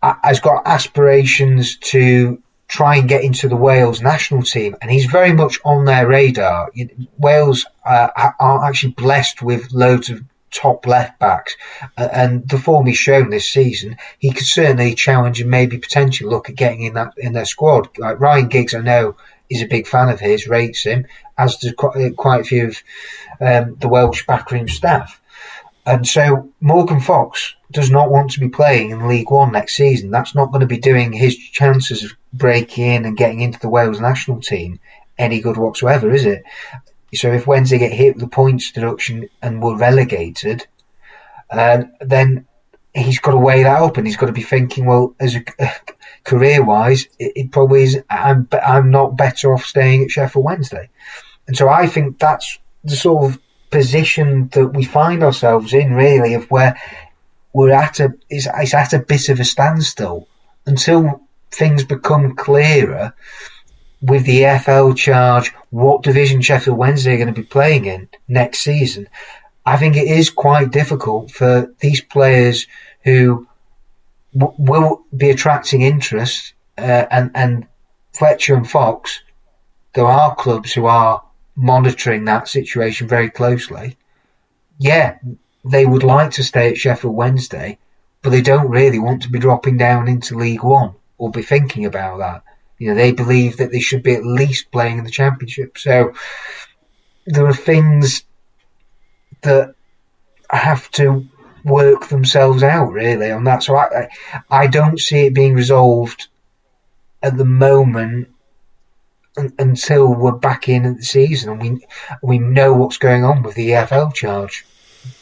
has 0.02 0.40
got 0.40 0.66
aspirations 0.66 1.76
to 1.76 2.42
try 2.68 2.96
and 2.96 3.08
get 3.08 3.24
into 3.24 3.48
the 3.48 3.56
Wales 3.56 4.00
national 4.00 4.42
team, 4.42 4.76
and 4.80 4.90
he's 4.90 5.06
very 5.06 5.32
much 5.32 5.58
on 5.64 5.84
their 5.84 6.06
radar. 6.06 6.70
Wales 7.18 7.66
uh, 7.84 8.08
are 8.38 8.64
actually 8.64 8.92
blessed 8.92 9.42
with 9.42 9.72
loads 9.72 10.08
of 10.08 10.22
top 10.52 10.86
left 10.86 11.18
backs, 11.18 11.56
and 11.96 12.48
the 12.48 12.58
form 12.58 12.86
he's 12.86 12.96
shown 12.96 13.30
this 13.30 13.48
season, 13.48 13.96
he 14.18 14.32
could 14.32 14.46
certainly 14.46 14.94
challenge 14.94 15.40
and 15.40 15.50
maybe 15.50 15.78
potentially 15.78 16.30
look 16.30 16.48
at 16.48 16.56
getting 16.56 16.82
in 16.82 16.94
that 16.94 17.12
in 17.16 17.32
their 17.32 17.44
squad. 17.44 17.88
Like 17.98 18.20
Ryan 18.20 18.48
Giggs, 18.48 18.74
I 18.74 18.80
know 18.80 19.16
is 19.48 19.62
a 19.62 19.66
big 19.66 19.86
fan 19.86 20.08
of 20.08 20.20
his, 20.20 20.46
rates 20.46 20.84
him, 20.84 21.06
as 21.36 21.56
does 21.56 21.72
quite, 21.72 22.16
quite 22.16 22.40
a 22.40 22.44
few 22.44 22.68
of 22.68 22.76
um, 23.40 23.76
the 23.80 23.88
Welsh 23.88 24.24
backroom 24.26 24.68
staff. 24.68 25.19
And 25.90 26.06
so 26.06 26.48
Morgan 26.60 27.00
Fox 27.00 27.56
does 27.72 27.90
not 27.90 28.12
want 28.12 28.30
to 28.30 28.40
be 28.40 28.48
playing 28.48 28.90
in 28.90 29.08
League 29.08 29.28
One 29.28 29.50
next 29.50 29.74
season. 29.74 30.12
That's 30.12 30.36
not 30.36 30.52
going 30.52 30.60
to 30.60 30.66
be 30.66 30.78
doing 30.78 31.12
his 31.12 31.36
chances 31.36 32.04
of 32.04 32.12
breaking 32.32 32.84
in 32.86 33.04
and 33.04 33.16
getting 33.16 33.40
into 33.40 33.58
the 33.58 33.68
Wales 33.68 33.98
national 33.98 34.40
team 34.40 34.78
any 35.18 35.40
good 35.40 35.56
whatsoever, 35.56 36.12
is 36.12 36.24
it? 36.24 36.44
So 37.12 37.32
if 37.32 37.48
Wednesday 37.48 37.78
get 37.78 37.92
hit 37.92 38.14
with 38.14 38.22
the 38.22 38.28
points 38.28 38.70
deduction 38.70 39.28
and 39.42 39.60
were 39.60 39.76
relegated, 39.76 40.64
uh, 41.50 41.82
then 42.00 42.46
he's 42.94 43.18
got 43.18 43.32
to 43.32 43.38
weigh 43.38 43.64
that 43.64 43.82
up 43.82 43.96
and 43.96 44.06
he's 44.06 44.16
got 44.16 44.26
to 44.26 44.32
be 44.32 44.42
thinking, 44.42 44.86
well, 44.86 45.16
as 45.18 45.34
a 45.34 45.44
career 46.24 46.64
wise, 46.64 47.08
it, 47.18 47.32
it, 47.34 47.50
probably 47.50 47.82
is. 47.82 48.00
I'm 48.08 48.48
I'm 48.64 48.92
not 48.92 49.16
better 49.16 49.52
off 49.52 49.64
staying 49.64 50.04
at 50.04 50.12
Sheffield 50.12 50.44
Wednesday, 50.44 50.88
and 51.48 51.56
so 51.56 51.68
I 51.68 51.88
think 51.88 52.20
that's 52.20 52.60
the 52.84 52.94
sort 52.94 53.24
of 53.24 53.40
position 53.70 54.48
that 54.52 54.68
we 54.68 54.84
find 54.84 55.22
ourselves 55.22 55.72
in, 55.72 55.94
really, 55.94 56.34
of 56.34 56.50
where 56.50 56.80
we're 57.52 57.72
at 57.72 58.00
a 58.00 58.14
it's, 58.28 58.46
it's 58.54 58.74
at 58.74 58.92
a 58.92 58.98
bit 58.98 59.28
of 59.28 59.40
a 59.40 59.44
standstill 59.44 60.28
until 60.66 61.22
things 61.50 61.84
become 61.84 62.36
clearer 62.36 63.12
with 64.02 64.24
the 64.24 64.40
EFL 64.40 64.96
charge, 64.96 65.52
what 65.70 66.02
division 66.02 66.40
Sheffield 66.40 66.78
Wednesday 66.78 67.14
are 67.14 67.18
going 67.18 67.34
to 67.34 67.40
be 67.40 67.46
playing 67.46 67.84
in 67.84 68.08
next 68.28 68.60
season. 68.60 69.08
I 69.66 69.76
think 69.76 69.96
it 69.96 70.08
is 70.08 70.30
quite 70.30 70.70
difficult 70.70 71.30
for 71.30 71.72
these 71.80 72.00
players 72.00 72.66
who 73.04 73.46
w- 74.36 74.54
will 74.58 75.04
be 75.14 75.30
attracting 75.30 75.82
interest, 75.82 76.54
uh, 76.78 77.06
and 77.10 77.30
and 77.34 77.66
Fletcher 78.14 78.54
and 78.54 78.68
Fox. 78.68 79.20
There 79.94 80.06
are 80.06 80.34
clubs 80.34 80.72
who 80.72 80.86
are 80.86 81.22
monitoring 81.60 82.24
that 82.24 82.48
situation 82.48 83.06
very 83.06 83.30
closely. 83.30 83.96
Yeah, 84.78 85.18
they 85.64 85.84
would 85.84 86.02
like 86.02 86.32
to 86.32 86.42
stay 86.42 86.70
at 86.70 86.78
Sheffield 86.78 87.14
Wednesday, 87.14 87.78
but 88.22 88.30
they 88.30 88.40
don't 88.40 88.70
really 88.70 88.98
want 88.98 89.22
to 89.22 89.30
be 89.30 89.38
dropping 89.38 89.76
down 89.76 90.08
into 90.08 90.38
League 90.38 90.64
One 90.64 90.94
or 91.18 91.30
be 91.30 91.42
thinking 91.42 91.84
about 91.84 92.18
that. 92.18 92.42
You 92.78 92.88
know, 92.88 92.94
they 92.94 93.12
believe 93.12 93.58
that 93.58 93.70
they 93.70 93.80
should 93.80 94.02
be 94.02 94.14
at 94.14 94.24
least 94.24 94.72
playing 94.72 94.98
in 94.98 95.04
the 95.04 95.10
Championship. 95.10 95.76
So 95.76 96.14
there 97.26 97.46
are 97.46 97.52
things 97.52 98.24
that 99.42 99.74
have 100.50 100.90
to 100.92 101.26
work 101.62 102.08
themselves 102.08 102.62
out 102.62 102.90
really 102.90 103.30
on 103.30 103.44
that. 103.44 103.62
So 103.62 103.76
I, 103.76 104.08
I 104.50 104.66
don't 104.66 104.98
see 104.98 105.26
it 105.26 105.34
being 105.34 105.54
resolved 105.54 106.28
at 107.22 107.36
the 107.36 107.44
moment 107.44 108.28
until 109.58 110.14
we're 110.14 110.32
back 110.32 110.68
in 110.68 110.84
at 110.84 110.96
the 110.96 111.04
season 111.04 111.50
and 111.50 111.62
we 111.62 111.86
we 112.22 112.38
know 112.38 112.72
what's 112.72 112.98
going 112.98 113.24
on 113.24 113.42
with 113.42 113.54
the 113.54 113.70
EFL 113.70 114.14
charge 114.14 114.64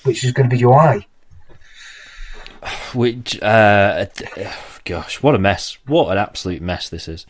which 0.02 0.24
is 0.24 0.32
going 0.32 0.48
to 0.48 0.54
be 0.54 0.60
July. 0.60 1.06
Which, 2.92 3.40
uh, 3.40 4.06
gosh, 4.84 5.22
what 5.22 5.34
a 5.34 5.38
mess! 5.38 5.78
What 5.86 6.10
an 6.10 6.18
absolute 6.18 6.60
mess 6.60 6.88
this 6.88 7.08
is. 7.08 7.26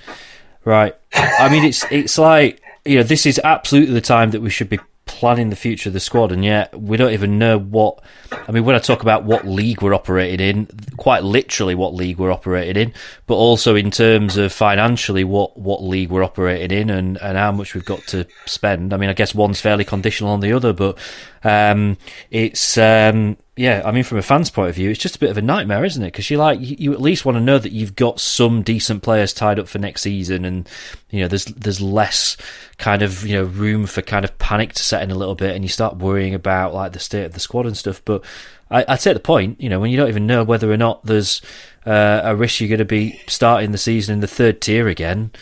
Right. 0.64 0.94
I 1.14 1.48
mean, 1.50 1.64
it's 1.64 1.84
it's 1.90 2.18
like 2.18 2.62
you 2.84 2.96
know, 2.96 3.02
this 3.02 3.26
is 3.26 3.40
absolutely 3.44 3.94
the 3.94 4.00
time 4.00 4.30
that 4.30 4.40
we 4.40 4.50
should 4.50 4.68
be 4.68 4.80
planning 5.18 5.50
the 5.50 5.56
future 5.56 5.88
of 5.88 5.92
the 5.92 6.00
squad, 6.00 6.30
and 6.30 6.44
yet 6.44 6.80
we 6.80 6.96
don't 6.96 7.12
even 7.12 7.38
know 7.38 7.58
what. 7.58 8.00
I 8.30 8.52
mean, 8.52 8.64
when 8.64 8.76
I 8.76 8.78
talk 8.78 9.02
about 9.02 9.24
what 9.24 9.44
league 9.44 9.82
we're 9.82 9.94
operating 9.94 10.40
in, 10.40 10.68
quite 10.96 11.24
literally 11.24 11.74
what 11.74 11.92
league 11.92 12.18
we're 12.18 12.30
operating 12.30 12.80
in, 12.80 12.94
but 13.26 13.34
also 13.34 13.74
in 13.74 13.90
terms 13.90 14.36
of 14.36 14.52
financially 14.52 15.24
what 15.24 15.58
what 15.58 15.82
league 15.82 16.10
we're 16.10 16.22
operating 16.22 16.70
in 16.78 16.88
and 16.88 17.16
and 17.18 17.36
how 17.36 17.50
much 17.50 17.74
we've 17.74 17.84
got 17.84 18.06
to 18.08 18.26
spend. 18.46 18.94
I 18.94 18.96
mean, 18.96 19.10
I 19.10 19.14
guess 19.14 19.34
one's 19.34 19.60
fairly 19.60 19.84
conditional 19.84 20.30
on 20.30 20.40
the 20.40 20.52
other, 20.52 20.72
but 20.72 20.96
um, 21.42 21.98
it's 22.30 22.78
um, 22.78 23.36
yeah, 23.58 23.82
I 23.84 23.90
mean, 23.90 24.04
from 24.04 24.18
a 24.18 24.22
fan's 24.22 24.50
point 24.50 24.70
of 24.70 24.76
view, 24.76 24.88
it's 24.88 25.00
just 25.00 25.16
a 25.16 25.18
bit 25.18 25.30
of 25.30 25.36
a 25.36 25.42
nightmare, 25.42 25.84
isn't 25.84 26.00
it? 26.00 26.12
Because 26.12 26.30
you 26.30 26.38
like 26.38 26.60
you, 26.60 26.92
at 26.92 27.00
least 27.00 27.24
want 27.24 27.36
to 27.36 27.40
know 27.42 27.58
that 27.58 27.72
you've 27.72 27.96
got 27.96 28.20
some 28.20 28.62
decent 28.62 29.02
players 29.02 29.32
tied 29.32 29.58
up 29.58 29.66
for 29.66 29.80
next 29.80 30.02
season, 30.02 30.44
and 30.44 30.68
you 31.10 31.20
know, 31.20 31.28
there's 31.28 31.46
there's 31.46 31.80
less 31.80 32.36
kind 32.78 33.02
of 33.02 33.26
you 33.26 33.34
know 33.34 33.42
room 33.42 33.86
for 33.86 34.00
kind 34.00 34.24
of 34.24 34.38
panic 34.38 34.74
to 34.74 34.82
set 34.84 35.02
in 35.02 35.10
a 35.10 35.16
little 35.16 35.34
bit, 35.34 35.56
and 35.56 35.64
you 35.64 35.68
start 35.68 35.96
worrying 35.96 36.34
about 36.34 36.72
like 36.72 36.92
the 36.92 37.00
state 37.00 37.24
of 37.24 37.32
the 37.32 37.40
squad 37.40 37.66
and 37.66 37.76
stuff. 37.76 38.00
But 38.04 38.24
I, 38.70 38.84
I 38.86 38.96
take 38.96 39.14
the 39.14 39.20
point, 39.20 39.60
you 39.60 39.68
know, 39.68 39.80
when 39.80 39.90
you 39.90 39.96
don't 39.96 40.08
even 40.08 40.28
know 40.28 40.44
whether 40.44 40.70
or 40.70 40.76
not 40.76 41.04
there's 41.04 41.42
uh, 41.84 42.20
a 42.22 42.36
risk 42.36 42.60
you're 42.60 42.68
going 42.68 42.78
to 42.78 42.84
be 42.84 43.20
starting 43.26 43.72
the 43.72 43.78
season 43.78 44.14
in 44.14 44.20
the 44.20 44.28
third 44.28 44.60
tier 44.60 44.86
again. 44.86 45.32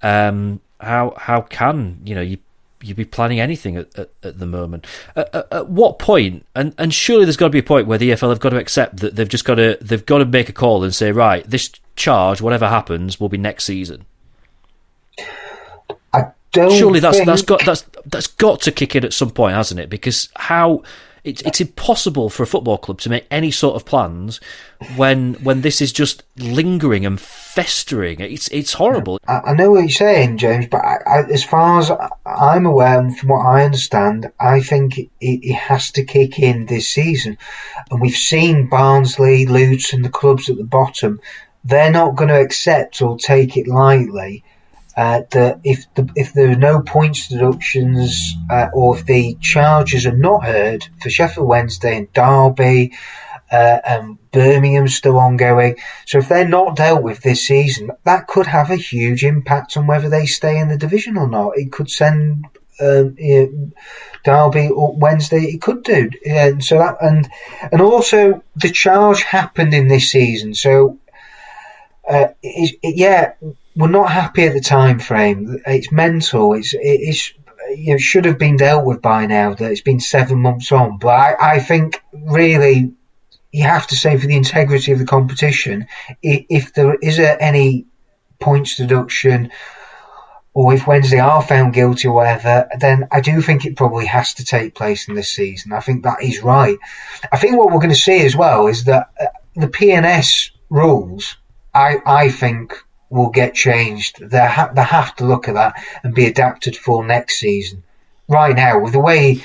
Um, 0.00 0.60
how 0.78 1.14
how 1.16 1.40
can 1.40 2.02
you 2.04 2.14
know 2.14 2.20
you 2.20 2.38
you'd 2.84 2.96
be 2.96 3.04
planning 3.04 3.40
anything 3.40 3.76
at, 3.76 3.98
at, 3.98 4.10
at 4.22 4.38
the 4.38 4.46
moment. 4.46 4.86
At, 5.16 5.34
at, 5.34 5.52
at, 5.52 5.68
what 5.68 5.98
point? 5.98 6.46
And 6.54 6.74
and 6.78 6.92
surely 6.92 7.24
there's 7.24 7.36
got 7.36 7.46
to 7.46 7.50
be 7.50 7.58
a 7.58 7.62
point 7.62 7.86
where 7.86 7.98
the 7.98 8.10
EFL 8.10 8.30
have 8.30 8.40
got 8.40 8.50
to 8.50 8.58
accept 8.58 8.98
that 8.98 9.16
they've 9.16 9.28
just 9.28 9.44
got 9.44 9.56
to 9.56 9.78
they've 9.80 10.04
got 10.04 10.18
to 10.18 10.24
make 10.24 10.48
a 10.48 10.52
call 10.52 10.84
and 10.84 10.94
say 10.94 11.12
right, 11.12 11.48
this 11.48 11.70
charge, 11.96 12.40
whatever 12.40 12.68
happens, 12.68 13.18
will 13.18 13.28
be 13.28 13.38
next 13.38 13.64
season. 13.64 14.04
I 16.12 16.26
don't. 16.52 16.72
Surely 16.72 17.00
that's 17.00 17.16
think... 17.16 17.26
that's 17.26 17.42
got 17.42 17.64
that's 17.64 17.84
that's 18.06 18.26
got 18.26 18.60
to 18.62 18.72
kick 18.72 18.94
in 18.96 19.04
at 19.04 19.12
some 19.12 19.30
point, 19.30 19.54
hasn't 19.54 19.80
it? 19.80 19.90
Because 19.90 20.28
how 20.36 20.82
it's 21.24 21.40
it's 21.42 21.60
impossible 21.60 22.28
for 22.28 22.42
a 22.42 22.46
football 22.46 22.76
club 22.76 23.00
to 23.00 23.08
make 23.08 23.26
any 23.30 23.50
sort 23.50 23.76
of 23.76 23.86
plans 23.86 24.40
when 24.96 25.34
when 25.34 25.62
this 25.62 25.80
is 25.80 25.90
just 25.90 26.22
lingering 26.36 27.06
and 27.06 27.18
festering. 27.18 28.20
It's 28.20 28.48
it's 28.48 28.74
horrible. 28.74 29.18
I, 29.26 29.40
I 29.40 29.52
know 29.54 29.70
what 29.70 29.80
you're 29.80 29.88
saying, 29.88 30.36
James, 30.36 30.66
but 30.66 30.84
I, 30.84 30.98
I, 31.06 31.22
as 31.30 31.42
far 31.42 31.78
as 31.78 31.90
I'm 32.26 32.66
aware, 32.66 33.00
and 33.00 33.18
from 33.18 33.30
what 33.30 33.46
I 33.46 33.64
understand, 33.64 34.30
I 34.38 34.60
think 34.60 34.98
it, 34.98 35.08
it, 35.20 35.54
has 35.54 35.90
to 35.92 36.04
kick 36.04 36.38
in 36.38 36.66
this 36.66 36.88
season. 36.88 37.38
And 37.90 38.02
we've 38.02 38.14
seen 38.14 38.68
Barnsley, 38.68 39.46
Luton, 39.46 40.02
the 40.02 40.10
clubs 40.10 40.50
at 40.50 40.58
the 40.58 40.64
bottom. 40.64 41.20
They're 41.66 41.90
not 41.90 42.16
going 42.16 42.28
to 42.28 42.40
accept 42.40 43.00
or 43.00 43.16
take 43.16 43.56
it 43.56 43.66
lightly 43.66 44.44
uh, 44.96 45.22
that 45.30 45.60
if 45.64 45.92
the, 45.94 46.08
if 46.14 46.32
there 46.32 46.50
are 46.50 46.56
no 46.56 46.80
points 46.80 47.28
deductions 47.28 48.34
uh, 48.50 48.68
or 48.72 48.96
if 48.96 49.04
the 49.06 49.36
charges 49.40 50.06
are 50.06 50.16
not 50.16 50.44
heard 50.44 50.86
for 51.02 51.10
Sheffield 51.10 51.48
Wednesday 51.48 51.96
and 51.96 52.12
Derby 52.12 52.92
uh, 53.50 53.78
and 53.84 54.18
Birmingham 54.30 54.86
still 54.88 55.18
ongoing, 55.18 55.76
so 56.06 56.18
if 56.18 56.28
they're 56.28 56.46
not 56.46 56.76
dealt 56.76 57.02
with 57.02 57.22
this 57.22 57.46
season, 57.46 57.90
that 58.04 58.28
could 58.28 58.46
have 58.46 58.70
a 58.70 58.76
huge 58.76 59.24
impact 59.24 59.76
on 59.76 59.86
whether 59.86 60.08
they 60.08 60.26
stay 60.26 60.58
in 60.58 60.68
the 60.68 60.78
division 60.78 61.16
or 61.16 61.28
not. 61.28 61.58
It 61.58 61.72
could 61.72 61.90
send 61.90 62.46
um, 62.80 63.16
Derby 64.24 64.68
or 64.68 64.96
Wednesday. 64.96 65.42
It 65.42 65.60
could 65.60 65.82
do, 65.82 66.10
and 66.24 66.62
so 66.64 66.78
that 66.78 66.96
and 67.00 67.28
and 67.72 67.80
also 67.80 68.42
the 68.56 68.70
charge 68.70 69.22
happened 69.22 69.74
in 69.74 69.88
this 69.88 70.10
season, 70.10 70.54
so. 70.54 70.98
Uh, 72.06 72.28
it, 72.42 72.76
it, 72.82 72.96
yeah, 72.96 73.32
we're 73.76 73.88
not 73.88 74.10
happy 74.10 74.44
at 74.44 74.54
the 74.54 74.60
time 74.60 74.98
frame. 74.98 75.60
It's 75.66 75.90
mental. 75.90 76.54
It's 76.54 76.74
it's 76.78 77.32
you 77.76 77.92
know, 77.92 77.98
should 77.98 78.24
have 78.24 78.38
been 78.38 78.56
dealt 78.56 78.84
with 78.84 79.02
by 79.02 79.26
now. 79.26 79.54
That 79.54 79.70
it's 79.70 79.80
been 79.80 80.00
seven 80.00 80.40
months 80.40 80.70
on, 80.72 80.98
but 80.98 81.08
I, 81.08 81.54
I 81.54 81.58
think 81.60 82.02
really 82.12 82.92
you 83.52 83.62
have 83.62 83.86
to 83.86 83.96
say 83.96 84.16
for 84.16 84.26
the 84.26 84.36
integrity 84.36 84.90
of 84.92 84.98
the 84.98 85.06
competition, 85.06 85.86
if 86.22 86.74
there 86.74 86.96
is 86.96 87.20
any 87.20 87.86
points 88.40 88.76
deduction 88.76 89.50
or 90.54 90.74
if 90.74 90.86
Wednesday 90.86 91.20
are 91.20 91.42
found 91.42 91.72
guilty 91.72 92.08
or 92.08 92.14
whatever, 92.14 92.68
then 92.78 93.06
I 93.12 93.20
do 93.20 93.40
think 93.40 93.64
it 93.64 93.76
probably 93.76 94.06
has 94.06 94.34
to 94.34 94.44
take 94.44 94.74
place 94.74 95.08
in 95.08 95.14
this 95.14 95.28
season. 95.28 95.72
I 95.72 95.80
think 95.80 96.02
that 96.02 96.22
is 96.22 96.42
right. 96.42 96.78
I 97.32 97.38
think 97.38 97.56
what 97.56 97.68
we're 97.68 97.78
going 97.78 97.90
to 97.90 97.94
see 97.94 98.24
as 98.24 98.36
well 98.36 98.66
is 98.66 98.84
that 98.84 99.10
uh, 99.20 99.26
the 99.54 99.68
P&S 99.68 100.50
rules, 100.68 101.36
I, 101.74 101.98
I 102.06 102.30
think 102.30 102.74
will 103.14 103.30
get 103.30 103.54
changed. 103.54 104.28
They, 104.28 104.46
ha- 104.46 104.72
they 104.74 104.82
have 104.82 105.14
to 105.16 105.24
look 105.24 105.48
at 105.48 105.54
that 105.54 105.74
and 106.02 106.14
be 106.14 106.26
adapted 106.26 106.76
for 106.76 107.06
next 107.06 107.38
season. 107.38 107.84
Right 108.28 108.56
now, 108.56 108.80
with 108.80 108.92
the 108.92 109.00
way 109.00 109.42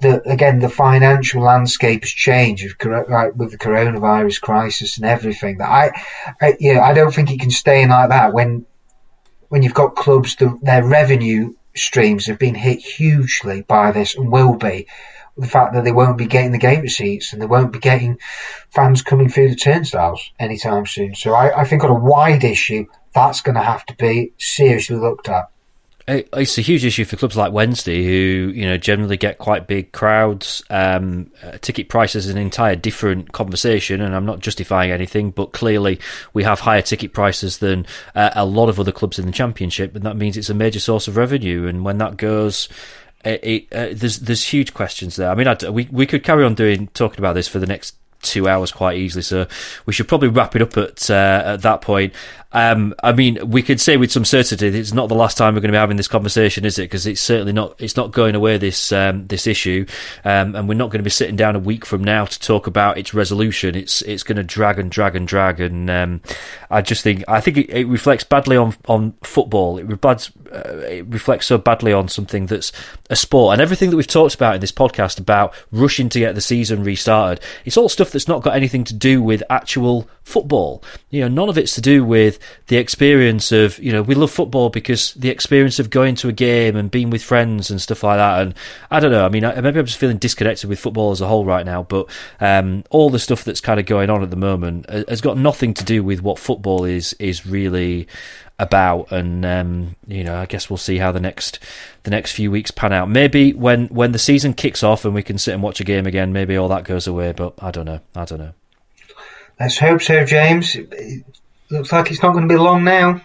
that 0.00 0.22
again 0.26 0.58
the 0.58 0.68
financial 0.68 1.42
landscape 1.42 2.02
has 2.02 2.10
changed 2.10 2.64
with, 2.64 3.36
with 3.36 3.50
the 3.52 3.58
coronavirus 3.58 4.40
crisis 4.40 4.96
and 4.96 5.06
everything, 5.06 5.58
that 5.58 5.70
I, 5.70 5.92
I, 6.40 6.56
yeah, 6.58 6.80
I 6.80 6.92
don't 6.92 7.14
think 7.14 7.30
it 7.30 7.40
can 7.40 7.50
stay 7.50 7.82
in 7.82 7.90
like 7.90 8.08
that 8.08 8.32
when 8.32 8.66
when 9.48 9.62
you've 9.62 9.74
got 9.74 9.94
clubs 9.94 10.34
the, 10.36 10.58
their 10.62 10.82
revenue 10.82 11.52
streams 11.76 12.26
have 12.26 12.38
been 12.38 12.54
hit 12.54 12.80
hugely 12.80 13.62
by 13.62 13.92
this 13.92 14.16
and 14.16 14.32
will 14.32 14.54
be 14.54 14.86
the 15.36 15.46
fact 15.46 15.74
that 15.74 15.84
they 15.84 15.92
won't 15.92 16.18
be 16.18 16.26
getting 16.26 16.52
the 16.52 16.58
game 16.58 16.80
receipts 16.80 17.32
and 17.32 17.40
they 17.40 17.46
won't 17.46 17.72
be 17.72 17.78
getting 17.78 18.18
fans 18.70 19.02
coming 19.02 19.28
through 19.28 19.48
the 19.48 19.56
turnstiles 19.56 20.30
anytime 20.38 20.86
soon. 20.86 21.14
So 21.14 21.34
I, 21.34 21.60
I 21.60 21.64
think 21.64 21.84
on 21.84 21.90
a 21.90 21.94
wide 21.94 22.44
issue, 22.44 22.86
that's 23.14 23.40
going 23.40 23.54
to 23.54 23.62
have 23.62 23.84
to 23.86 23.96
be 23.96 24.32
seriously 24.38 24.96
looked 24.96 25.28
at. 25.28 25.48
It's 26.08 26.58
a 26.58 26.62
huge 26.62 26.84
issue 26.84 27.04
for 27.04 27.16
clubs 27.16 27.36
like 27.36 27.52
Wednesday, 27.52 28.02
who 28.02 28.52
you 28.52 28.66
know 28.66 28.76
generally 28.76 29.16
get 29.16 29.38
quite 29.38 29.68
big 29.68 29.92
crowds. 29.92 30.62
Um, 30.68 31.30
uh, 31.44 31.58
ticket 31.60 31.88
prices 31.88 32.26
is 32.26 32.32
an 32.32 32.38
entire 32.38 32.74
different 32.74 33.30
conversation, 33.30 34.00
and 34.00 34.14
I'm 34.14 34.26
not 34.26 34.40
justifying 34.40 34.90
anything, 34.90 35.30
but 35.30 35.52
clearly 35.52 36.00
we 36.32 36.42
have 36.42 36.58
higher 36.58 36.82
ticket 36.82 37.12
prices 37.12 37.58
than 37.58 37.86
uh, 38.16 38.30
a 38.34 38.44
lot 38.44 38.68
of 38.68 38.80
other 38.80 38.90
clubs 38.90 39.20
in 39.20 39.26
the 39.26 39.32
Championship, 39.32 39.94
and 39.94 40.04
that 40.04 40.16
means 40.16 40.36
it's 40.36 40.50
a 40.50 40.54
major 40.54 40.80
source 40.80 41.06
of 41.06 41.16
revenue. 41.16 41.68
And 41.68 41.84
when 41.84 41.98
that 41.98 42.16
goes, 42.16 42.68
it, 43.24 43.44
it, 43.44 43.72
uh, 43.72 43.88
there's 43.92 44.18
there's 44.18 44.44
huge 44.44 44.74
questions 44.74 45.14
there. 45.14 45.30
I 45.30 45.36
mean, 45.36 45.46
I'd, 45.46 45.62
we 45.68 45.88
we 45.92 46.06
could 46.06 46.24
carry 46.24 46.44
on 46.44 46.56
doing 46.56 46.88
talking 46.88 47.20
about 47.20 47.34
this 47.34 47.46
for 47.46 47.60
the 47.60 47.66
next 47.66 47.94
two 48.22 48.48
hours 48.48 48.72
quite 48.72 48.96
easily. 48.98 49.22
So 49.22 49.46
we 49.86 49.92
should 49.92 50.08
probably 50.08 50.28
wrap 50.28 50.56
it 50.56 50.62
up 50.62 50.76
at 50.76 51.10
uh, 51.10 51.42
at 51.44 51.62
that 51.62 51.82
point. 51.82 52.14
Um, 52.54 52.94
I 53.02 53.12
mean, 53.12 53.50
we 53.50 53.62
could 53.62 53.80
say 53.80 53.96
with 53.96 54.12
some 54.12 54.24
certainty 54.24 54.66
it's 54.66 54.92
not 54.92 55.08
the 55.08 55.14
last 55.14 55.38
time 55.38 55.54
we're 55.54 55.60
going 55.60 55.72
to 55.72 55.76
be 55.76 55.80
having 55.80 55.96
this 55.96 56.08
conversation, 56.08 56.64
is 56.64 56.78
it? 56.78 56.82
Because 56.82 57.06
it's 57.06 57.20
certainly 57.20 57.52
not. 57.52 57.74
It's 57.78 57.96
not 57.96 58.12
going 58.12 58.34
away 58.34 58.58
this 58.58 58.92
um, 58.92 59.26
this 59.26 59.46
issue, 59.46 59.86
um, 60.24 60.54
and 60.54 60.68
we're 60.68 60.74
not 60.74 60.90
going 60.90 60.98
to 60.98 61.04
be 61.04 61.10
sitting 61.10 61.36
down 61.36 61.56
a 61.56 61.58
week 61.58 61.86
from 61.86 62.04
now 62.04 62.26
to 62.26 62.38
talk 62.38 62.66
about 62.66 62.98
its 62.98 63.14
resolution. 63.14 63.74
It's 63.74 64.02
it's 64.02 64.22
going 64.22 64.36
to 64.36 64.42
drag 64.42 64.78
and 64.78 64.90
drag 64.90 65.16
and 65.16 65.26
drag, 65.26 65.60
and 65.60 65.88
um, 65.88 66.20
I 66.70 66.82
just 66.82 67.02
think 67.02 67.24
I 67.26 67.40
think 67.40 67.56
it, 67.56 67.70
it, 67.70 67.86
reflects 67.86 68.24
badly 68.24 68.56
on 68.56 68.74
on 68.86 69.14
football. 69.22 69.78
It, 69.78 69.86
reflects, 69.86 70.30
uh, 70.52 70.78
it 70.78 71.06
reflects 71.06 71.46
so 71.46 71.56
badly 71.56 71.92
on 71.92 72.08
something 72.08 72.46
that's 72.46 72.70
a 73.08 73.16
sport, 73.16 73.54
and 73.54 73.62
everything 73.62 73.90
that 73.90 73.96
we've 73.96 74.06
talked 74.06 74.34
about 74.34 74.54
in 74.56 74.60
this 74.60 74.72
podcast 74.72 75.18
about 75.18 75.54
rushing 75.70 76.10
to 76.10 76.18
get 76.18 76.34
the 76.34 76.40
season 76.42 76.84
restarted. 76.84 77.42
It's 77.64 77.78
all 77.78 77.88
stuff 77.88 78.10
that's 78.12 78.28
not 78.28 78.42
got 78.42 78.54
anything 78.54 78.84
to 78.84 78.94
do 78.94 79.22
with 79.22 79.42
actual 79.50 80.08
football. 80.22 80.82
You 81.10 81.22
know, 81.22 81.28
none 81.28 81.48
of 81.48 81.58
it's 81.58 81.74
to 81.74 81.80
do 81.80 82.04
with 82.04 82.38
the 82.68 82.76
experience 82.76 83.52
of, 83.52 83.78
you 83.78 83.92
know, 83.92 84.02
we 84.02 84.14
love 84.14 84.30
football 84.30 84.70
because 84.70 85.14
the 85.14 85.30
experience 85.30 85.78
of 85.78 85.90
going 85.90 86.14
to 86.16 86.28
a 86.28 86.32
game 86.32 86.76
and 86.76 86.90
being 86.90 87.10
with 87.10 87.22
friends 87.22 87.70
and 87.70 87.80
stuff 87.80 88.02
like 88.02 88.18
that. 88.18 88.42
And 88.42 88.54
I 88.90 89.00
don't 89.00 89.10
know, 89.10 89.24
I 89.24 89.28
mean, 89.28 89.42
maybe 89.42 89.78
I'm 89.78 89.86
just 89.86 89.98
feeling 89.98 90.18
disconnected 90.18 90.68
with 90.68 90.78
football 90.78 91.10
as 91.10 91.20
a 91.20 91.26
whole 91.26 91.44
right 91.44 91.66
now, 91.66 91.82
but 91.82 92.08
um, 92.40 92.84
all 92.90 93.10
the 93.10 93.18
stuff 93.18 93.44
that's 93.44 93.60
kind 93.60 93.80
of 93.80 93.86
going 93.86 94.10
on 94.10 94.22
at 94.22 94.30
the 94.30 94.36
moment 94.36 94.88
has 94.88 95.20
got 95.20 95.36
nothing 95.36 95.74
to 95.74 95.84
do 95.84 96.04
with 96.04 96.22
what 96.22 96.38
football 96.38 96.84
is, 96.84 97.14
is 97.14 97.46
really 97.46 98.06
about 98.62 99.10
and 99.12 99.44
um, 99.44 99.96
you 100.06 100.24
know 100.24 100.36
I 100.36 100.46
guess 100.46 100.70
we'll 100.70 100.76
see 100.76 100.98
how 100.98 101.12
the 101.12 101.20
next 101.20 101.58
the 102.04 102.10
next 102.10 102.32
few 102.32 102.50
weeks 102.50 102.70
pan 102.70 102.92
out 102.92 103.10
maybe 103.10 103.52
when 103.52 103.88
when 103.88 104.12
the 104.12 104.18
season 104.18 104.54
kicks 104.54 104.82
off 104.82 105.04
and 105.04 105.14
we 105.14 105.22
can 105.22 105.36
sit 105.36 105.52
and 105.52 105.62
watch 105.62 105.80
a 105.80 105.84
game 105.84 106.06
again 106.06 106.32
maybe 106.32 106.56
all 106.56 106.68
that 106.68 106.84
goes 106.84 107.06
away 107.06 107.32
but 107.32 107.54
I 107.58 107.70
don't 107.70 107.86
know 107.86 108.00
I 108.14 108.24
don't 108.24 108.38
know 108.38 108.52
Let's 109.62 109.78
hope 109.78 110.02
so, 110.02 110.24
James. 110.24 110.74
It 110.74 111.24
looks 111.70 111.92
like 111.92 112.10
it's 112.10 112.20
not 112.20 112.32
going 112.32 112.48
to 112.48 112.52
be 112.52 112.58
long 112.58 112.82
now. 112.82 113.20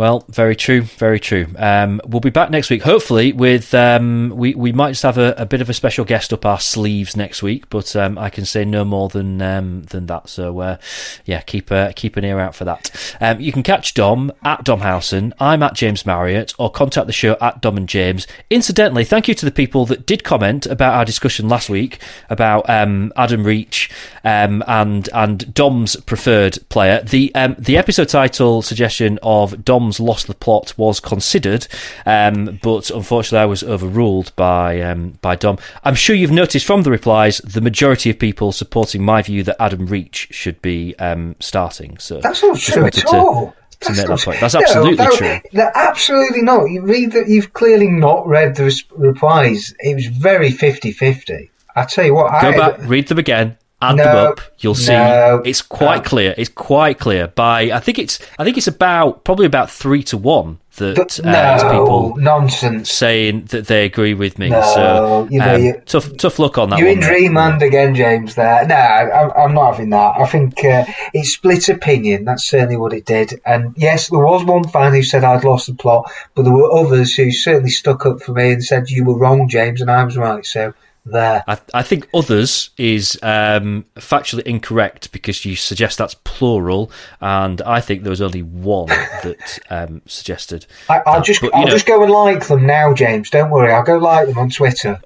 Well, 0.00 0.24
very 0.30 0.56
true, 0.56 0.80
very 0.80 1.20
true. 1.20 1.46
Um, 1.58 2.00
we'll 2.06 2.20
be 2.20 2.30
back 2.30 2.48
next 2.48 2.70
week, 2.70 2.80
hopefully 2.80 3.34
with 3.34 3.74
um, 3.74 4.32
we 4.34 4.54
we 4.54 4.72
might 4.72 4.92
just 4.92 5.02
have 5.02 5.18
a, 5.18 5.34
a, 5.36 5.44
bit 5.44 5.60
of 5.60 5.68
a 5.68 5.74
special 5.74 6.06
guest 6.06 6.32
up 6.32 6.46
our 6.46 6.58
sleeves 6.58 7.18
next 7.18 7.42
week, 7.42 7.68
but 7.68 7.94
um, 7.94 8.16
I 8.16 8.30
can 8.30 8.46
say 8.46 8.64
no 8.64 8.82
more 8.82 9.10
than 9.10 9.42
um, 9.42 9.82
than 9.82 10.06
that. 10.06 10.30
So 10.30 10.60
uh, 10.60 10.78
yeah, 11.26 11.42
keep 11.42 11.70
uh, 11.70 11.92
keep 11.94 12.16
an 12.16 12.24
ear 12.24 12.40
out 12.40 12.54
for 12.54 12.64
that. 12.64 12.90
Um, 13.20 13.42
you 13.42 13.52
can 13.52 13.62
catch 13.62 13.92
Dom 13.92 14.32
at 14.42 14.64
DomHowson. 14.64 15.34
I'm 15.38 15.62
at 15.62 15.74
James 15.74 16.06
Marriott, 16.06 16.54
or 16.56 16.70
contact 16.70 17.06
the 17.06 17.12
show 17.12 17.36
at 17.38 17.60
Dom 17.60 17.76
and 17.76 17.86
James. 17.86 18.26
Incidentally, 18.48 19.04
thank 19.04 19.28
you 19.28 19.34
to 19.34 19.44
the 19.44 19.52
people 19.52 19.84
that 19.84 20.06
did 20.06 20.24
comment 20.24 20.64
about 20.64 20.94
our 20.94 21.04
discussion 21.04 21.46
last 21.46 21.68
week 21.68 22.00
about 22.30 22.70
um, 22.70 23.12
Adam 23.16 23.44
Reach 23.44 23.90
and 24.24 24.64
and 24.66 25.52
Dom's 25.52 25.96
preferred 25.96 26.56
player. 26.70 27.02
The 27.02 27.30
the 27.58 27.76
episode 27.76 28.08
title 28.08 28.62
suggestion 28.62 29.18
of 29.22 29.62
Dom 29.62 29.89
Dom's 29.90 29.98
Lost 29.98 30.28
the 30.28 30.34
Plot 30.34 30.72
was 30.76 31.00
considered, 31.00 31.66
um, 32.06 32.60
but 32.62 32.90
unfortunately 32.90 33.42
I 33.42 33.46
was 33.46 33.64
overruled 33.64 34.30
by 34.36 34.80
um, 34.82 35.18
by 35.20 35.34
Dom. 35.34 35.58
I'm 35.82 35.96
sure 35.96 36.14
you've 36.14 36.30
noticed 36.30 36.64
from 36.64 36.84
the 36.84 36.92
replies 36.92 37.38
the 37.38 37.60
majority 37.60 38.08
of 38.08 38.20
people 38.20 38.52
supporting 38.52 39.02
my 39.02 39.20
view 39.20 39.42
that 39.42 39.60
Adam 39.60 39.86
Reach 39.86 40.28
should 40.30 40.62
be 40.62 40.94
um, 41.00 41.34
starting. 41.40 41.98
So 41.98 42.20
That's 42.20 42.40
not 42.40 42.56
true 42.56 42.84
at 42.86 43.04
all. 43.06 43.46
make 43.46 43.96
that 43.96 44.08
not-. 44.08 44.24
That's 44.40 44.54
No, 44.54 44.60
absolutely 44.60 44.94
that- 44.96 45.12
true. 45.14 45.40
that- 45.54 45.72
absolutely 45.74 46.42
not. 46.42 46.66
You 46.66 46.82
read 46.82 47.10
that. 47.12 47.28
You've 47.28 47.52
clearly 47.52 47.88
not 47.88 48.24
read 48.28 48.54
the 48.54 48.72
replies. 48.96 49.74
It 49.80 49.96
was 49.96 50.06
very 50.06 50.50
50-50. 50.52 51.48
I 51.74 51.84
tell 51.84 52.04
you 52.04 52.14
what. 52.14 52.30
Go 52.42 52.48
I, 52.50 52.56
back, 52.56 52.78
read 52.82 53.08
them 53.08 53.18
again, 53.18 53.56
add 53.82 53.96
No, 53.96 54.04
them 54.04 54.16
up. 54.16 54.40
You'll 54.58 54.74
see 54.74 54.92
no, 54.92 55.42
it's 55.44 55.62
quite 55.62 55.98
no. 56.04 56.08
clear. 56.08 56.34
It's 56.36 56.50
quite 56.50 56.98
clear. 56.98 57.28
By 57.28 57.70
I 57.72 57.80
think 57.80 57.98
it's 57.98 58.18
I 58.38 58.44
think 58.44 58.56
it's 58.58 58.66
about 58.68 59.24
probably 59.24 59.46
about 59.46 59.70
three 59.70 60.02
to 60.04 60.16
one 60.16 60.58
that 60.76 60.94
But 60.96 61.20
uh, 61.26 61.30
no 61.60 61.70
people 61.80 62.16
nonsense. 62.16 62.90
saying 62.92 63.46
that 63.46 63.66
they 63.66 63.84
agree 63.84 64.14
with 64.14 64.38
me. 64.38 64.50
No, 64.50 64.62
so 64.62 65.28
you 65.30 65.38
know, 65.40 65.54
um, 65.56 65.62
you- 65.62 65.82
tough 65.86 66.16
tough 66.16 66.38
luck 66.38 66.58
on 66.58 66.70
that. 66.70 66.78
You're 66.78 66.88
in 66.88 67.00
dreamland 67.00 67.62
again, 67.62 67.94
James. 67.94 68.34
There, 68.34 68.66
no, 68.66 68.74
I'm, 68.74 69.30
I'm 69.36 69.54
not 69.54 69.72
having 69.72 69.90
that. 69.90 70.16
I 70.18 70.26
think 70.26 70.64
uh, 70.64 70.84
it 71.12 71.24
split 71.24 71.68
opinion. 71.68 72.24
That's 72.24 72.44
certainly 72.44 72.76
what 72.76 72.92
it 72.92 73.04
did. 73.04 73.40
And 73.44 73.74
yes, 73.76 74.08
there 74.10 74.20
was 74.20 74.44
one 74.44 74.64
fan 74.68 74.92
who 74.92 75.02
said 75.02 75.24
I'd 75.24 75.44
lost 75.44 75.66
the 75.66 75.74
plot, 75.74 76.10
but 76.34 76.42
there 76.44 76.52
were 76.52 76.70
others 76.72 77.14
who 77.14 77.30
certainly 77.30 77.70
stuck 77.70 78.06
up 78.06 78.20
for 78.20 78.32
me 78.32 78.52
and 78.52 78.64
said 78.64 78.90
you 78.90 79.04
were 79.04 79.18
wrong, 79.18 79.48
James, 79.48 79.80
and 79.80 79.90
I 79.90 80.04
was 80.04 80.16
right. 80.16 80.46
So 80.46 80.72
there. 81.04 81.44
I, 81.46 81.58
I 81.74 81.82
think 81.82 82.08
others 82.14 82.70
is 82.76 83.18
um, 83.22 83.84
factually 83.96 84.42
incorrect 84.42 85.12
because 85.12 85.44
you 85.44 85.56
suggest 85.56 85.98
that's 85.98 86.14
plural, 86.14 86.90
and 87.20 87.60
I 87.62 87.80
think 87.80 88.02
there 88.02 88.10
was 88.10 88.22
only 88.22 88.42
one 88.42 88.88
that 89.22 89.58
um, 89.70 90.02
suggested. 90.06 90.66
I, 90.88 91.02
I'll 91.06 91.14
that. 91.14 91.24
just 91.24 91.40
But, 91.40 91.54
I'll 91.54 91.66
know, 91.66 91.70
just 91.70 91.86
go 91.86 92.02
and 92.02 92.12
like 92.12 92.46
them 92.46 92.66
now, 92.66 92.94
James. 92.94 93.30
Don't 93.30 93.50
worry. 93.50 93.72
I'll 93.72 93.82
go 93.82 93.98
like 93.98 94.28
them 94.28 94.38
on 94.38 94.50
Twitter. 94.50 95.00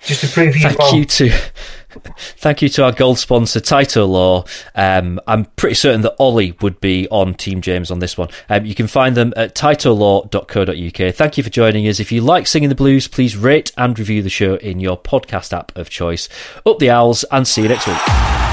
Just 0.00 0.20
to 0.20 0.28
prove 0.28 0.54
you 0.54 0.62
thank 0.62 0.78
wrong. 0.78 0.94
you 0.94 1.04
to 1.06 1.32
thank 2.36 2.62
you 2.62 2.68
to 2.70 2.84
our 2.84 2.92
gold 2.92 3.18
sponsor 3.18 3.60
Taito 3.60 4.08
Law. 4.08 4.44
Um, 4.74 5.20
I'm 5.26 5.46
pretty 5.56 5.74
certain 5.74 6.02
that 6.02 6.14
Ollie 6.18 6.56
would 6.60 6.80
be 6.80 7.08
on 7.08 7.34
Team 7.34 7.60
James 7.60 7.90
on 7.90 7.98
this 7.98 8.16
one. 8.16 8.28
Um, 8.48 8.64
you 8.64 8.74
can 8.74 8.86
find 8.86 9.16
them 9.16 9.32
at 9.36 9.54
taitolaw.co.uk. 9.54 11.14
Thank 11.14 11.36
you 11.36 11.42
for 11.42 11.50
joining 11.50 11.88
us. 11.88 12.00
If 12.00 12.12
you 12.12 12.20
like 12.20 12.46
singing 12.46 12.68
the 12.68 12.74
blues, 12.74 13.08
please 13.08 13.36
rate 13.36 13.72
and 13.76 13.98
review 13.98 14.22
the 14.22 14.30
show 14.30 14.56
in 14.56 14.80
your 14.80 14.98
podcast 14.98 15.56
app 15.56 15.76
of 15.76 15.90
choice. 15.90 16.28
Up 16.66 16.78
the 16.78 16.90
owls, 16.90 17.24
and 17.30 17.46
see 17.46 17.62
you 17.62 17.68
next 17.68 17.86
week. 17.86 18.43